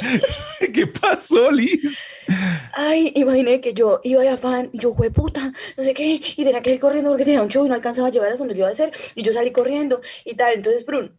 ¿Qué 0.72 0.86
pasó, 0.86 1.50
Liz? 1.50 1.98
Ay, 2.74 3.12
imaginé 3.16 3.60
que 3.60 3.74
yo 3.74 4.00
iba 4.04 4.22
de 4.22 4.28
afán 4.28 4.70
y 4.72 4.78
yo, 4.78 4.94
fue 4.94 5.10
puta, 5.10 5.52
no 5.76 5.84
sé 5.84 5.94
qué, 5.94 6.20
y 6.36 6.44
tenía 6.44 6.62
que 6.62 6.74
ir 6.74 6.80
corriendo 6.80 7.10
porque 7.10 7.24
tenía 7.24 7.42
un 7.42 7.48
show 7.48 7.64
y 7.64 7.68
no 7.68 7.74
alcanzaba 7.74 8.08
a 8.08 8.10
llegar 8.10 8.32
a 8.32 8.36
donde 8.36 8.54
yo 8.54 8.60
iba 8.60 8.68
a 8.68 8.72
hacer, 8.72 8.92
y 9.14 9.22
yo 9.22 9.32
salí 9.32 9.50
corriendo 9.50 10.00
y 10.24 10.34
tal. 10.34 10.54
Entonces, 10.54 10.84
Brun, 10.84 11.18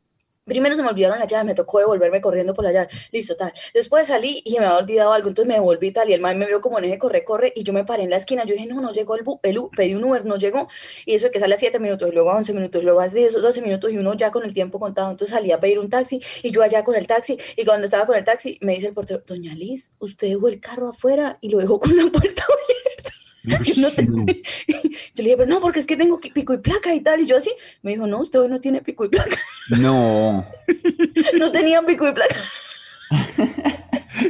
primero 0.49 0.75
se 0.75 0.81
me 0.83 0.89
olvidaron 0.89 1.19
las 1.19 1.27
llaves, 1.27 1.45
me 1.45 1.55
tocó 1.55 1.79
devolverme 1.79 2.19
corriendo 2.19 2.53
por 2.53 2.65
la 2.65 2.71
llave, 2.73 2.89
listo, 3.11 3.35
tal. 3.37 3.53
Después 3.73 4.07
salí 4.07 4.41
y 4.43 4.51
me 4.59 4.65
había 4.65 4.77
olvidado 4.79 5.13
algo, 5.13 5.29
entonces 5.29 5.47
me 5.47 5.53
devolví 5.53 5.91
tal, 5.91 6.09
y 6.09 6.13
el 6.13 6.19
man 6.21 6.37
me 6.37 6.45
vio 6.47 6.59
como 6.59 6.79
en 6.79 6.85
ese 6.85 6.97
corre, 6.99 7.23
corre, 7.23 7.53
y 7.55 7.63
yo 7.63 7.71
me 7.71 7.85
paré 7.85 8.03
en 8.03 8.09
la 8.09 8.17
esquina. 8.17 8.43
Yo 8.45 8.53
dije, 8.55 8.65
no, 8.65 8.81
no 8.81 8.91
llegó 8.91 9.15
el, 9.15 9.23
bu- 9.23 9.39
el 9.43 9.57
U- 9.59 9.69
pedí 9.71 9.95
un 9.95 10.03
Uber, 10.03 10.25
no 10.25 10.35
llegó, 10.37 10.67
y 11.05 11.13
eso 11.15 11.31
que 11.31 11.39
sale 11.39 11.55
a 11.55 11.57
7 11.57 11.79
minutos, 11.79 12.09
y 12.09 12.11
luego 12.11 12.31
a 12.31 12.35
11 12.37 12.53
minutos, 12.53 12.83
luego 12.83 12.99
a 13.01 13.07
10, 13.07 13.33
12 13.41 13.61
minutos, 13.61 13.91
y 13.91 13.97
uno 13.97 14.13
ya 14.15 14.31
con 14.31 14.43
el 14.43 14.53
tiempo 14.53 14.79
contado. 14.79 15.11
Entonces 15.11 15.33
salí 15.35 15.51
a 15.51 15.59
pedir 15.59 15.79
un 15.79 15.89
taxi, 15.89 16.21
y 16.43 16.51
yo 16.51 16.63
allá 16.63 16.83
con 16.83 16.95
el 16.95 17.07
taxi, 17.07 17.37
y 17.55 17.63
cuando 17.65 17.85
estaba 17.85 18.05
con 18.05 18.15
el 18.17 18.25
taxi, 18.25 18.57
me 18.61 18.73
dice 18.73 18.87
el 18.87 18.93
portero, 18.93 19.21
Doña 19.27 19.53
Liz, 19.53 19.91
usted 19.99 20.27
dejó 20.29 20.47
el 20.47 20.59
carro 20.59 20.89
afuera 20.89 21.37
y 21.41 21.49
lo 21.49 21.59
dejó 21.59 21.79
con 21.79 21.95
la 21.95 22.03
puerta 22.11 22.43
abierta. 22.43 22.78
Yo, 23.75 23.89
no 24.03 24.25
le 24.25 25.23
dije, 25.23 25.37
pero 25.37 25.49
no, 25.49 25.61
porque 25.61 25.79
es 25.79 25.87
que 25.87 25.97
tengo 25.97 26.19
pico 26.19 26.53
y 26.53 26.57
placa 26.57 26.93
y 26.93 27.01
tal. 27.01 27.21
Y 27.21 27.25
yo 27.25 27.37
así, 27.37 27.51
me 27.81 27.91
dijo, 27.91 28.07
no, 28.07 28.19
usted 28.19 28.39
hoy 28.39 28.47
no 28.47 28.61
tiene 28.61 28.81
pico 28.81 29.05
y 29.05 29.09
placa. 29.09 29.37
No. 29.69 30.45
No 31.37 31.51
tenía 31.51 31.81
pico 31.83 32.07
y 32.07 32.11
placa. 32.11 32.35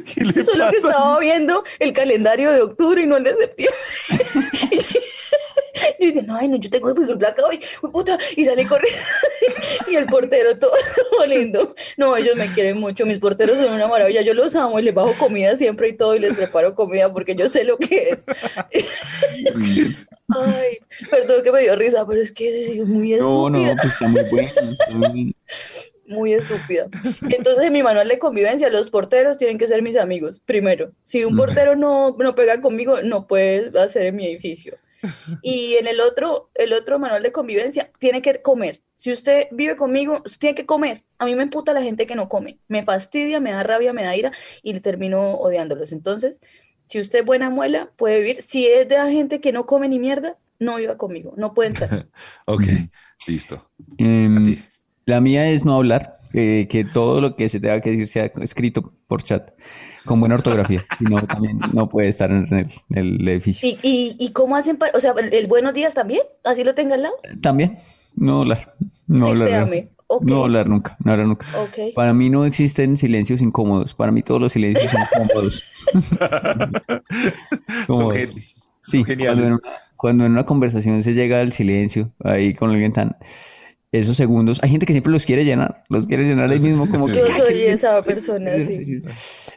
¿Qué 0.06 0.26
le 0.26 0.44
Solo 0.44 0.70
que 0.70 0.78
estaba 0.78 1.20
viendo 1.20 1.64
el 1.80 1.94
calendario 1.94 2.52
de 2.52 2.62
octubre 2.62 3.02
y 3.02 3.08
no 3.08 3.18
el 3.18 3.24
de 3.24 3.36
septiembre. 3.36 3.78
Y 5.98 6.04
yo 6.04 6.08
diciendo, 6.08 6.36
ay, 6.40 6.48
no, 6.48 6.58
yo 6.58 6.70
tengo 6.70 6.94
pico 6.94 7.12
y 7.12 7.18
placa 7.18 7.46
hoy, 7.46 7.62
puta. 7.92 8.18
Y 8.36 8.46
salí 8.46 8.66
corriendo. 8.66 9.00
Y 9.88 9.96
el 9.96 10.06
portero 10.06 10.58
todo 10.60 10.72
lindo. 11.28 11.76
No, 11.98 12.16
ellos 12.16 12.36
me 12.36 12.54
quieren 12.54 12.80
mucho. 12.80 13.06
Mis 13.06 13.20
porteros 13.20 13.58
son 13.58 13.74
una 13.74 13.88
maravilla. 13.88 14.22
Yo 14.22 14.34
los 14.34 14.56
amo 14.56 14.80
y 14.80 14.84
les 14.84 14.94
bajo 14.94 15.14
comida 15.14 15.56
siempre 15.56 15.90
y 15.90 15.94
todo 15.94 16.16
y 16.16 16.20
les 16.20 16.36
preparo 16.36 16.76
comida 16.76 17.12
porque 17.12 17.36
yo 17.36 17.50
sé 17.50 17.64
lo 17.64 17.78
que 17.78 18.10
es. 18.10 18.26
Que 21.52 21.58
me 21.58 21.62
dio 21.64 21.76
risa, 21.76 22.06
pero 22.08 22.22
es 22.22 22.32
que 22.32 22.80
es 22.80 22.88
muy 22.88 23.12
No, 23.16 23.50
no, 23.50 23.58
estúpida. 23.60 23.76
pues 23.82 23.94
está 23.94 24.08
muy 24.08 24.24
bueno. 24.32 24.72
está 24.72 24.92
muy 24.92 25.12
bien. 25.12 25.36
Muy 26.08 26.34
estúpida. 26.34 26.88
Entonces, 27.30 27.66
en 27.66 27.74
mi 27.74 27.84
manual 27.84 28.08
de 28.08 28.18
convivencia, 28.18 28.70
los 28.70 28.90
porteros 28.90 29.38
tienen 29.38 29.60
que 29.60 29.68
ser 29.68 29.82
mis 29.84 29.96
amigos. 29.96 30.40
Primero, 30.40 30.92
si 31.04 31.24
un 31.24 31.36
portero 31.36 31.76
no, 31.76 32.16
no 32.18 32.34
pega 32.36 32.62
conmigo, 32.62 33.02
no 33.04 33.28
puede 33.28 33.78
hacer 33.80 34.08
en 34.08 34.16
mi 34.16 34.26
edificio. 34.26 34.78
Y 35.44 35.76
en 35.76 35.88
el 35.88 36.02
otro, 36.02 36.50
el 36.56 36.74
otro 36.74 36.98
manual 37.00 37.22
de 37.24 37.32
convivencia, 37.32 37.92
tiene 38.00 38.22
que 38.24 38.42
comer. 38.42 38.82
Si 38.98 39.12
usted 39.14 39.48
vive 39.52 39.78
conmigo, 39.78 40.22
usted 40.26 40.40
tiene 40.40 40.56
que 40.56 40.66
comer. 40.66 41.04
A 41.20 41.26
mí 41.26 41.36
me 41.36 41.44
emputa 41.44 41.74
la 41.74 41.84
gente 41.84 42.08
que 42.08 42.16
no 42.16 42.28
come. 42.28 42.60
Me 42.68 42.84
fastidia, 42.84 43.40
me 43.40 43.52
da 43.52 43.64
rabia, 43.64 43.94
me 43.94 44.04
da 44.04 44.16
ira 44.16 44.32
y 44.64 44.78
termino 44.82 45.36
odiándolos. 45.36 45.92
Entonces, 45.92 46.42
si 46.88 47.00
usted 47.00 47.20
es 47.20 47.26
buena 47.26 47.50
muela, 47.52 47.92
puede 47.98 48.18
vivir. 48.20 48.42
Si 48.42 48.68
es 48.68 48.90
de 48.90 48.98
la 48.98 49.10
gente 49.12 49.40
que 49.42 49.52
no 49.54 49.66
come 49.68 49.88
ni 49.88 50.00
mierda, 50.00 50.38
no 50.60 50.78
viva 50.78 50.98
conmigo. 50.98 51.34
No 51.38 51.54
puede 51.54 51.70
entrar. 51.70 52.08
Ok, 52.46 52.64
listo. 53.28 53.70
Em, 53.98 54.58
la 55.06 55.22
mía 55.22 55.50
es 55.50 55.66
no 55.66 55.76
hablar, 55.76 56.20
que, 56.32 56.68
que 56.70 56.86
todo 56.86 57.22
lo 57.22 57.36
que 57.36 57.50
se 57.50 57.60
tenga 57.60 57.82
que 57.82 57.92
decir 57.92 58.08
sea 58.08 58.26
escrito 58.42 58.94
por 59.08 59.24
chat, 59.24 59.52
con 60.06 60.20
buena 60.20 60.36
ortografía. 60.36 60.84
Si 60.98 61.06
no, 61.06 61.22
también 61.26 61.60
no 61.74 61.90
puede 61.90 62.10
estar 62.10 62.30
en 62.32 62.46
el, 62.54 62.68
en 62.90 62.98
el 63.22 63.28
edificio. 63.28 63.68
¿Y, 63.68 63.78
y, 63.82 64.16
y 64.20 64.32
cómo 64.32 64.56
hacen 64.56 64.78
para, 64.78 64.92
o 64.96 65.00
sea, 65.00 65.14
el, 65.18 65.34
el 65.34 65.48
buenos 65.48 65.74
días 65.74 65.94
también? 65.94 66.22
¿Así 66.44 66.64
lo 66.64 66.76
tenga 66.76 66.96
al 66.96 67.04
lado? 67.04 67.16
También, 67.42 67.80
no 68.16 68.42
hablar. 68.42 68.76
No 69.08 69.28
hablar. 69.28 69.68
No 70.22 70.44
hablar 70.44 70.68
nunca, 70.68 70.98
no 71.04 71.12
hablar 71.12 71.28
nunca. 71.28 71.46
Para 71.94 72.14
mí 72.16 72.32
no 72.32 72.46
existen 72.46 72.98
silencios 72.98 73.42
incómodos. 73.42 73.94
Para 73.94 74.12
mí 74.12 74.24
todos 74.24 74.42
los 74.42 74.52
silencios 74.52 74.92
son 74.92 75.02
cómodos. 75.28 75.64
Son 77.88 77.98
Cómodos. 77.98 78.14
gen- 78.18 78.34
Sí, 78.82 79.04
geniales. 79.04 79.36
cuando 79.36 79.46
en, 79.46 79.54
una, 79.54 79.62
cuando 80.00 80.26
en 80.26 80.32
una 80.32 80.46
conversación 80.46 81.04
se 81.04 81.14
llega 81.14 81.42
al 81.42 81.52
silencio, 81.52 82.14
ahí 82.24 82.54
con 82.54 82.70
alguien 82.72 82.94
tan... 82.94 83.18
Esos 83.92 84.16
segundos, 84.18 84.60
hay 84.62 84.70
gente 84.70 84.86
que 84.86 84.94
siempre 84.94 85.12
los 85.12 85.26
quiere 85.26 85.44
llenar, 85.46 85.84
los 85.90 86.06
quiere 86.06 86.24
llenar 86.24 86.48
ahí 86.52 86.60
mismo 86.60 86.88
como 86.88 87.08
Sí. 87.08 87.14
que... 87.14 87.20
Yo 87.20 87.26
"Ay, 87.26 87.32
soy 87.34 87.54
qué- 87.54 87.72
esa 87.72 88.02
persona, 88.04 88.52
sí. 88.64 89.00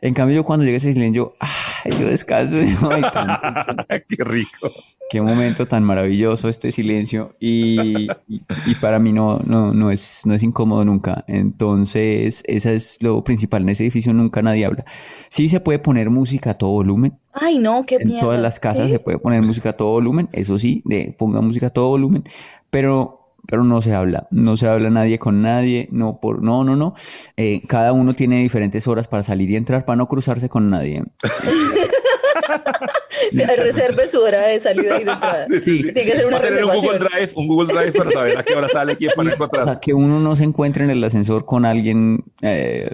En 0.00 0.14
cambio, 0.14 0.36
yo 0.36 0.44
cuando 0.44 0.64
llega 0.64 0.78
ese 0.78 0.94
silencio, 0.94 1.34
ah, 1.38 1.50
ay, 1.84 1.92
yo 2.00 2.06
descanso. 2.08 2.56
Ay, 2.90 3.02
tan- 3.12 3.28
Qué 4.08 4.24
rico. 4.24 4.70
qué 5.10 5.20
momento 5.20 5.66
tan 5.66 5.84
maravilloso 5.84 6.48
este 6.48 6.72
silencio 6.72 7.36
y, 7.40 8.08
y- 8.26 8.40
y 8.66 8.74
para 8.80 8.98
mí 8.98 9.12
no, 9.12 9.38
no, 9.44 9.74
no 9.74 9.90
es, 9.90 10.22
no 10.24 10.32
es 10.34 10.42
incómodo 10.42 10.82
nunca. 10.86 11.24
Entonces, 11.28 12.42
esa 12.46 12.72
es 12.72 13.02
lo 13.02 13.22
principal. 13.24 13.60
En 13.62 13.68
ese 13.68 13.84
edificio 13.84 14.14
nunca 14.14 14.40
nadie 14.40 14.64
habla. 14.64 14.86
Sí 15.28 15.50
se 15.50 15.60
puede 15.60 15.78
poner 15.78 16.08
música 16.08 16.52
a 16.52 16.54
todo 16.54 16.70
volumen. 16.70 17.18
Ay, 17.34 17.58
no, 17.58 17.84
qué 17.84 17.96
En 17.96 18.06
mierda. 18.08 18.22
todas 18.22 18.40
las 18.40 18.58
casas 18.58 18.86
¿Sí? 18.86 18.92
se 18.94 18.98
puede 18.98 19.18
poner 19.18 19.42
música 19.42 19.70
a 19.70 19.72
todo 19.76 19.90
volumen, 19.90 20.30
eso 20.32 20.58
sí, 20.58 20.80
de 20.86 21.14
ponga 21.18 21.42
música 21.42 21.66
a 21.66 21.70
todo 21.70 21.88
volumen, 21.88 22.24
pero, 22.70 23.21
pero 23.46 23.64
no 23.64 23.82
se 23.82 23.94
habla, 23.94 24.28
no 24.30 24.56
se 24.56 24.68
habla 24.68 24.90
nadie 24.90 25.18
con 25.18 25.42
nadie, 25.42 25.88
no 25.90 26.20
por, 26.20 26.42
no, 26.42 26.64
no, 26.64 26.76
no. 26.76 26.94
Eh, 27.36 27.62
cada 27.66 27.92
uno 27.92 28.14
tiene 28.14 28.40
diferentes 28.40 28.86
horas 28.86 29.08
para 29.08 29.22
salir 29.22 29.50
y 29.50 29.56
entrar 29.56 29.84
para 29.84 29.96
no 29.96 30.06
cruzarse 30.06 30.48
con 30.48 30.70
nadie. 30.70 31.04
Reserve 33.56 34.08
su 34.08 34.20
hora 34.20 34.40
de 34.46 34.60
salida 34.60 35.00
y 35.00 35.04
de 35.04 35.10
entrada. 35.12 35.46
Sí, 35.52 35.54
sí, 35.60 35.82
sí. 35.82 35.82
Tiene 35.92 36.04
que 36.04 36.12
ser 36.16 36.26
una 36.26 36.38
Va 36.38 36.44
a 36.44 36.48
tener 36.48 36.64
un 36.64 36.74
Google. 36.74 36.98
Drive, 36.98 37.32
un 37.36 37.46
Google 37.48 37.74
Drive 37.74 37.92
para 37.92 38.10
saber 38.10 38.38
a 38.38 38.42
qué 38.42 38.54
hora 38.54 38.68
sale 38.68 38.96
quién 38.96 39.10
para 39.16 39.30
O 39.30 39.32
encontrar. 39.32 39.64
sea, 39.64 39.80
que 39.80 39.94
uno 39.94 40.20
no 40.20 40.36
se 40.36 40.44
encuentre 40.44 40.84
en 40.84 40.90
el 40.90 41.02
ascensor 41.04 41.44
con 41.44 41.64
alguien 41.66 42.24
eh, 42.42 42.90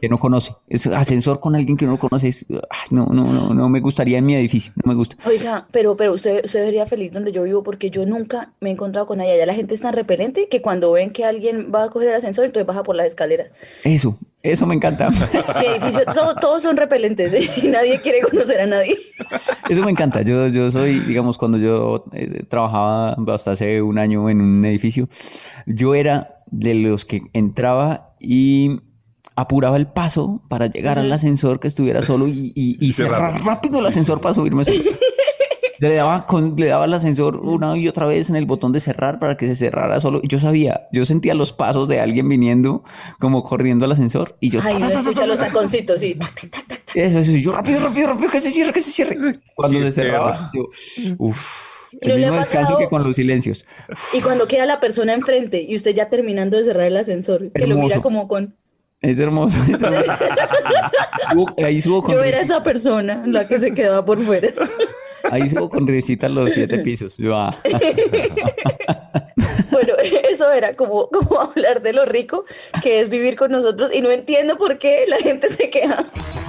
que 0.00 0.08
no 0.08 0.18
conoce. 0.18 0.52
Es 0.68 0.86
ascensor 0.86 1.40
con 1.40 1.54
alguien 1.56 1.76
que 1.76 1.86
no 1.86 1.98
conoce. 1.98 2.28
es- 2.28 2.46
no, 2.90 3.06
no, 3.06 3.32
no, 3.32 3.54
no 3.54 3.68
me 3.68 3.80
gustaría 3.80 4.18
en 4.18 4.26
mi 4.26 4.34
edificio, 4.34 4.72
no 4.82 4.88
me 4.90 4.94
gusta. 4.94 5.16
Oiga, 5.26 5.66
pero, 5.70 5.96
pero 5.96 6.12
usted, 6.12 6.44
usted 6.44 6.64
vería 6.64 6.86
feliz 6.86 7.12
donde 7.12 7.32
yo 7.32 7.42
vivo 7.42 7.62
porque 7.62 7.90
yo 7.90 8.04
nunca 8.06 8.52
me 8.60 8.70
he 8.70 8.72
encontrado 8.72 9.06
con 9.06 9.20
ella. 9.20 9.36
Ya 9.36 9.46
la 9.46 9.54
gente 9.54 9.74
es 9.74 9.80
tan 9.80 9.92
repelente 9.94 10.48
que 10.50 10.62
cuando 10.62 10.92
ven 10.92 11.10
que 11.10 11.24
alguien 11.24 11.70
va 11.74 11.84
a 11.84 11.88
coger 11.90 12.08
el 12.08 12.14
ascensor, 12.14 12.44
entonces 12.44 12.66
baja 12.66 12.82
por 12.82 12.96
las 12.96 13.06
escaleras. 13.06 13.48
Eso, 13.84 14.18
eso 14.42 14.66
me 14.66 14.74
encanta. 14.74 15.08
Edificio, 15.66 16.04
todo- 16.14 16.34
todos 16.36 16.62
son 16.62 16.76
repelentes 16.76 17.58
y 17.62 17.68
nadie 17.68 18.00
quiere 18.00 18.20
conocer 18.22 18.60
a 18.60 18.66
nadie. 18.66 18.93
Eso 19.68 19.82
me 19.82 19.90
encanta. 19.90 20.22
Yo, 20.22 20.48
yo 20.48 20.70
soy, 20.70 21.00
digamos, 21.00 21.38
cuando 21.38 21.58
yo 21.58 22.04
eh, 22.12 22.44
trabajaba 22.48 23.16
hasta 23.32 23.52
hace 23.52 23.82
un 23.82 23.98
año 23.98 24.28
en 24.30 24.40
un 24.40 24.64
edificio, 24.64 25.08
yo 25.66 25.94
era 25.94 26.42
de 26.46 26.74
los 26.74 27.04
que 27.04 27.22
entraba 27.32 28.14
y 28.20 28.80
apuraba 29.36 29.76
el 29.76 29.86
paso 29.86 30.42
para 30.48 30.66
llegar 30.66 30.98
al 30.98 31.12
ascensor 31.12 31.58
que 31.60 31.68
estuviera 31.68 32.02
solo 32.02 32.28
y, 32.28 32.52
y, 32.54 32.76
y 32.84 32.92
cerrar 32.92 33.42
rápido 33.44 33.80
el 33.80 33.86
ascensor 33.86 34.20
para 34.20 34.34
subirme 34.34 34.64
solo. 34.64 34.78
Le 35.80 35.94
daba, 35.94 36.26
con, 36.26 36.54
le 36.56 36.66
daba 36.66 36.84
al 36.84 36.94
ascensor 36.94 37.36
una 37.36 37.76
y 37.76 37.88
otra 37.88 38.06
vez 38.06 38.30
en 38.30 38.36
el 38.36 38.46
botón 38.46 38.72
de 38.72 38.80
cerrar 38.80 39.18
para 39.18 39.36
que 39.36 39.46
se 39.46 39.56
cerrara 39.56 40.00
solo. 40.00 40.20
Y 40.22 40.28
yo 40.28 40.38
sabía, 40.38 40.88
yo 40.92 41.04
sentía 41.04 41.34
los 41.34 41.52
pasos 41.52 41.88
de 41.88 42.00
alguien 42.00 42.28
viniendo, 42.28 42.84
como 43.18 43.42
corriendo 43.42 43.84
al 43.84 43.92
ascensor. 43.92 44.36
Y 44.40 44.50
yo, 44.50 44.60
Ay, 44.62 44.78
los 44.78 45.38
taconcitos, 45.38 46.00
sí. 46.00 46.16
Eso, 46.94 47.18
eso, 47.18 47.32
y 47.32 47.42
yo 47.42 47.52
rápido, 47.52 47.80
rápido, 47.80 48.08
rápido, 48.08 48.30
que 48.30 48.40
se 48.40 48.50
cierre, 48.50 48.72
que 48.72 48.80
se 48.80 48.92
cierre. 48.92 49.16
Cuando 49.54 49.80
se 49.80 49.90
cerraba, 49.90 50.50
yo, 50.54 50.68
uff, 51.18 51.74
¿Y 52.00 52.08
no 52.08 52.14
el 52.14 52.24
ha 52.24 52.26
mismo 52.26 52.38
descanso 52.40 52.78
que 52.78 52.88
con 52.88 53.02
los 53.04 53.16
silencios. 53.16 53.64
Y 54.12 54.20
cuando 54.20 54.48
queda 54.48 54.66
la 54.66 54.80
persona 54.80 55.12
enfrente 55.12 55.64
y 55.68 55.76
usted 55.76 55.94
ya 55.94 56.08
terminando 56.08 56.56
de 56.56 56.64
cerrar 56.64 56.86
el 56.86 56.96
ascensor, 56.96 57.52
que 57.52 57.66
lo 57.66 57.76
mira 57.76 57.96
Hermoso. 57.96 58.02
como 58.02 58.28
con... 58.28 58.56
Es 59.00 59.18
hermoso. 59.18 59.58
es 59.70 59.82
hermoso. 59.82 60.12
Ahí 61.64 61.80
subo 61.80 62.02
con 62.02 62.14
Yo 62.14 62.22
era 62.22 62.40
esa 62.40 62.62
persona, 62.62 63.22
la 63.26 63.46
que 63.46 63.58
se 63.58 63.74
quedaba 63.74 64.04
por 64.04 64.24
fuera. 64.24 64.48
ahí 65.30 65.48
subo 65.48 65.68
con 65.70 65.86
risita 65.86 66.28
los 66.28 66.52
siete 66.52 66.78
pisos. 66.78 67.16
Ah. 67.32 67.54
Bueno, 69.70 69.94
eso 70.30 70.52
era 70.52 70.74
como, 70.74 71.08
como 71.08 71.40
hablar 71.40 71.82
de 71.82 71.92
lo 71.92 72.04
rico 72.04 72.44
que 72.82 73.00
es 73.00 73.08
vivir 73.08 73.36
con 73.36 73.50
nosotros 73.50 73.92
y 73.94 74.00
no 74.00 74.10
entiendo 74.10 74.56
por 74.56 74.78
qué 74.78 75.04
la 75.08 75.16
gente 75.16 75.48
se 75.48 75.70
queja. 75.70 76.06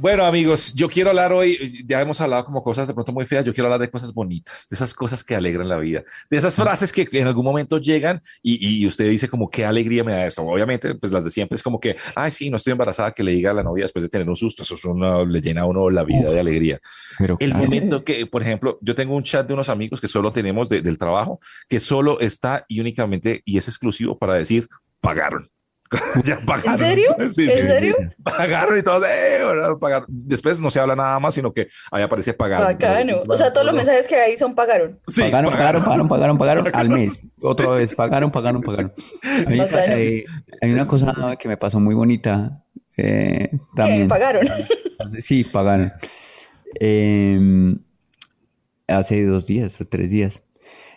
Bueno, 0.00 0.24
amigos, 0.24 0.72
yo 0.74 0.88
quiero 0.88 1.10
hablar 1.10 1.32
hoy, 1.32 1.82
ya 1.84 2.00
hemos 2.00 2.20
hablado 2.20 2.44
como 2.44 2.62
cosas 2.62 2.86
de 2.86 2.94
pronto 2.94 3.10
muy 3.12 3.26
feas, 3.26 3.44
yo 3.44 3.52
quiero 3.52 3.66
hablar 3.66 3.80
de 3.80 3.90
cosas 3.90 4.12
bonitas, 4.14 4.66
de 4.70 4.76
esas 4.76 4.94
cosas 4.94 5.24
que 5.24 5.34
alegran 5.34 5.68
la 5.68 5.76
vida, 5.78 6.04
de 6.30 6.36
esas 6.36 6.54
frases 6.54 6.92
que 6.92 7.08
en 7.12 7.26
algún 7.26 7.44
momento 7.44 7.78
llegan 7.78 8.20
y, 8.40 8.82
y 8.82 8.86
usted 8.86 9.10
dice 9.10 9.28
como 9.28 9.50
qué 9.50 9.64
alegría 9.64 10.04
me 10.04 10.12
da 10.12 10.24
esto. 10.26 10.42
Obviamente, 10.42 10.94
pues 10.94 11.10
las 11.12 11.24
de 11.24 11.30
siempre 11.32 11.56
es 11.56 11.62
como 11.64 11.80
que, 11.80 11.96
ay, 12.14 12.30
sí, 12.30 12.48
no 12.48 12.58
estoy 12.58 12.72
embarazada, 12.72 13.10
que 13.12 13.24
le 13.24 13.32
diga 13.32 13.50
a 13.50 13.54
la 13.54 13.64
novia 13.64 13.84
después 13.84 14.02
de 14.02 14.08
tener 14.08 14.28
un 14.28 14.36
susto, 14.36 14.62
eso 14.62 14.76
es 14.76 14.84
una, 14.84 15.24
le 15.24 15.40
llena 15.40 15.62
a 15.62 15.66
uno 15.66 15.90
la 15.90 16.04
vida 16.04 16.30
de 16.30 16.38
alegría. 16.38 16.78
Pero 17.18 17.36
El 17.40 17.50
claro, 17.50 17.64
momento 17.64 18.04
que, 18.04 18.24
por 18.26 18.42
ejemplo, 18.42 18.78
yo 18.80 18.94
tengo 18.94 19.16
un 19.16 19.24
chat 19.24 19.48
de 19.48 19.54
unos 19.54 19.68
amigos 19.68 20.00
que 20.00 20.06
solo 20.08 20.32
tenemos 20.32 20.68
de- 20.68 20.80
del 20.80 20.96
trabajo, 20.96 21.40
que 21.68 21.80
solo 21.80 22.20
está 22.20 22.64
y 22.68 22.78
únicamente 22.80 23.42
y 23.44 23.58
es 23.58 23.66
exclusivo 23.66 24.16
para 24.16 24.34
decir 24.34 24.68
pagaron. 25.00 25.50
ya 26.24 26.40
pagaron. 26.44 26.72
¿En 26.74 26.78
serio? 26.78 27.16
Sí, 27.30 27.50
¿En 27.50 27.58
sí, 27.58 27.66
serio? 27.66 27.94
Pagaron 28.22 28.78
y 28.78 28.82
todos, 28.82 29.04
eh. 29.06 29.40
Después 30.08 30.60
no 30.60 30.70
se 30.70 30.80
habla 30.80 30.94
nada 30.94 31.18
más, 31.18 31.34
sino 31.34 31.52
que 31.52 31.68
ahí 31.90 32.02
aparece 32.02 32.34
pagaron. 32.34 32.66
Bacano. 32.66 33.22
O 33.26 33.36
sea, 33.36 33.52
todos 33.52 33.66
los 33.66 33.74
mensajes 33.74 34.06
que 34.06 34.16
hay 34.16 34.36
son 34.36 34.54
pagaron. 34.54 35.00
Sí, 35.08 35.22
pagaron, 35.22 35.52
pagaron, 35.52 35.82
pagaron, 35.84 36.08
pagaron, 36.08 36.38
pagaron 36.38 36.70
al 36.74 36.88
mes. 36.90 37.22
Otra 37.42 37.68
vez, 37.68 37.94
pagaron, 37.94 38.30
pagaron, 38.30 38.62
pagaron. 38.62 38.92
Hay, 39.46 39.58
Bacano. 39.58 39.94
hay- 39.94 40.24
hay 40.60 40.72
una 40.72 40.86
cosa 40.86 41.36
que 41.38 41.48
me 41.48 41.56
pasó 41.56 41.80
muy 41.80 41.94
bonita 41.94 42.62
eh, 42.96 43.48
¿Qué? 43.50 43.58
también. 43.76 44.08
Pagaron. 44.08 44.46
Sí, 45.20 45.44
pagaron. 45.44 45.92
Eh, 46.80 47.74
hace 48.86 49.24
dos 49.24 49.46
días 49.46 49.80
o 49.80 49.86
tres 49.86 50.10
días, 50.10 50.42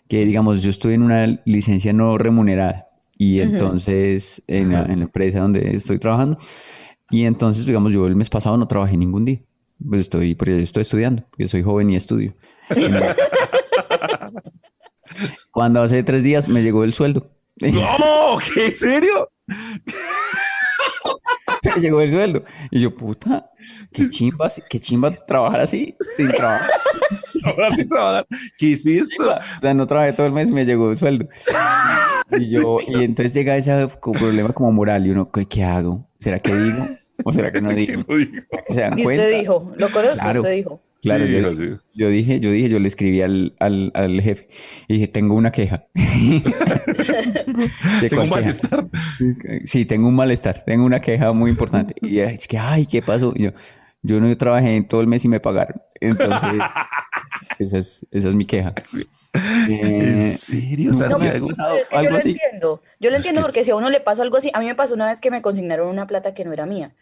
que 0.10 0.26
digamos, 0.26 0.62
yo 0.62 0.70
estoy 0.70 0.96
en 0.96 1.04
una 1.04 1.28
licencia 1.46 1.94
no 1.94 2.18
remunerada 2.18 2.88
y 3.24 3.40
entonces 3.40 4.42
en 4.48 4.72
la, 4.72 4.84
en 4.84 5.00
la 5.00 5.06
empresa 5.06 5.42
donde 5.42 5.76
estoy 5.76 6.00
trabajando 6.00 6.40
y 7.12 7.26
entonces, 7.26 7.66
digamos, 7.66 7.92
yo 7.92 8.08
el 8.08 8.16
mes 8.16 8.30
pasado 8.30 8.58
no 8.58 8.68
trabajé 8.68 8.96
ningún 8.96 9.26
día. 9.26 9.42
Pues 9.88 10.02
estoy, 10.02 10.34
porque 10.34 10.58
yo 10.58 10.64
estoy 10.64 10.84
estudiando, 10.84 11.24
porque 11.30 11.48
soy 11.48 11.62
joven 11.62 11.90
y 11.90 11.98
estudio. 11.98 12.34
Cuando 15.52 15.82
hace 15.82 16.04
tres 16.04 16.24
días 16.24 16.48
me 16.48 16.64
llegó 16.64 16.86
el 16.86 16.94
sueldo. 16.94 17.30
¿Cómo? 17.60 18.40
¿Qué? 18.54 18.68
¿En 18.68 18.78
serio? 18.78 19.30
me 21.76 21.82
llegó 21.82 22.00
el 22.00 22.12
sueldo. 22.12 22.46
Y 22.72 22.80
yo, 22.80 22.96
puta, 22.96 23.52
qué 23.92 24.10
chimba, 24.10 24.50
qué 24.70 24.80
chimba 24.80 25.12
trabajar 25.12 25.60
así, 25.60 25.94
sin 26.16 26.30
trabajar. 26.30 26.70
Ahora 27.44 27.76
sí 27.76 27.86
trabajar. 27.86 28.26
¿Qué 28.58 28.68
hiciste? 28.68 29.22
O 29.22 29.60
sea, 29.60 29.74
no 29.74 29.86
trabajé 29.86 30.14
todo 30.14 30.28
el 30.28 30.32
mes 30.32 30.50
y 30.50 30.54
me 30.54 30.66
llegó 30.66 30.92
el 30.92 30.98
sueldo. 30.98 31.28
Y 32.40 32.50
yo, 32.50 32.78
y 32.88 33.04
entonces 33.04 33.34
llega 33.34 33.58
ese 33.58 33.88
problema 34.02 34.54
como 34.54 34.72
moral 34.72 35.06
y 35.06 35.10
uno, 35.12 35.32
¿qué, 35.32 35.46
qué 35.46 35.64
hago? 35.64 36.08
¿Será 36.20 36.40
que 36.40 36.56
digo? 36.56 36.88
¿O 37.24 37.32
será 37.34 37.52
que 37.52 37.62
no 37.62 37.70
digo? 37.74 38.04
¿Será 38.08 38.64
que 38.66 38.74
se 38.74 38.82
dan 38.82 38.98
Y 39.00 39.04
cuenta? 39.04 39.24
usted 39.24 39.40
dijo, 39.40 39.72
lo 39.78 39.92
conozco, 39.92 40.20
Claro. 40.20 40.42
usted 40.42 40.56
dijo. 40.56 40.82
Claro, 41.04 41.26
Sí, 41.26 41.32
yo, 41.34 41.56
sí. 41.56 41.64
yo 41.96 42.10
dije, 42.10 42.40
yo 42.40 42.52
dije, 42.52 42.70
yo 42.70 42.78
le 42.78 42.88
escribí 42.88 43.24
al, 43.24 43.56
al, 43.60 43.90
al 43.96 44.22
jefe 44.22 44.48
y 44.88 44.94
dije, 44.94 45.08
tengo 45.08 45.34
una 45.34 45.52
queja. 45.52 45.88
¿De 45.96 46.42
Tengo 48.10 48.22
un 48.24 48.30
queja? 48.30 48.42
malestar. 48.42 48.88
Sí, 49.66 49.86
tengo 49.86 50.08
un 50.10 50.16
malestar, 50.16 50.64
tengo 50.64 50.86
una 50.86 51.02
queja 51.02 51.34
muy 51.34 51.50
importante. 51.50 51.96
Y 52.02 52.20
es 52.20 52.48
que, 52.48 52.60
ay, 52.60 52.86
¿qué 52.86 53.02
pasó? 53.02 53.34
Y 53.36 53.46
yo, 53.46 53.52
yo 54.04 54.22
no 54.22 54.36
trabajé 54.38 54.76
en 54.76 54.88
todo 54.88 55.02
el 55.02 55.08
mes 55.08 55.26
y 55.26 55.28
me 55.28 55.40
pagaron. 55.40 55.82
Entonces, 56.00 56.52
esa 57.60 57.78
es, 57.80 58.06
esa 58.12 58.30
es 58.30 58.36
mi 58.36 58.46
queja. 58.46 58.74
¿En 58.94 59.04
Eh, 59.70 60.32
serio? 60.34 60.92
O 60.92 60.94
sea, 60.94 61.08
no, 61.08 61.18
es 61.18 61.32
que 61.32 61.40
yo 61.40 62.00
algo 62.00 62.12
lo 62.12 62.18
así. 62.18 62.32
entiendo. 62.32 62.82
Yo 63.00 63.10
lo 63.10 63.16
Es 63.16 63.20
entiendo 63.20 63.42
que- 63.42 63.46
porque 63.46 63.64
si 63.64 63.72
a 63.72 63.76
uno 63.76 63.90
le 63.90 64.00
pasa 64.02 64.24
algo 64.24 64.38
así, 64.38 64.52
a 64.54 64.60
mí 64.60 64.66
me 64.66 64.76
pasó 64.76 64.94
una 64.94 65.08
vez 65.08 65.22
que 65.22 65.32
me 65.32 65.42
consignaron 65.42 65.88
una 65.88 66.08
plata 66.08 66.34
que 66.34 66.44
no 66.44 66.52
era 66.54 66.66
mía. 66.66 66.96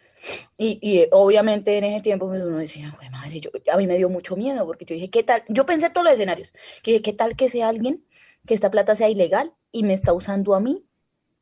Y, 0.57 0.77
y, 0.81 0.99
eh, 0.99 1.09
obviamente 1.11 1.77
en 1.77 1.85
ese 1.85 2.01
tiempo 2.01 2.27
pues, 2.27 2.41
uno 2.43 2.57
decía, 2.57 2.91
"Jue 2.91 3.09
madre, 3.09 3.39
yo, 3.39 3.49
a 3.71 3.77
mí 3.77 3.87
me 3.87 3.97
dio 3.97 4.09
mucho 4.09 4.35
miedo 4.35 4.65
porque 4.65 4.85
yo 4.85 4.93
dije, 4.93 5.09
¿qué 5.09 5.23
tal? 5.23 5.43
Yo 5.47 5.65
pensé 5.65 5.89
todos 5.89 6.03
los 6.05 6.13
escenarios. 6.13 6.53
Que 6.83 6.91
dije, 6.91 7.01
¿qué 7.03 7.13
tal 7.13 7.35
que 7.35 7.49
sea 7.49 7.69
alguien 7.69 8.03
que 8.45 8.53
esta 8.53 8.69
plata 8.69 8.95
sea 8.95 9.09
ilegal 9.09 9.53
y 9.71 9.83
me 9.83 9.93
está 9.93 10.13
usando 10.13 10.55
a 10.55 10.59
mí 10.59 10.85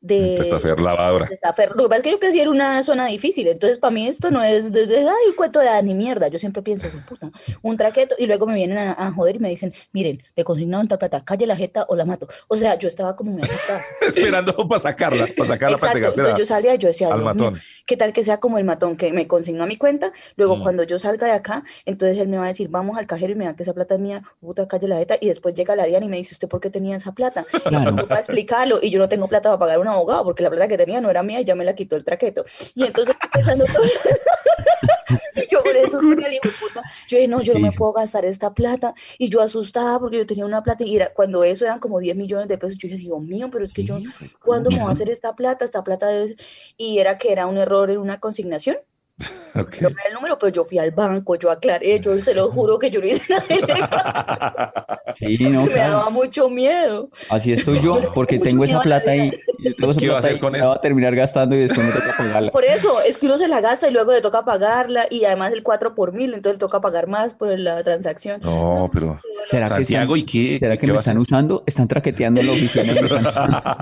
de... 0.00 0.38
Lavadora. 0.78 1.26
de? 1.26 1.38
Lo 1.74 1.82
que 1.84 1.88
pasa 1.88 1.96
es 1.96 2.02
que 2.02 2.10
yo 2.12 2.18
crecí 2.20 2.40
en 2.40 2.48
una 2.48 2.82
zona 2.82 3.06
difícil, 3.06 3.48
entonces 3.48 3.78
para 3.78 3.90
mí 3.92 4.06
esto 4.06 4.30
no 4.30 4.42
es 4.42 4.70
desde, 4.72 4.98
ay, 5.00 5.26
un 5.28 5.34
cuento 5.34 5.58
de 5.58 5.66
edad 5.66 5.82
ni 5.82 5.94
mierda. 5.94 6.28
Yo 6.28 6.38
siempre 6.38 6.62
pienso, 6.62 6.88
"Jue 6.90 7.00
puta, 7.00 7.30
un 7.62 7.76
traqueto, 7.76 8.14
y 8.18 8.26
luego 8.26 8.46
me 8.46 8.54
vienen 8.54 8.78
a, 8.78 8.92
a 8.92 9.12
joder 9.12 9.36
y 9.36 9.38
me 9.40 9.48
dicen, 9.48 9.72
miren, 9.92 10.22
le 10.36 10.44
consignaron 10.44 10.86
tal 10.88 10.98
plata, 10.98 11.24
calle 11.24 11.46
la 11.46 11.56
jeta 11.56 11.84
o 11.88 11.96
la 11.96 12.04
mato. 12.04 12.28
O 12.48 12.56
sea, 12.56 12.78
yo 12.78 12.86
estaba 12.88 13.16
como 13.16 13.32
muy 13.32 13.42
asustada. 13.42 13.82
Esperando 14.06 14.54
para 14.68 14.80
sacarla, 14.80 15.26
para 15.36 15.48
sacarla 15.48 15.78
para 15.78 15.92
Exacto, 15.92 15.94
pegarse 15.94 16.20
entonces 16.20 16.38
yo 16.38 16.44
salía 16.54 16.74
y 16.74 16.78
yo 16.78 16.88
decía, 16.88 17.08
al 17.08 17.20
"Dios 17.20 17.34
mío, 17.34 17.44
matón. 17.50 17.60
¿qué 17.86 17.96
tal 17.96 18.12
que 18.12 18.22
sea 18.22 18.38
como 18.38 18.58
el 18.58 18.64
matón 18.64 18.96
que 18.96 19.12
me 19.12 19.26
consignó 19.26 19.64
a 19.64 19.66
mi 19.66 19.76
cuenta? 19.76 20.12
Luego 20.36 20.56
Mm. 20.56 20.62
cuando 20.62 20.82
yo 20.84 20.98
salga 20.98 21.26
de 21.26 21.32
acá, 21.32 21.64
entonces 21.86 22.18
él 22.18 22.28
me 22.28 22.36
va 22.38 22.44
a 22.44 22.48
decir, 22.48 22.68
vamos 22.68 22.98
al 22.98 23.06
cajero 23.06 23.32
y 23.32 23.36
me 23.36 23.46
dan 23.46 23.56
que 23.56 23.62
esa 23.64 23.72
plata 23.72 23.94
es 23.96 24.00
mía, 24.00 24.22
puta, 24.40 24.68
calle 24.68 24.86
la 24.88 24.98
jeta, 24.98 25.16
y 25.20 25.28
después 25.28 25.54
llega 25.54 25.74
la 25.74 25.84
Diana 25.86 26.06
y 26.06 26.08
me 26.08 26.16
dice, 26.18 26.34
¿usted 26.34 26.48
por 26.48 26.60
qué 26.60 26.70
tenía 26.70 26.96
esa 26.96 27.12
plata? 27.12 27.44
Claro. 27.64 27.90
Y 27.98 28.00
yo 28.00 28.06
para 28.06 28.20
explicarlo, 28.20 28.78
y 28.82 28.90
yo 28.90 28.98
no 28.98 29.08
tengo 29.08 29.26
plata 29.28 29.48
para 29.48 29.58
pagar 29.58 29.78
un 29.88 29.96
abogado, 29.96 30.24
porque 30.24 30.42
la 30.42 30.50
plata 30.50 30.68
que 30.68 30.76
tenía 30.76 31.00
no 31.00 31.10
era 31.10 31.22
mía 31.22 31.40
y 31.40 31.44
ya 31.44 31.54
me 31.54 31.64
la 31.64 31.74
quitó 31.74 31.96
el 31.96 32.04
traqueto. 32.04 32.44
Y 32.74 32.84
entonces 32.84 33.14
pensando 33.32 33.64
todo. 33.64 33.82
yo 35.50 35.62
por 35.62 35.76
eso 35.76 36.00
puta. 36.00 36.82
Yo 37.08 37.16
dije, 37.16 37.28
no, 37.28 37.40
yo 37.40 37.54
no 37.54 37.60
me 37.60 37.72
puedo 37.72 37.92
gastar 37.92 38.24
esta 38.24 38.52
plata. 38.52 38.94
Y 39.18 39.28
yo 39.28 39.40
asustada 39.40 39.98
porque 39.98 40.18
yo 40.18 40.26
tenía 40.26 40.44
una 40.44 40.62
plata 40.62 40.84
y 40.84 40.96
era, 40.96 41.12
cuando 41.12 41.44
eso 41.44 41.64
eran 41.64 41.78
como 41.78 41.98
10 41.98 42.16
millones 42.16 42.48
de 42.48 42.58
pesos, 42.58 42.78
yo 42.78 42.88
dije, 42.88 42.98
Dios 43.00 43.22
mío, 43.22 43.48
pero 43.50 43.64
es 43.64 43.72
que 43.72 43.84
yo, 43.84 43.98
¿cuándo 44.42 44.70
me 44.70 44.80
voy 44.80 44.90
a 44.90 44.92
hacer 44.92 45.10
esta 45.10 45.34
plata? 45.34 45.64
Esta 45.64 45.84
plata 45.84 46.06
debe 46.06 46.28
ser-". 46.28 46.36
Y 46.76 46.98
era 46.98 47.18
que 47.18 47.32
era 47.32 47.46
un 47.46 47.56
error 47.56 47.90
en 47.90 47.98
una 47.98 48.20
consignación. 48.20 48.76
Ok. 49.54 49.76
Yo 49.80 49.88
el 49.88 50.14
número, 50.14 50.38
pero 50.38 50.52
yo 50.52 50.64
fui 50.64 50.78
al 50.78 50.90
banco, 50.92 51.34
yo 51.34 51.50
aclaré, 51.50 51.98
yo 52.00 52.20
se 52.20 52.34
lo 52.34 52.48
juro 52.50 52.78
que 52.78 52.90
yo 52.90 53.00
no 53.00 53.06
hice 53.06 53.24
nada. 53.32 54.84
Sí, 55.14 55.38
no, 55.48 55.64
Me 55.64 55.72
claro. 55.72 55.92
daba 55.94 56.10
mucho 56.10 56.48
miedo. 56.50 57.10
Así 57.30 57.52
estoy 57.52 57.82
yo, 57.82 58.12
porque 58.14 58.38
tengo 58.38 58.62
esa 58.62 58.80
plata 58.80 59.10
ahí. 59.10 59.32
Yo 59.76 59.92
¿Qué 59.94 60.08
va 60.08 60.16
a 60.16 60.18
hacer 60.18 60.38
con 60.38 60.54
eso? 60.54 60.66
voy 60.66 60.76
a 60.76 60.80
terminar 60.80 61.14
gastando 61.14 61.56
y 61.56 61.60
después 61.60 61.86
me 61.86 61.92
toca 61.92 62.14
pagarla. 62.16 62.50
Por 62.50 62.64
eso, 62.64 63.00
es 63.02 63.18
que 63.18 63.26
uno 63.26 63.38
se 63.38 63.48
la 63.48 63.60
gasta 63.60 63.88
y 63.88 63.92
luego 63.92 64.12
le 64.12 64.20
toca 64.20 64.44
pagarla 64.44 65.06
y 65.10 65.24
además 65.24 65.52
el 65.52 65.62
4 65.62 65.94
por 65.94 66.12
mil, 66.12 66.34
entonces 66.34 66.54
le 66.54 66.58
toca 66.58 66.80
pagar 66.80 67.06
más 67.06 67.34
por 67.34 67.56
la 67.58 67.82
transacción. 67.82 68.40
No, 68.42 68.90
pero 68.92 69.20
¿Será 69.46 69.68
que 69.68 69.76
Santiago, 69.76 70.16
están, 70.16 70.18
¿y 70.18 70.30
qué? 70.30 70.58
¿será 70.58 70.74
¿Y 70.74 70.76
que 70.76 70.80
qué 70.82 70.86
me 70.88 70.92
va 70.94 71.00
están 71.00 71.18
usando? 71.18 71.62
¿Están 71.66 71.88
traqueteando 71.88 72.40
en 72.40 72.46
la 72.48 72.52
oficina? 72.52 72.94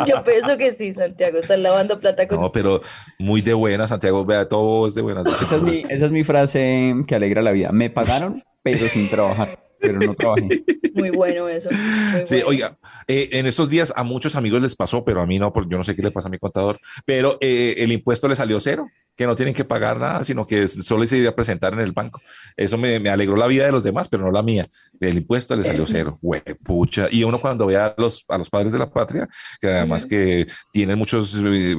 Yo 0.07 0.23
pienso 0.23 0.57
que 0.57 0.73
sí, 0.73 0.95
Santiago, 0.95 1.39
están 1.39 1.63
lavando 1.63 1.99
plata 1.99 2.29
con 2.29 2.41
No, 2.41 2.53
pero 2.53 2.83
muy 3.19 3.41
de 3.43 3.55
buena, 3.55 3.89
Santiago, 3.89 4.25
vea, 4.25 4.49
todo 4.49 4.87
es 4.87 4.95
de 4.95 5.03
buena. 5.03 5.23
Esa 5.23 5.57
es 5.57 5.63
mi, 5.63 5.83
esa 5.89 6.07
es 6.07 6.13
mi 6.13 6.23
frase 6.25 6.95
que 7.07 7.15
alegra 7.15 7.43
la 7.43 7.51
vida. 7.51 7.73
Me 7.73 7.91
pagaron, 7.91 8.45
pero 8.63 8.87
sin 8.87 9.09
trabajar. 9.09 9.66
Pero 9.81 9.99
no 9.99 10.15
trabajé. 10.15 10.65
Muy 10.95 11.11
bueno 11.11 11.49
eso. 11.49 11.69
muy 11.71 12.27
Sí, 12.27 12.37
bueno. 12.37 12.49
oiga, 12.49 12.79
eh, 13.07 13.29
en 13.33 13.47
estos 13.47 13.69
días 13.69 13.93
a 13.95 14.03
muchos 14.03 14.35
amigos 14.35 14.63
les 14.63 14.75
pasó, 14.77 15.05
pero 15.05 15.21
a 15.21 15.27
mí 15.27 15.39
no, 15.39 15.53
porque 15.53 15.71
yo 15.73 15.77
no 15.77 15.85
sé 15.85 15.95
qué 15.95 16.03
le 16.03 16.11
pasa 16.11 16.29
a 16.29 16.31
mi 16.31 16.39
contador, 16.39 16.79
pero 17.05 17.37
eh, 17.43 17.75
el 17.79 17.93
impuesto 17.93 18.29
le 18.29 18.35
salió 18.37 18.59
cero, 18.61 18.89
que 19.17 19.27
no 19.27 19.35
tienen 19.35 19.55
que 19.55 19.65
pagar 19.65 19.99
nada, 19.99 20.25
sino 20.25 20.47
que 20.47 20.69
solo 20.69 21.07
se 21.07 21.17
iba 21.17 21.31
a 21.31 21.35
presentar 21.35 21.73
en 21.73 21.81
el 21.81 21.93
banco. 21.93 22.21
Eso 22.57 22.77
me, 22.77 23.01
me 23.01 23.09
alegró 23.09 23.37
la 23.37 23.47
vida 23.47 23.65
de 23.65 23.73
los 23.73 23.83
demás, 23.83 24.09
pero 24.09 24.25
no 24.25 24.31
la 24.31 24.43
mía. 24.43 24.67
El 25.01 25.17
impuesto 25.17 25.57
le 25.57 25.65
salió 25.65 25.87
cero, 25.87 26.19
pucha. 26.65 27.09
Y 27.11 27.25
uno 27.25 27.39
cuando 27.39 27.67
ve 27.67 27.77
a 27.77 27.95
los, 27.97 28.25
a 28.29 28.37
los 28.37 28.51
padres 28.51 28.73
de 28.73 28.79
la 28.79 28.91
patria, 28.91 29.29
que 29.61 29.69
además 29.69 30.05
que 30.05 30.47
tienen 30.73 30.99
muchos 30.99 31.35
eh, 31.45 31.75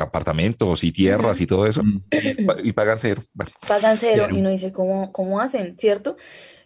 apartamentos 0.00 0.82
y 0.82 0.92
tierras 0.92 1.40
y 1.40 1.46
todo 1.46 1.66
eso, 1.66 1.82
y, 2.10 2.36
y 2.68 2.72
pagan 2.72 2.98
cero. 2.98 3.22
Pagan 3.66 3.96
Cero. 3.96 4.26
y 4.30 4.38
uno 4.38 4.50
dice, 4.50 4.72
¿cómo, 4.72 5.12
cómo 5.12 5.40
hacen? 5.40 5.76
¿Cierto? 5.78 6.16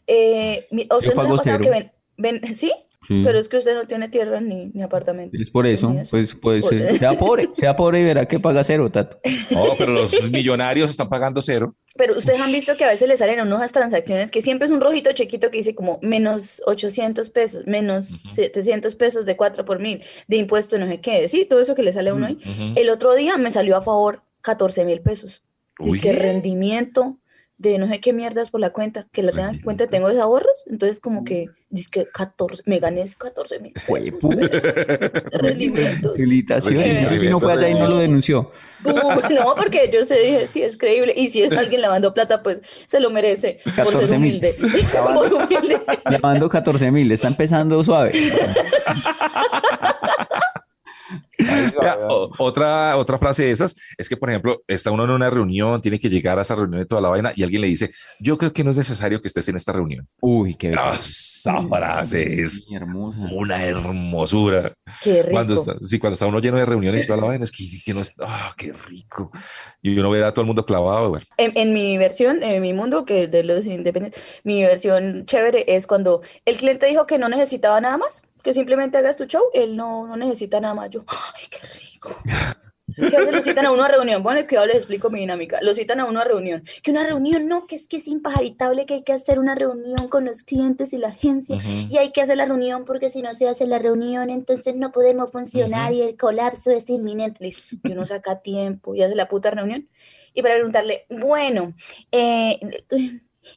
Eh, 0.07 0.67
mi- 0.71 0.87
¿a 0.91 0.97
usted 0.97 1.15
no 1.15 1.23
pasado 1.23 1.39
cero. 1.45 1.59
que 1.63 1.71
ven, 1.71 1.93
ven, 2.17 2.57
sí? 2.57 2.73
Sí. 3.09 3.23
Pero 3.25 3.39
es 3.39 3.49
que 3.49 3.59
usted 3.59 3.77
no 3.77 3.87
tiene 3.87 4.09
tierra 4.09 4.41
ni, 4.41 4.67
ni 4.75 4.83
apartamento. 4.83 5.37
Es 5.41 5.49
por 5.49 5.65
eso, 5.69 5.93
eso. 5.97 6.11
pues, 6.11 6.35
pues 6.35 6.65
Por- 6.65 6.75
eh, 6.75 6.97
sea 6.99 7.13
pobre, 7.13 7.49
sea 7.55 7.77
pobre 7.77 8.01
y 8.01 8.05
verá 8.05 8.27
que 8.27 8.41
paga 8.41 8.65
cero, 8.65 8.91
Tato. 8.91 9.21
no, 9.51 9.63
pero 9.79 9.93
los 9.93 10.13
millonarios 10.29 10.91
están 10.91 11.09
pagando 11.09 11.41
cero. 11.41 11.77
Pero 11.97 12.19
ustedes 12.19 12.41
han 12.41 12.51
visto 12.51 12.77
que 12.77 12.83
a 12.83 12.89
veces 12.89 13.07
le 13.09 13.17
salen 13.17 13.41
unas 13.41 13.71
transacciones 13.71 14.33
que 14.33 14.43
siempre 14.43 14.67
es 14.67 14.73
un 14.73 14.81
rojito 14.81 15.13
chiquito 15.13 15.53
que 15.53 15.59
dice 15.59 15.77
como 15.77 16.01
menos 16.03 16.61
800 16.67 17.31
pesos, 17.31 17.65
menos 17.69 18.07
700 18.35 18.97
pesos 18.97 19.25
de 19.25 19.37
4 19.37 19.65
por 19.65 19.79
mil 19.79 20.03
de 20.27 20.37
impuesto, 20.39 20.77
no 20.77 20.89
sé 20.89 21.01
qué. 21.01 21.29
Sí, 21.29 21.45
todo 21.45 21.61
eso 21.61 21.77
que 21.77 21.85
le 21.85 21.93
sale 21.93 22.11
a 22.11 22.15
uno 22.15 22.27
ahí. 22.27 22.39
Ujú. 22.45 22.73
El 22.75 22.91
otro 22.91 23.15
día 23.15 23.37
me 23.37 23.53
salió 23.53 23.77
a 23.77 23.83
favor 23.83 24.23
14 24.43 24.85
mil 24.85 25.01
pesos. 25.01 25.43
Uy. 25.79 25.99
Es 25.99 26.03
que 26.03 26.13
rendimiento 26.13 27.19
de 27.59 27.79
no 27.79 27.89
sé 27.89 28.01
qué 28.01 28.13
mierdas 28.13 28.51
por 28.51 28.61
la 28.61 28.71
cuenta, 28.71 29.07
que 29.13 29.23
la 29.23 29.33
tengan 29.33 29.55
en 29.55 29.63
cuenta, 29.63 29.87
tengo 29.87 30.09
esos 30.09 30.21
ahorros. 30.21 30.65
Entonces, 30.67 31.01
como 31.01 31.25
que, 31.25 31.49
dice 31.71 31.89
que 31.91 32.07
14, 32.07 32.63
me 32.67 32.79
gané 32.79 33.07
14 33.17 33.61
mil 33.61 33.73
rendimientos. 35.33 36.17
Felicitaciones. 36.17 37.11
Eso 37.11 37.21
sí 37.21 37.29
no 37.29 37.41
fue 37.41 37.55
allá 37.55 37.69
y 37.69 37.75
no 37.75 37.89
lo 37.89 37.99
denunció. 37.99 38.51
Uh, 38.85 39.33
no, 39.35 39.55
porque 39.57 39.91
yo 39.93 40.05
se 40.05 40.19
dije, 40.19 40.47
sí, 40.49 40.63
es 40.63 40.77
creíble. 40.77 41.15
Y 41.17 41.29
si 41.29 41.43
es 41.43 41.53
alguien 41.53 41.81
lavando 41.81 42.13
plata, 42.13 42.43
pues 42.43 42.61
se 42.87 43.01
lo 43.01 43.11
merece 43.11 43.61
por 43.65 43.75
ser 43.75 43.85
14 43.85 44.19
mil. 44.19 44.29
humilde. 44.35 44.57
por 45.15 45.33
humilde. 45.33 45.81
Llamando 46.11 46.49
14 46.49 46.91
mil, 46.91 47.11
está 47.11 47.29
empezando 47.29 47.83
suave. 47.83 48.13
O- 52.09 52.31
otra, 52.39 52.97
otra 52.97 53.19
frase 53.19 53.45
de 53.45 53.51
esas 53.51 53.75
es 53.97 54.09
que, 54.09 54.17
por 54.17 54.31
ejemplo, 54.31 54.63
está 54.67 54.91
uno 54.91 55.05
en 55.05 55.11
una 55.11 55.31
reunión, 55.31 55.81
tiene 55.81 55.99
que 55.99 56.09
llegar 56.09 56.39
a 56.39 56.43
esa 56.43 56.55
reunión 56.55 56.83
y 56.83 56.87
toda 56.87 57.01
la 57.01 57.09
vaina, 57.09 57.33
y 57.37 57.43
alguien 57.43 57.63
le 57.63 57.69
dice, 57.69 57.91
yo 58.21 58.37
creo 58.39 58.53
que 58.53 58.65
no 58.65 58.71
es 58.71 58.77
necesario 58.77 59.21
que 59.21 59.29
estés 59.29 59.49
en 59.49 59.57
esta 59.57 59.73
reunión. 59.73 60.07
Uy, 60.21 60.55
qué. 60.55 60.73
Esa 60.73 61.61
frase 61.69 62.43
es 62.43 62.65
hermosa. 62.73 63.19
una 63.33 63.65
hermosura. 63.65 64.73
Qué 65.03 65.23
rico. 65.23 65.33
Cuando 65.33 65.55
está, 65.55 65.77
sí, 65.83 65.99
cuando 65.99 66.15
está 66.15 66.27
uno 66.27 66.41
lleno 66.41 66.57
de 66.59 66.65
reuniones 66.67 67.03
y 67.03 67.07
toda 67.07 67.21
la 67.21 67.27
vaina, 67.27 67.45
es 67.45 67.53
que, 67.53 67.65
que 67.85 67.95
no 67.95 68.01
es, 68.01 68.15
ah, 68.21 68.55
qué 68.57 68.73
rico. 68.73 69.31
Y 69.83 69.99
uno 69.99 70.11
ve 70.11 70.25
a 70.25 70.33
todo 70.33 70.43
el 70.43 70.47
mundo 70.47 70.65
clavado, 70.67 71.11
bueno. 71.11 71.27
En, 71.37 71.53
en 71.57 71.73
mi 71.73 71.99
versión, 71.99 72.43
en 72.43 72.61
mi 72.63 72.73
mundo, 72.73 73.05
que 73.05 73.29
de 73.29 73.45
los 73.45 73.65
independientes, 73.65 74.23
mi 74.45 74.63
versión 74.63 75.25
chévere 75.27 75.65
es 75.69 75.87
cuando 75.87 76.23
el 76.45 76.57
cliente 76.57 76.87
dijo 76.87 77.07
que 77.07 77.19
no 77.19 77.29
necesitaba 77.29 77.81
nada 77.81 77.99
más, 77.99 78.23
que 78.47 78.55
simplemente 78.55 78.97
hagas 78.97 79.17
tu 79.17 79.25
show, 79.25 79.43
él 79.53 79.75
no, 79.75 80.07
no 80.07 80.17
necesita 80.17 80.61
nada 80.61 80.73
más. 80.73 80.89
Yo, 80.89 81.05
¡ay, 81.09 81.47
qué 81.51 81.59
rico! 81.67 82.17
Que 82.95 83.17
a 83.17 83.19
veces 83.19 83.35
lo 83.35 83.43
citan 83.43 83.67
a 83.67 83.73
uno 83.73 83.83
a 83.83 83.89
reunión, 83.89 84.23
bueno, 84.23 84.47
cuidado, 84.47 84.69
les 84.69 84.77
explico 84.77 85.11
mi 85.11 85.19
dinámica. 85.19 85.59
Lo 85.63 85.75
citan 85.75 85.99
a 85.99 86.05
uno 86.05 86.21
a 86.21 86.25
reunión. 86.25 86.63
Que 86.85 86.93
una 86.93 87.05
reunión 87.05 87.49
no, 87.49 87.67
que 87.67 87.75
es 87.75 87.89
que 87.89 87.97
es 87.97 88.07
impajaritable, 88.07 88.87
que 88.87 88.95
hay 88.95 89.03
que 89.03 89.13
hacer 89.13 89.41
una 89.41 89.57
reunión 89.57 90.07
con 90.09 90.25
los 90.27 90.45
clientes 90.45 90.93
y 90.93 90.99
la 90.99 91.09
agencia. 91.09 91.59
Y 91.91 91.97
hay 91.97 92.13
que 92.13 92.23
hacer 92.23 92.37
la 92.37 92.47
reunión 92.47 92.85
porque 92.85 93.11
si 93.11 93.21
no 93.21 93.35
se 93.35 93.49
hace 93.49 93.67
la 93.67 93.81
reunión, 93.81 94.31
entonces 94.31 94.77
no 94.77 94.93
podemos 94.93 95.33
funcionar 95.33 95.93
y 95.93 96.03
el 96.03 96.17
colapso 96.17 96.71
es 96.71 96.89
inminente. 96.89 97.53
Y 97.83 97.91
uno 97.91 98.07
saca 98.07 98.43
tiempo 98.43 98.95
y 98.95 99.03
hace 99.03 99.17
la 99.17 99.29
puta 99.29 99.51
reunión. 99.51 99.89
Y 100.35 100.43
para 100.43 100.55
preguntarle, 100.55 101.07
bueno, 101.11 101.75
eh, 102.13 102.61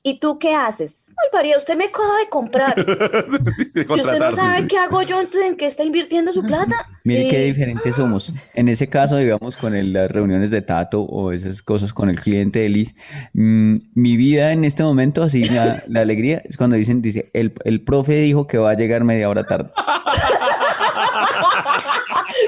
¿y 0.04 0.20
tú 0.20 0.40
qué 0.40 0.54
haces? 0.56 1.02
María, 1.34 1.58
usted 1.58 1.76
me 1.76 1.86
acaba 1.86 2.18
de 2.18 2.30
comprar. 2.30 2.76
Sí, 3.56 3.66
sí, 3.66 3.80
¿Y 3.88 3.92
usted 4.00 4.20
no 4.20 4.32
sabe 4.34 4.68
qué 4.68 4.78
hago 4.78 5.02
yo 5.02 5.20
entonces 5.20 5.50
en 5.50 5.58
qué 5.58 5.66
está 5.66 5.84
invirtiendo 5.84 6.32
su 6.32 6.42
plata? 6.44 6.76
Mire 7.04 7.24
Sí. 7.24 7.30
qué 7.30 7.40
diferentes 7.44 7.96
somos. 7.96 8.34
En 8.54 8.70
ese 8.70 8.88
caso, 8.88 9.18
digamos, 9.18 9.58
con 9.58 9.76
el- 9.76 9.92
las 9.94 10.10
reuniones 10.10 10.50
de 10.52 10.62
Tato 10.62 11.02
o 11.02 11.32
esas 11.34 11.62
cosas 11.62 11.92
con 11.94 12.10
el 12.10 12.20
cliente 12.20 12.60
de 12.60 12.70
Liz, 12.70 12.96
mm, 13.34 13.76
mi 13.96 14.16
vida 14.18 14.52
en 14.54 14.64
este 14.64 14.84
momento, 14.84 15.22
así 15.24 15.44
la, 15.46 15.84
la 15.88 16.02
alegría, 16.02 16.42
es 16.46 16.56
cuando 16.58 16.76
dicen, 16.78 17.02
dice, 17.02 17.30
el, 17.34 17.54
el 17.66 17.82
profe 17.84 18.16
dijo 18.16 18.48
que 18.48 18.58
va 18.58 18.72
a 18.72 18.76
llegar 18.76 19.04
media 19.04 19.30
hora 19.30 19.44
tarde. 19.46 19.72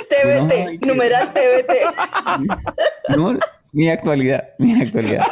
TBT, 0.09 0.79
qué- 0.79 0.87
numeral 0.87 1.29
TBT. 1.33 3.15
No, 3.17 3.37
mi 3.73 3.89
actualidad, 3.89 4.49
mi 4.59 4.81
actualidad. 4.81 5.25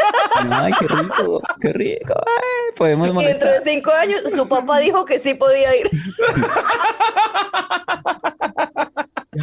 Ay, 0.50 0.72
qué 0.78 0.86
rico, 0.86 1.42
qué 1.60 1.72
rico. 1.72 2.14
Ay, 2.26 2.74
podemos 2.76 3.08
Y 3.08 3.10
dentro 3.24 3.48
de 3.48 3.54
molestar. 3.54 3.62
cinco 3.64 3.90
años, 3.92 4.20
su 4.34 4.48
papá 4.48 4.78
dijo 4.78 5.04
que 5.04 5.18
sí 5.18 5.34
podía 5.34 5.74
ir. 5.76 5.90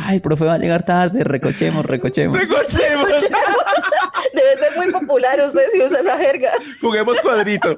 Ay, 0.04 0.20
profe 0.20 0.44
va 0.46 0.56
a 0.56 0.58
llegar 0.58 0.84
tarde, 0.86 1.24
recochemos, 1.24 1.86
recochemos. 1.86 2.38
Recochemos, 2.38 3.10
Debe 4.34 4.58
ser 4.58 4.76
muy 4.76 4.92
popular 4.92 5.40
usted 5.42 5.64
si 5.72 5.82
usa 5.82 6.00
esa 6.02 6.18
jerga. 6.18 6.52
juguemos 6.82 7.20
cuadrito. 7.22 7.78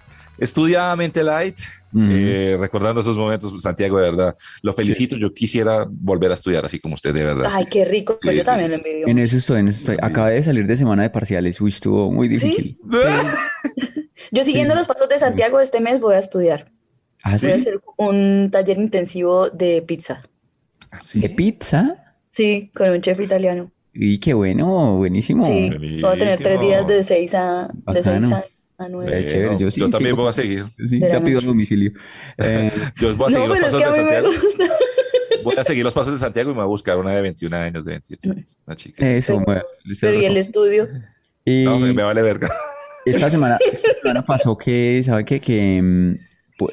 Estudiadamente 0.41 1.23
Light. 1.23 1.59
Eh, 1.95 2.57
recordando 2.59 3.01
esos 3.01 3.15
momentos, 3.15 3.53
Santiago, 3.61 3.99
de 3.99 4.09
verdad, 4.09 4.35
lo 4.63 4.73
felicito. 4.73 5.15
Yo 5.15 5.33
quisiera 5.33 5.85
volver 5.87 6.31
a 6.31 6.33
estudiar 6.33 6.65
así 6.65 6.79
como 6.79 6.95
usted, 6.95 7.13
de 7.13 7.23
verdad. 7.23 7.51
Ay, 7.53 7.65
qué 7.69 7.85
rico. 7.85 8.17
Sí, 8.21 8.27
Yo 8.27 8.39
sí, 8.39 8.43
también 8.43 8.71
sí. 8.71 8.71
lo 8.71 8.77
envidio. 8.77 9.07
En 9.07 9.19
eso 9.19 9.37
estoy, 9.37 9.59
en 9.59 9.67
eso 9.67 9.79
estoy. 9.79 9.97
Acabé 10.01 10.33
de 10.33 10.43
salir 10.43 10.65
de 10.65 10.75
semana 10.75 11.03
de 11.03 11.11
parciales. 11.11 11.61
Uy, 11.61 11.69
estuvo 11.69 12.11
muy 12.11 12.27
difícil. 12.27 12.79
Yo 14.31 14.43
siguiendo 14.43 14.73
los 14.73 14.87
pasos 14.87 15.09
de 15.09 15.19
Santiago 15.19 15.59
este 15.59 15.79
mes 15.79 15.99
voy 15.99 16.15
a 16.15 16.19
estudiar. 16.19 16.71
¿Ah, 17.23 17.37
Voy 17.39 17.51
a 17.51 17.55
hacer 17.55 17.79
un 17.97 18.49
taller 18.51 18.79
intensivo 18.79 19.51
de 19.51 19.83
pizza. 19.83 20.23
Así. 20.89 21.19
¿De 21.19 21.29
pizza? 21.29 22.15
Sí, 22.31 22.71
con 22.73 22.89
un 22.89 23.01
chef 23.01 23.19
italiano. 23.19 23.71
Y 23.93 24.19
qué 24.19 24.33
bueno, 24.33 24.97
buenísimo. 24.97 25.45
Sí, 25.45 25.69
voy 26.01 26.15
a 26.15 26.17
tener 26.17 26.37
tres 26.39 26.61
días 26.61 26.87
de 26.87 27.03
seis 27.03 27.35
a, 27.35 27.69
de 27.93 28.01
seis 28.01 28.31
a, 28.31 28.43
a. 28.81 29.11
Ve, 29.11 29.25
chévere, 29.25 29.57
yo 29.57 29.69
sí, 29.71 29.79
también 29.89 30.15
sí. 30.15 30.21
voy 30.21 30.29
a 30.29 30.33
seguir. 30.33 30.65
Sí, 30.85 30.99
ya 30.99 31.19
pido 31.21 31.35
noche. 31.35 31.47
domicilio. 31.47 31.91
Eh, 32.37 32.71
Yo 32.99 33.15
voy 33.15 33.27
a 33.27 33.31
seguir 33.31 33.47
No, 33.47 33.55
los 33.55 33.59
pasos 33.59 33.79
de 33.79 33.93
Santiago. 33.93 34.29
Voy 35.43 35.55
a 35.57 35.63
seguir 35.63 35.83
los 35.83 35.93
pasos 35.93 36.13
de 36.13 36.19
Santiago 36.19 36.51
y 36.51 36.53
me 36.53 36.57
voy 36.59 36.63
a 36.65 36.67
buscar 36.67 36.97
una 36.97 37.15
de 37.15 37.21
21 37.21 37.55
años, 37.57 37.83
de 37.85 37.91
28 37.91 38.31
años, 38.31 38.57
una 38.67 38.75
chica. 38.75 39.07
Eso, 39.09 39.33
Pero- 39.33 39.45
bueno, 39.45 39.61
Pero 40.01 40.19
¿y 40.19 40.25
el 40.25 40.37
estudio? 40.37 40.87
y 41.45 41.63
No, 41.65 41.79
me, 41.79 41.93
me 41.93 42.03
vale 42.03 42.21
verga. 42.21 42.47
esta 43.05 43.29
semana, 43.31 43.57
esta 43.71 43.89
semana 44.01 44.23
pasó 44.23 44.55
que, 44.57 45.01
¿sabe 45.03 45.25
qué? 45.25 45.39
Que 45.39 45.81
mm, 45.81 46.15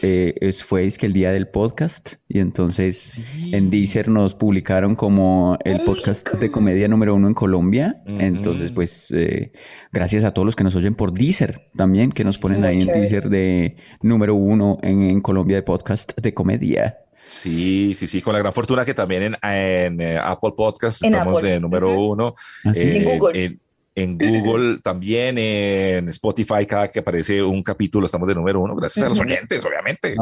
eh, 0.03 0.35
es- 0.41 0.65
fue 0.65 0.85
es 0.87 0.99
que 0.99 1.07
el 1.07 1.13
día 1.13 1.31
del 1.33 1.49
podcast 1.49 2.15
y 2.29 2.41
entonces 2.41 3.21
en 3.53 3.71
Deezer 3.71 4.09
nos 4.09 4.35
publicaron 4.35 4.95
como 4.97 5.59
el 5.65 5.81
podcast 5.81 6.29
de 6.35 6.51
comedia 6.51 6.89
número 6.89 7.15
uno 7.15 7.29
en 7.29 7.35
Colombia. 7.35 8.03
Entonces, 8.07 8.73
pues, 8.73 9.11
eh, 9.13 9.53
gracias 9.93 10.25
a 10.25 10.33
todos 10.33 10.47
los 10.47 10.57
que 10.57 10.65
nos 10.65 10.75
oyen 10.77 10.95
por 10.95 11.13
Deezer 11.13 11.69
también, 11.77 12.11
que 12.11 12.25
nos 12.25 12.39
ponen 12.39 12.61
Muy 12.61 12.69
ahí 12.69 12.81
en. 12.83 12.87
Deezer 12.89 13.29
de 13.29 13.77
número 14.03 14.35
uno 14.35 14.79
en, 14.83 15.03
en 15.03 15.21
Colombia 15.21 15.57
de 15.57 15.63
podcast 15.63 16.19
de 16.21 16.35
comedia. 16.35 16.99
Sí, 17.25 17.95
sí, 17.95 18.07
sí, 18.07 18.23
con 18.23 18.33
la 18.33 18.39
gran 18.39 18.53
fortuna 18.55 18.87
que 18.87 18.95
también 18.95 19.23
en, 19.23 19.37
en, 19.43 20.01
eh, 20.01 20.19
Apple 20.19 20.53
Podcast 20.57 21.03
En 21.05 21.13
estamos 21.13 21.39
Apple, 21.39 21.51
de 21.51 21.61
número 21.61 22.01
uno. 22.01 22.35
Ah, 22.65 22.73
sí. 22.75 22.81
eh, 22.83 22.97
En 22.99 23.19
Google. 23.19 23.59
En, 24.03 24.17
Google 24.19 24.81
también, 24.83 25.39
en 25.39 26.09
Spotify, 26.11 26.67
cada 26.67 26.89
que 26.89 27.01
aparece 27.01 27.43
un 27.43 27.63
capítulo 27.63 28.07
estamos 28.07 28.29
de 28.29 28.35
número 28.35 28.61
uno, 28.61 28.77
gracias 28.77 29.05
a 29.05 29.09
los 29.09 29.21
oyentes, 29.21 29.65
obviamente. 29.65 30.15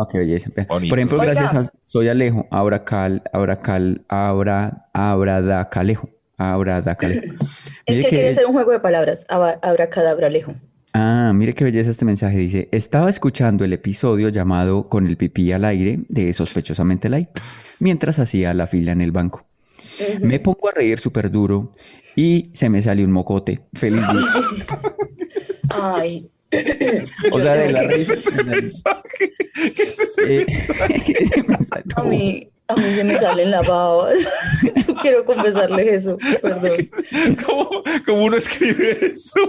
Bonito. 0.68 0.88
Por 0.90 0.98
ejemplo, 0.98 1.18
gracias 1.18 1.54
a 1.54 1.70
Soy 1.84 2.08
Alejo, 2.08 2.46
Abracal, 2.50 3.22
Abracal, 3.32 4.02
Abra, 4.08 4.86
Abradacalejo, 4.94 6.08
Abradacalejo. 6.38 7.24
Es 7.86 7.96
Mire 7.96 8.02
que 8.02 8.02
que- 8.02 8.08
quiere 8.08 8.28
hacer 8.30 8.46
un 8.46 8.52
juego 8.52 8.72
de 8.72 8.80
palabras. 8.80 9.26
Abra- 9.28 9.58
Abracadabra 9.62 10.28
lejo. 10.30 10.54
Ah, 10.92 11.32
mire 11.34 11.54
qué 11.54 11.64
belleza 11.64 11.90
este 11.90 12.04
mensaje. 12.06 12.38
Dice, 12.38 12.68
estaba 12.72 13.10
escuchando 13.10 13.64
el 13.64 13.72
episodio 13.74 14.30
llamado 14.30 14.88
Con 14.88 15.06
el 15.06 15.16
pipí 15.18 15.52
al 15.52 15.64
aire 15.66 15.98
de 16.08 16.32
Sospechosamente 16.32 17.10
Light, 17.10 17.28
mientras 17.80 18.18
hacía 18.18 18.54
la 18.54 18.66
fila 18.66 18.92
en 18.92 19.02
el 19.02 19.12
banco. 19.12 19.44
Me 20.20 20.40
pongo 20.40 20.68
a 20.68 20.72
reír 20.72 20.98
súper 20.98 21.30
duro 21.30 21.72
y 22.16 22.50
se 22.54 22.68
me 22.68 22.82
salió 22.82 23.04
un 23.04 23.12
mocote. 23.12 23.60
Feliz 23.74 24.02
día. 24.08 24.26
Ay. 25.74 26.30
O 27.32 27.40
sea, 27.40 27.54
de 27.54 27.72
la 27.72 27.80
que- 27.88 27.96
risa. 27.96 28.14
mensaje? 28.44 29.34
¿Qué 29.74 29.82
es 29.82 29.98
ese 30.00 30.42
Eh, 30.42 30.46
mensaje 31.46 31.82
A 31.96 32.02
mí, 32.02 32.48
a 32.68 32.74
mí 32.76 32.94
se 32.94 33.04
me 33.04 33.18
salen 33.18 33.50
las 33.50 33.66
babas. 33.66 34.18
Yo 34.86 34.94
quiero 34.96 35.24
confesarles 35.24 36.04
eso, 36.04 36.18
perdón. 36.42 36.72
¿Cómo, 37.46 37.70
cómo 38.04 38.24
uno 38.24 38.36
escribe 38.36 38.98
eso? 39.12 39.40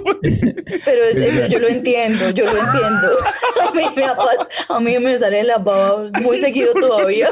Pero 0.85 1.03
es- 1.03 1.49
yo 1.49 1.59
lo 1.59 1.67
entiendo, 1.67 2.29
yo 2.31 2.45
lo 2.45 2.51
entiendo. 2.51 3.07
A 3.67 3.71
mí 3.73 3.83
me, 3.95 4.03
a 4.05 4.79
mí 4.79 4.99
me 4.99 5.17
salen 5.17 5.47
las 5.47 5.63
babas 5.63 6.11
muy 6.21 6.39
seguido 6.39 6.73
todavía. 6.73 7.29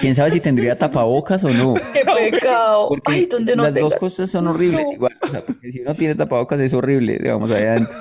¿Quién 0.00 0.14
sabe 0.14 0.30
si 0.30 0.40
tendría 0.40 0.76
tapabocas 0.76 1.42
o 1.44 1.50
no? 1.50 1.74
Qué 1.92 2.02
pecado. 2.30 2.88
Porque 2.88 3.12
Ay, 3.12 3.26
¿dónde 3.26 3.54
no 3.56 3.64
las 3.64 3.74
dos 3.74 3.94
cosas 3.96 4.30
son 4.30 4.46
horribles 4.48 4.84
No. 4.86 4.92
igual. 4.92 5.17
Porque 5.46 5.72
si 5.72 5.80
uno 5.80 5.94
tiene 5.94 6.14
tapabocas 6.14 6.60
es 6.60 6.72
horrible, 6.72 7.18
digamos, 7.18 7.50
allá 7.50 7.72
adentro. 7.72 7.94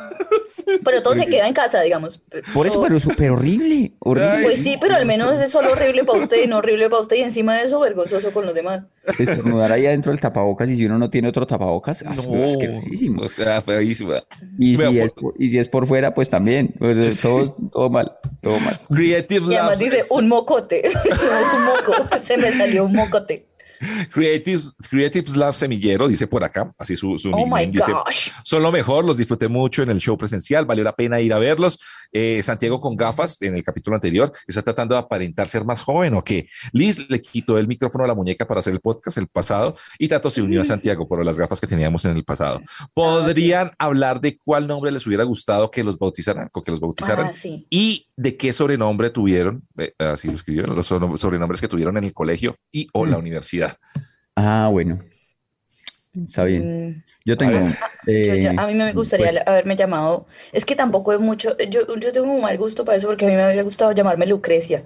Pero 0.84 1.02
todo 1.02 1.16
se 1.16 1.28
queda 1.28 1.48
en 1.48 1.54
casa, 1.54 1.82
digamos. 1.82 2.20
Por 2.54 2.68
eso, 2.68 2.82
pero 2.82 2.98
es 2.98 3.04
súper 3.04 3.32
horrible. 3.32 3.94
horrible. 4.00 4.44
Pues 4.44 4.62
sí, 4.62 4.78
pero 4.80 4.96
al 4.96 5.06
menos 5.06 5.40
es 5.40 5.52
solo 5.52 5.72
horrible 5.72 6.04
para 6.04 6.20
usted 6.20 6.44
y 6.44 6.48
no 6.48 6.58
horrible 6.60 6.90
para 6.90 7.02
usted 7.02 7.18
y 7.18 7.22
encima 7.22 7.58
de 7.58 7.66
eso 7.66 7.80
vergonzoso 7.80 8.32
con 8.32 8.46
los 8.46 8.54
demás. 8.54 8.84
Estornudar 9.18 9.72
ahí 9.72 9.86
adentro 9.86 10.12
del 10.12 10.20
tapabocas 10.20 10.70
y 10.70 10.76
si 10.76 10.86
uno 10.86 10.98
no 10.98 11.10
tiene 11.10 11.30
otro 11.30 11.48
tapabocas, 11.48 12.04
ah, 12.06 12.14
es 12.14 12.20
asquerosísimo. 12.20 13.24
o 13.24 13.30
sea, 13.30 13.62
feísimo. 13.62 14.14
Y 14.60 14.78
si, 14.78 15.00
es 15.00 15.12
por, 15.12 15.34
y 15.38 15.50
si 15.50 15.58
es 15.58 15.70
por 15.70 15.88
fuera, 15.88 16.14
pues 16.14 16.30
también. 16.30 16.74
Pues, 16.78 17.22
todo, 17.22 17.56
todo 17.72 17.90
mal, 17.90 18.18
todo 18.42 18.60
mal. 18.60 18.80
Creative 18.90 19.54
Y 19.54 19.56
además 19.56 19.80
dice 19.80 20.04
un 20.10 20.28
mocote. 20.28 20.84
No 21.08 21.14
es 21.14 21.54
un 21.54 21.66
moco, 21.66 22.18
se 22.22 22.38
me 22.38 22.52
salió 22.52 22.86
un 22.86 22.94
mocote. 22.94 23.48
Creative, 24.12 24.62
Creative 24.90 25.38
Lab 25.38 25.54
Semillero 25.56 26.08
dice 26.08 26.28
por 26.28 26.44
acá, 26.44 26.74
así 26.78 26.96
su, 26.96 27.18
su 27.18 27.32
Oh 27.32 27.38
nickname 27.38 27.68
dice, 27.68 27.94
son 28.44 28.64
lo 28.64 28.72
mejor, 28.72 29.06
los 29.06 29.18
disfruté 29.18 29.48
mucho 29.48 29.84
en 29.84 29.90
el 29.90 30.00
show 30.00 30.18
presencial, 30.18 30.66
valió 30.66 30.84
la 30.84 30.96
pena 30.96 31.20
ir 31.22 31.34
a 31.34 31.40
verlos. 31.40 31.80
Eh, 32.14 32.42
Santiago 32.44 32.80
con 32.80 32.96
gafas 32.96 33.42
en 33.42 33.56
el 33.56 33.64
capítulo 33.64 33.96
anterior 33.96 34.32
está 34.48 34.62
tratando 34.62 34.96
de 34.96 35.00
aparentar 35.02 35.50
ser 35.50 35.66
más 35.66 35.82
joven 35.84 36.14
o 36.14 36.24
qué. 36.24 36.48
Liz 36.72 37.08
le 37.10 37.20
quitó 37.20 37.58
el 37.58 37.68
micrófono 37.68 38.06
a 38.06 38.08
la 38.08 38.16
muñeca 38.16 38.48
para 38.48 38.60
hacer 38.60 38.74
el 38.74 38.80
podcast 38.80 39.18
el 39.18 39.28
pasado 39.28 39.76
y 40.00 40.08
Tato 40.08 40.30
se 40.30 40.42
unió 40.42 40.62
a 40.62 40.66
Santiago 40.66 41.08
por 41.08 41.24
las 41.26 41.38
gafas 41.38 41.60
que 41.60 41.68
teníamos 41.68 42.06
en 42.06 42.16
el 42.16 42.24
pasado. 42.24 42.62
¿Podrían 42.94 43.72
hablar 43.78 44.22
de 44.22 44.38
cuál 44.38 44.68
nombre 44.68 44.92
les 44.92 45.06
hubiera 45.06 45.24
gustado 45.24 45.70
que 45.70 45.84
los 45.84 45.98
bautizaran, 46.00 46.50
o 46.54 46.62
que 46.62 46.72
los 46.72 46.80
bautizaran? 46.80 47.28
Ah, 47.28 47.34
sí. 47.34 47.68
y 47.70 48.08
de 48.16 48.36
qué 48.38 48.54
sobrenombre 48.54 49.10
tuvieron, 49.10 49.64
eh, 49.78 49.94
así 50.00 50.28
lo 50.28 50.34
escribieron, 50.34 50.76
los 50.76 50.88
sobre- 50.88 51.18
sobrenombres 51.18 51.62
que 51.62 51.68
tuvieron 51.68 51.98
en 51.98 52.06
el 52.06 52.14
colegio 52.14 52.56
y 52.72 52.88
o 52.94 53.06
la 53.06 53.18
Mm. 53.18 53.22
Ah, 54.36 54.70
bueno. 54.72 55.00
Está 56.24 56.44
bien. 56.46 56.88
Mm, 56.90 57.04
Yo 57.26 57.38
tengo. 57.38 57.54
Yo 57.60 57.74
eh, 58.12 58.48
a 58.58 58.68
mí 58.68 58.74
me 58.74 58.92
gustaría 58.94 59.30
pues, 59.32 59.44
haberme 59.46 59.76
llamado. 59.76 60.26
Es 60.52 60.66
que 60.66 60.76
tampoco 60.76 61.14
es 61.14 61.20
mucho. 61.20 61.56
Yo, 61.70 61.82
yo 62.00 62.12
tengo 62.12 62.32
un 62.32 62.42
mal 62.42 62.58
gusto 62.58 62.86
para 62.86 62.98
eso 62.98 63.08
porque 63.08 63.26
a 63.26 63.30
mí 63.30 63.36
me 63.36 63.42
habría 63.44 63.62
gustado 63.64 63.92
llamarme 63.92 64.26
Lucrecia. 64.26 64.84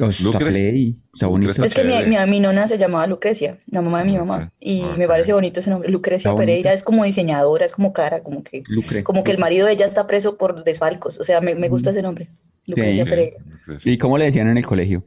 oh, 0.00 0.06
está 0.10 0.22
Lucre- 0.22 0.46
play, 0.50 0.96
está 1.12 1.26
bonito. 1.26 1.50
Es 1.64 1.74
que 1.74 1.82
mi, 1.82 2.04
mi, 2.04 2.16
mi 2.28 2.40
nona 2.40 2.68
se 2.68 2.78
llamaba 2.78 3.06
Lucrecia, 3.08 3.58
la 3.66 3.80
mamá 3.80 4.00
de 4.00 4.04
mi 4.04 4.16
mamá. 4.18 4.52
Ok, 4.52 4.52
Y 4.60 4.82
ok. 4.82 4.96
me 4.96 5.08
parece 5.08 5.32
bonito 5.32 5.58
ese 5.58 5.70
nombre. 5.70 5.90
Lucrecia 5.90 6.28
Está 6.28 6.32
bonito. 6.32 6.46
Pereira 6.46 6.72
es 6.72 6.84
como 6.84 7.02
diseñadora, 7.04 7.64
es 7.64 7.72
como 7.72 7.92
cara, 7.92 8.22
como 8.22 8.44
que, 8.44 8.62
Lucre. 8.68 9.02
como 9.02 9.24
que 9.24 9.32
el 9.32 9.38
marido 9.38 9.66
de 9.66 9.72
ella 9.72 9.86
está 9.86 10.06
preso 10.06 10.36
por 10.36 10.62
desfalcos. 10.62 11.18
O 11.18 11.24
sea, 11.24 11.40
me, 11.40 11.54
me 11.56 11.68
gusta 11.68 11.90
ese 11.90 12.02
nombre. 12.02 12.28
Lucrecia 12.66 13.04
Sí. 13.04 13.10
Pereira. 13.10 13.36
¿Y 13.84 13.98
cómo 13.98 14.18
le 14.18 14.26
decían 14.26 14.48
en 14.48 14.58
el 14.58 14.66
colegio? 14.66 15.02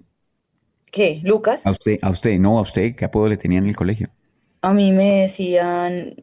¿Qué? 0.91 1.21
¿Lucas? 1.23 1.65
A 1.65 1.71
usted, 1.71 1.97
a 2.01 2.09
usted, 2.09 2.37
no, 2.39 2.59
a 2.59 2.61
usted, 2.61 2.95
¿qué 2.95 3.05
apodo 3.05 3.27
le 3.29 3.37
tenían 3.37 3.63
en 3.63 3.69
el 3.69 3.75
colegio? 3.75 4.09
A 4.61 4.73
mí 4.73 4.91
me 4.91 5.21
decían. 5.21 6.15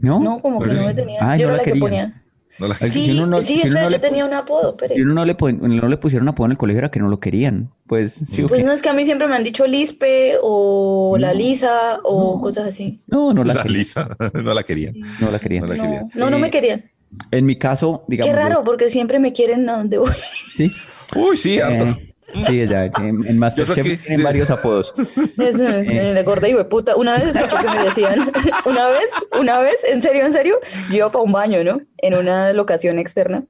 ¿No? 0.00 0.20
No, 0.20 0.38
como 0.40 0.60
que 0.60 0.70
no 0.70 0.86
me 0.86 0.94
tenían. 0.94 1.22
Ah, 1.28 1.36
Yo 1.36 1.48
no 1.48 1.54
era 1.54 1.62
la 1.62 1.68
la 1.68 1.72
que 1.74 1.78
ponía. 1.78 2.22
No 2.58 2.68
la- 2.68 2.74
Sí, 2.76 2.90
si 2.90 3.10
uno 3.12 3.26
no- 3.26 3.40
sí, 3.42 3.46
si 3.46 3.52
uno 3.54 3.64
espera, 3.66 3.82
no 3.82 3.90
le 3.90 3.96
yo 3.96 4.00
tenía 4.00 4.24
un 4.24 4.32
apodo, 4.34 4.76
pero. 4.76 4.94
Si 4.94 5.00
uno 5.02 5.14
no 5.14 5.24
le, 5.24 5.34
pon- 5.34 5.58
no 5.60 5.88
le 5.88 5.96
pusieron 5.96 6.28
apodo 6.28 6.46
en 6.46 6.52
el 6.52 6.58
colegio 6.58 6.78
era 6.78 6.90
que 6.90 7.00
no 7.00 7.08
lo 7.08 7.18
querían. 7.18 7.70
Pues 7.86 8.22
sí, 8.26 8.44
Pues 8.48 8.64
no 8.64 8.72
es 8.72 8.80
que 8.80 8.88
a 8.88 8.92
mí 8.94 9.04
siempre 9.04 9.26
me 9.26 9.34
han 9.36 9.42
dicho 9.44 9.66
Lispe 9.66 10.36
o 10.40 11.16
la 11.18 11.34
Lisa 11.34 11.98
o 12.04 12.40
cosas 12.40 12.68
así. 12.68 12.98
No, 13.08 13.34
no 13.34 13.42
la 13.42 13.54
La 13.54 13.62
querían. 13.62 13.78
Lisa, 13.78 14.16
no 14.34 14.54
la 14.54 14.62
querían. 14.62 14.94
No 15.20 15.30
la 15.30 15.38
querían. 15.38 15.64
No 15.66 15.70
querían. 15.74 16.08
no, 16.14 16.30
no 16.30 16.38
me 16.38 16.48
Eh, 16.48 16.50
querían. 16.50 16.84
En 17.30 17.44
mi 17.44 17.56
caso, 17.56 18.04
digamos. 18.08 18.32
Qué 18.34 18.40
yo- 18.40 18.48
raro, 18.48 18.62
porque 18.64 18.88
siempre 18.88 19.18
me 19.18 19.32
quieren 19.32 19.68
a 19.68 19.78
donde 19.78 19.98
voy. 19.98 20.12
Sí. 20.56 20.70
Uy, 21.16 21.36
sí, 21.36 21.58
harto. 21.60 21.84
Eh, 21.84 22.11
sí, 22.46 22.66
ya, 22.66 22.86
en, 22.86 23.26
en 23.26 23.38
Masterchef 23.38 24.02
tienen 24.06 24.22
varios 24.24 24.50
apodos. 24.50 24.94
Eso 25.38 25.68
es, 25.68 25.88
Eh. 25.88 26.12
la 26.14 26.22
gorda 26.22 26.48
y 26.48 26.54
puta. 26.64 26.96
Una 26.96 27.18
vez 27.18 27.34
escuché 27.36 27.56
que 27.62 27.78
me 27.78 27.84
decían, 27.84 28.30
una 28.64 28.88
vez, 28.88 29.10
una 29.38 29.58
vez, 29.60 29.76
en 29.88 30.02
serio, 30.02 30.24
en 30.24 30.32
serio, 30.32 30.58
yo 30.88 30.94
iba 30.96 31.12
para 31.12 31.24
un 31.24 31.32
baño, 31.32 31.62
¿no? 31.64 31.80
En 31.98 32.14
una 32.14 32.52
locación 32.52 32.98
externa. 32.98 33.44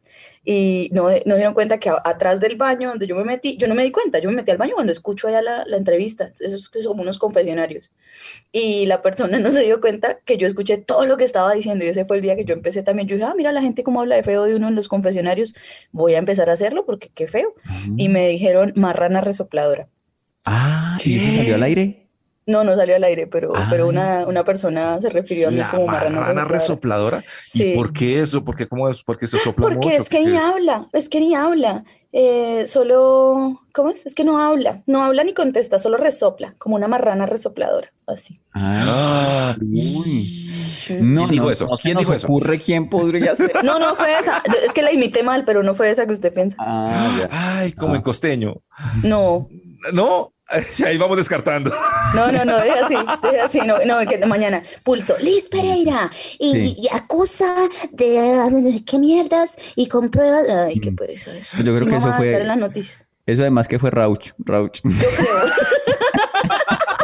Y 0.45 0.88
no, 0.93 1.09
no 1.24 1.36
dieron 1.36 1.55
cuenta 1.55 1.78
que 1.78 1.88
a- 1.88 2.03
atrás 2.05 2.40
del 2.40 2.57
baño 2.57 2.88
donde 2.88 3.07
yo 3.07 3.14
me 3.14 3.22
metí, 3.24 3.57
yo 3.57 3.68
no 3.68 3.74
me 3.76 3.84
di 3.84 3.93
cuenta, 3.93 4.18
yo 4.18 4.28
me 4.28 4.36
metí 4.36 4.51
al 4.51 4.57
baño 4.57 4.74
cuando 4.74 4.93
escucho 4.93 5.28
allá 5.28 5.40
la, 5.40 5.64
la 5.66 5.76
entrevista. 5.76 6.32
Eso 6.40 6.57
es, 6.57 6.68
como 6.86 7.03
unos 7.03 7.18
confesionarios. 7.18 7.93
Y 8.51 8.86
la 8.86 9.03
persona 9.03 9.38
no 9.38 9.53
se 9.53 9.62
dio 9.62 9.80
cuenta 9.80 10.18
que 10.24 10.38
yo 10.38 10.47
escuché 10.49 10.78
todo 10.78 11.07
lo 11.07 11.16
que 11.16 11.24
estaba 11.24 11.55
diciendo. 11.55 11.84
Y 11.84 11.88
ese 11.88 12.05
fue 12.05 12.16
el 12.16 12.22
día 12.22 12.34
que 12.34 12.45
yo 12.45 12.55
empecé 12.55 12.82
también. 12.82 13.07
Yo 13.07 13.14
dije, 13.16 13.26
ah, 13.28 13.34
mira 13.36 13.53
la 13.53 13.62
gente 13.62 13.84
cómo 13.84 14.01
habla 14.01 14.16
de 14.16 14.24
feo 14.24 14.45
de 14.45 14.57
uno 14.57 14.68
en 14.68 14.74
los 14.74 14.88
confesionarios. 14.88 15.55
Voy 15.93 16.14
a 16.14 16.18
empezar 16.18 16.51
a 16.51 16.55
hacerlo 16.55 16.84
porque 16.86 17.09
qué 17.14 17.28
feo. 17.28 17.55
Y 17.97 18.09
me 18.09 18.26
dijeron 18.28 18.72
marrana 18.74 19.20
resopladora. 19.20 19.88
Ah, 20.45 20.99
¿y 21.05 21.16
eso 21.18 21.36
salió 21.36 21.55
al 21.55 21.62
aire? 21.62 22.09
No, 22.47 22.64
no 22.64 22.74
salió 22.76 22.97
al 22.97 23.05
aire, 23.05 23.26
pero, 23.28 23.53
Ah. 23.55 23.68
pero 23.70 23.86
una, 23.86 24.26
una 24.26 24.45
persona 24.45 25.01
se 25.01 25.11
refirió 25.11 25.49
a 25.49 25.51
mí 25.51 25.59
La 25.59 25.70
como 25.70 25.86
marrana 25.86 26.20
marrana 26.20 26.45
resopladora. 26.45 27.18
resopladora. 27.20 27.24
Sí. 27.47 27.72
¿Y 27.72 27.76
por 27.76 27.93
qué 27.93 28.20
eso? 28.20 28.45
¿Por 28.45 28.57
qué 28.57 28.66
cómo 28.66 28.88
es? 28.88 29.03
Porque 29.03 29.26
se 29.26 29.38
sopla 29.38 29.62
Porque 29.62 29.86
mucho. 29.88 30.03
es 30.03 30.09
que 30.09 30.24
ni 30.24 30.36
habla, 30.36 30.88
es 30.93 31.09
que 31.09 31.20
ni 31.20 31.34
habla. 31.34 31.84
Eh, 32.14 32.66
solo, 32.66 33.62
¿cómo 33.72 33.88
es? 33.90 34.05
Es 34.05 34.14
que 34.14 34.22
no 34.24 34.38
habla, 34.38 34.82
no 34.86 35.03
habla 35.03 35.24
ni 35.24 35.32
contesta, 35.32 35.78
solo 35.78 35.97
resopla, 35.97 36.55
como 36.59 36.74
una 36.76 36.86
marrana 36.86 37.24
resopladora, 37.24 37.90
así. 38.07 38.38
Ah, 38.53 39.55
Ah. 39.55 39.57
uy. 39.62 40.49
¿Quién 40.86 41.14
No, 41.14 41.28
dijo 41.28 41.45
no, 41.47 41.51
eso? 41.53 41.66
no 41.66 41.76
se 41.76 41.82
¿Quién 41.84 41.97
dijo 41.97 42.12
eso? 42.12 42.26
ocurre 42.26 42.59
quién 42.59 42.90
podría 42.90 43.34
ser. 43.36 43.64
No, 43.64 43.78
no 43.78 43.95
fue 43.95 44.12
esa, 44.18 44.43
es 44.62 44.72
que 44.74 44.82
la 44.82 44.93
imité 44.93 45.22
mal, 45.22 45.45
pero 45.47 45.62
no 45.62 45.74
fue 45.74 45.90
esa 45.90 46.07
que 46.07 46.12
usted 46.12 46.34
piensa. 46.34 46.57
Ah, 46.59 47.16
ya. 47.20 47.28
Ay, 47.61 47.72
como 47.72 47.95
Ah. 47.95 47.97
en 47.97 48.03
costeño. 48.03 48.57
No, 49.03 49.49
No, 49.93 50.32
ahí 50.87 50.99
vamos 50.99 51.17
descartando. 51.17 51.73
no, 52.15 52.31
no, 52.33 52.45
no, 52.45 52.59
deja 52.61 52.85
así, 52.87 52.95
deja 53.31 53.45
así, 53.45 53.61
no, 53.61 53.77
no, 53.87 53.99
que 54.09 54.19
mañana, 54.27 54.63
pulso, 54.85 55.17
Liz 55.21 55.49
Pereira, 55.49 56.11
y, 56.39 56.53
Sí. 56.53 56.77
y 56.83 56.89
acusa 56.95 57.55
de, 57.91 58.83
qué 58.87 58.99
mierdas, 58.99 59.57
y 59.77 59.87
comprueba, 59.89 60.39
ay, 60.67 60.79
qué 60.81 60.91
Mm. 60.91 60.97
pereza 60.97 61.37
eso. 61.37 61.57
Yo 61.63 61.75
creo 61.77 61.87
que 61.89 61.97
eso 61.97 62.13
fue- 62.15 62.27
estar 62.29 62.43
en 62.43 62.49
las 62.49 62.59
noticias. 62.59 63.07
Eso 63.27 63.43
además 63.43 63.69
que 63.69 63.79
fue 63.79 63.91
Rauch. 63.91 64.33
Rauch. 64.39 64.81
Yo 64.83 64.91
creo. 64.91 65.29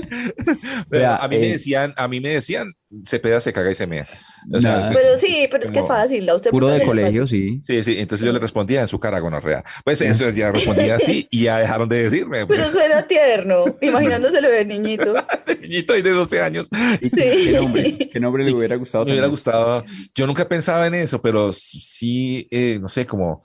Pero 0.90 1.08
a 1.10 1.28
mí 1.28 1.38
me 1.38 1.46
eh, 1.46 1.52
decían, 1.52 1.94
a 1.96 2.08
mí 2.08 2.20
me 2.20 2.30
decían, 2.30 2.72
se 3.04 3.18
peda, 3.18 3.40
se 3.40 3.52
caga 3.52 3.70
y 3.70 3.74
se 3.74 3.86
mea. 3.86 4.06
O 4.52 4.60
Nada. 4.60 4.92
Pero 4.92 5.16
sí, 5.16 5.48
pero 5.50 5.64
es 5.64 5.70
que 5.70 5.82
fácil. 5.82 6.28
A 6.28 6.34
usted 6.36 6.50
Puro 6.50 6.68
de 6.68 6.84
colegio, 6.84 7.26
sí. 7.26 7.60
Sí, 7.66 7.82
sí, 7.82 7.96
entonces 7.98 8.24
yo 8.24 8.32
le 8.32 8.38
respondía 8.38 8.80
en 8.80 8.88
su 8.88 8.98
cara 8.98 9.18
gonorrea. 9.18 9.64
Pues 9.84 10.00
eso 10.00 10.30
ya 10.30 10.52
respondía 10.52 10.96
así 10.96 11.26
y 11.30 11.44
ya 11.44 11.58
dejaron 11.58 11.88
de 11.88 12.04
decirme. 12.04 12.46
Pero 12.46 12.62
Pues, 12.62 12.72
suena 12.72 13.06
tierno, 13.06 13.64
imaginándoselo 13.80 14.48
de 14.48 14.64
niñito. 14.64 15.14
niñito 15.60 15.94
ahí 15.94 16.02
de 16.02 16.10
12 16.10 16.40
años. 16.40 16.68
¿Y 17.00 17.10
Sí. 17.10 17.16
¿Qué 17.16 17.52
nombre? 17.52 18.10
¿Qué 18.12 18.20
nombre 18.20 18.44
le 18.44 18.52
hubiera 18.52 18.76
gustado? 18.76 19.04
Me 19.04 19.12
hubiera 19.12 19.26
gustado. 19.26 19.84
Yo 20.14 20.26
nunca 20.26 20.46
pensaba 20.46 20.86
en 20.86 20.94
eso, 20.94 21.20
pero 21.20 21.52
sí, 21.52 22.46
eh, 22.50 22.78
no 22.80 22.88
sé, 22.88 23.06
como, 23.06 23.42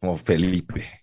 como 0.00 0.16
Felipe. 0.18 1.01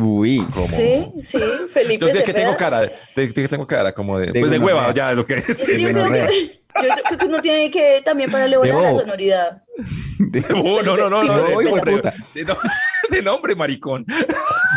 Uy, 0.00 0.44
Como... 0.54 0.68
Sí, 0.68 1.06
sí, 1.24 1.38
Felipe 1.72 2.06
Yo 2.06 2.12
de 2.12 2.24
que 2.24 2.32
tengo 2.34 2.56
cara, 2.56 2.80
de, 2.82 2.92
de 3.16 3.32
que 3.32 3.48
tengo 3.48 3.66
cara 3.66 3.92
como 3.92 4.18
de, 4.18 4.32
De 4.32 4.40
pues 4.40 4.50
de 4.50 4.58
hueva, 4.58 4.92
ya 4.94 5.12
lo 5.12 5.24
que 5.26 5.34
es. 5.34 5.44
Sí, 5.58 5.80
yo, 5.80 5.88
de 5.88 5.94
creo 5.94 6.10
que, 6.10 6.62
yo 6.74 6.94
creo 7.04 7.18
que 7.18 7.24
uno 7.26 7.42
tiene 7.42 7.70
que 7.70 8.02
también 8.04 8.30
para 8.30 8.46
lograr 8.48 8.74
la 8.80 8.94
sonoridad. 9.00 9.62
No, 10.20 10.82
no, 10.82 10.96
no, 10.96 11.08
no, 11.08 11.22
no, 11.24 11.24
No, 11.24 11.42
de, 11.58 11.64
hijo 11.64 11.76
de 11.76 11.92
puta. 11.92 12.12
de 12.34 12.44
no- 12.44 12.56
de 13.08 13.22
nombre, 13.22 13.54
maricón. 13.56 14.04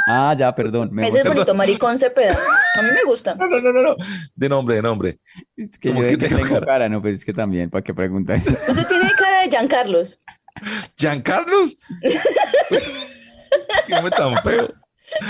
Ah, 0.07 0.33
ya, 0.37 0.55
perdón. 0.55 0.89
me 0.91 1.07
Ese 1.07 1.19
es 1.19 1.25
bonito, 1.25 1.53
Maricón 1.53 1.99
Cepeda. 1.99 2.35
A 2.77 2.81
mí 2.81 2.89
me 2.95 3.03
gusta. 3.03 3.35
No, 3.35 3.47
no, 3.47 3.59
no, 3.59 3.71
no, 3.73 3.81
no. 3.83 3.95
De 4.33 4.49
nombre, 4.49 4.75
de 4.77 4.81
nombre. 4.81 5.19
Es 5.57 5.77
que 5.77 5.89
¿Cómo 5.89 6.01
yo 6.01 6.07
que 6.07 6.17
de 6.17 6.27
tengo 6.29 6.41
tengo 6.41 6.53
cara? 6.55 6.65
cara, 6.65 6.89
no, 6.89 7.01
pero 7.01 7.13
es 7.15 7.23
que 7.25 7.33
también, 7.33 7.69
¿para 7.69 7.83
qué 7.83 7.93
preguntas? 7.93 8.47
Usted 8.67 8.87
tiene 8.87 9.11
cara 9.17 9.41
de 9.43 9.49
Giancarlos. 9.49 10.19
¿Giancarlos? 10.97 11.77
Qué 13.87 13.93
hombre 13.95 14.11
tan 14.11 14.35
feo. 14.41 14.73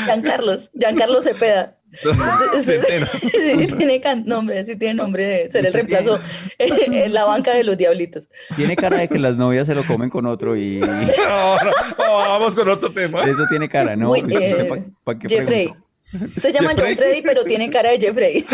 Giancarlos, 0.06 0.70
Giancarlo 0.74 1.22
Cepeda. 1.22 1.78
Sí, 2.64 3.68
tiene 3.78 4.02
can- 4.02 4.26
nombre, 4.26 4.66
sí 4.66 4.76
tiene 4.78 4.96
nombre 4.96 5.26
de 5.28 5.52
ser 5.52 5.66
el 5.68 5.74
reemplazo 5.74 6.20
en 6.58 7.14
la 7.14 7.26
banca 7.26 7.54
de 7.54 7.64
los 7.64 7.78
diablitos. 7.78 8.30
Tiene 8.56 8.76
cara 8.76 8.98
de 8.98 9.08
que 9.08 9.20
las 9.20 9.38
novias 9.38 9.68
se 9.68 9.76
lo 9.76 9.86
comen 9.86 10.10
con 10.10 10.26
otro 10.26 10.56
y 10.56 10.78
No, 10.80 11.56
no, 11.58 11.72
no, 12.00 12.16
vamos 12.18 12.56
con 12.56 12.68
otro 12.70 12.90
tema. 12.92 13.22
eso 13.24 13.44
tiene 13.48 13.70
cara, 13.70 13.96
¿no? 13.96 14.08
Muy, 14.08 14.24
Pues, 14.24 14.36
eh, 14.42 14.66
¿pa- 14.66 14.78
pa' 15.14 15.20
qué 15.20 15.30
Jeffrey. 15.30 15.66
pregunto? 15.68 16.40
Se 16.40 16.52
llama 16.52 16.70
John 16.70 16.78
Jeffrey. 16.80 16.96
Freddy, 16.96 17.22
pero 17.22 17.44
tiene 17.44 17.70
cara 17.70 17.92
de 17.92 18.00
Jeffrey. 18.00 18.46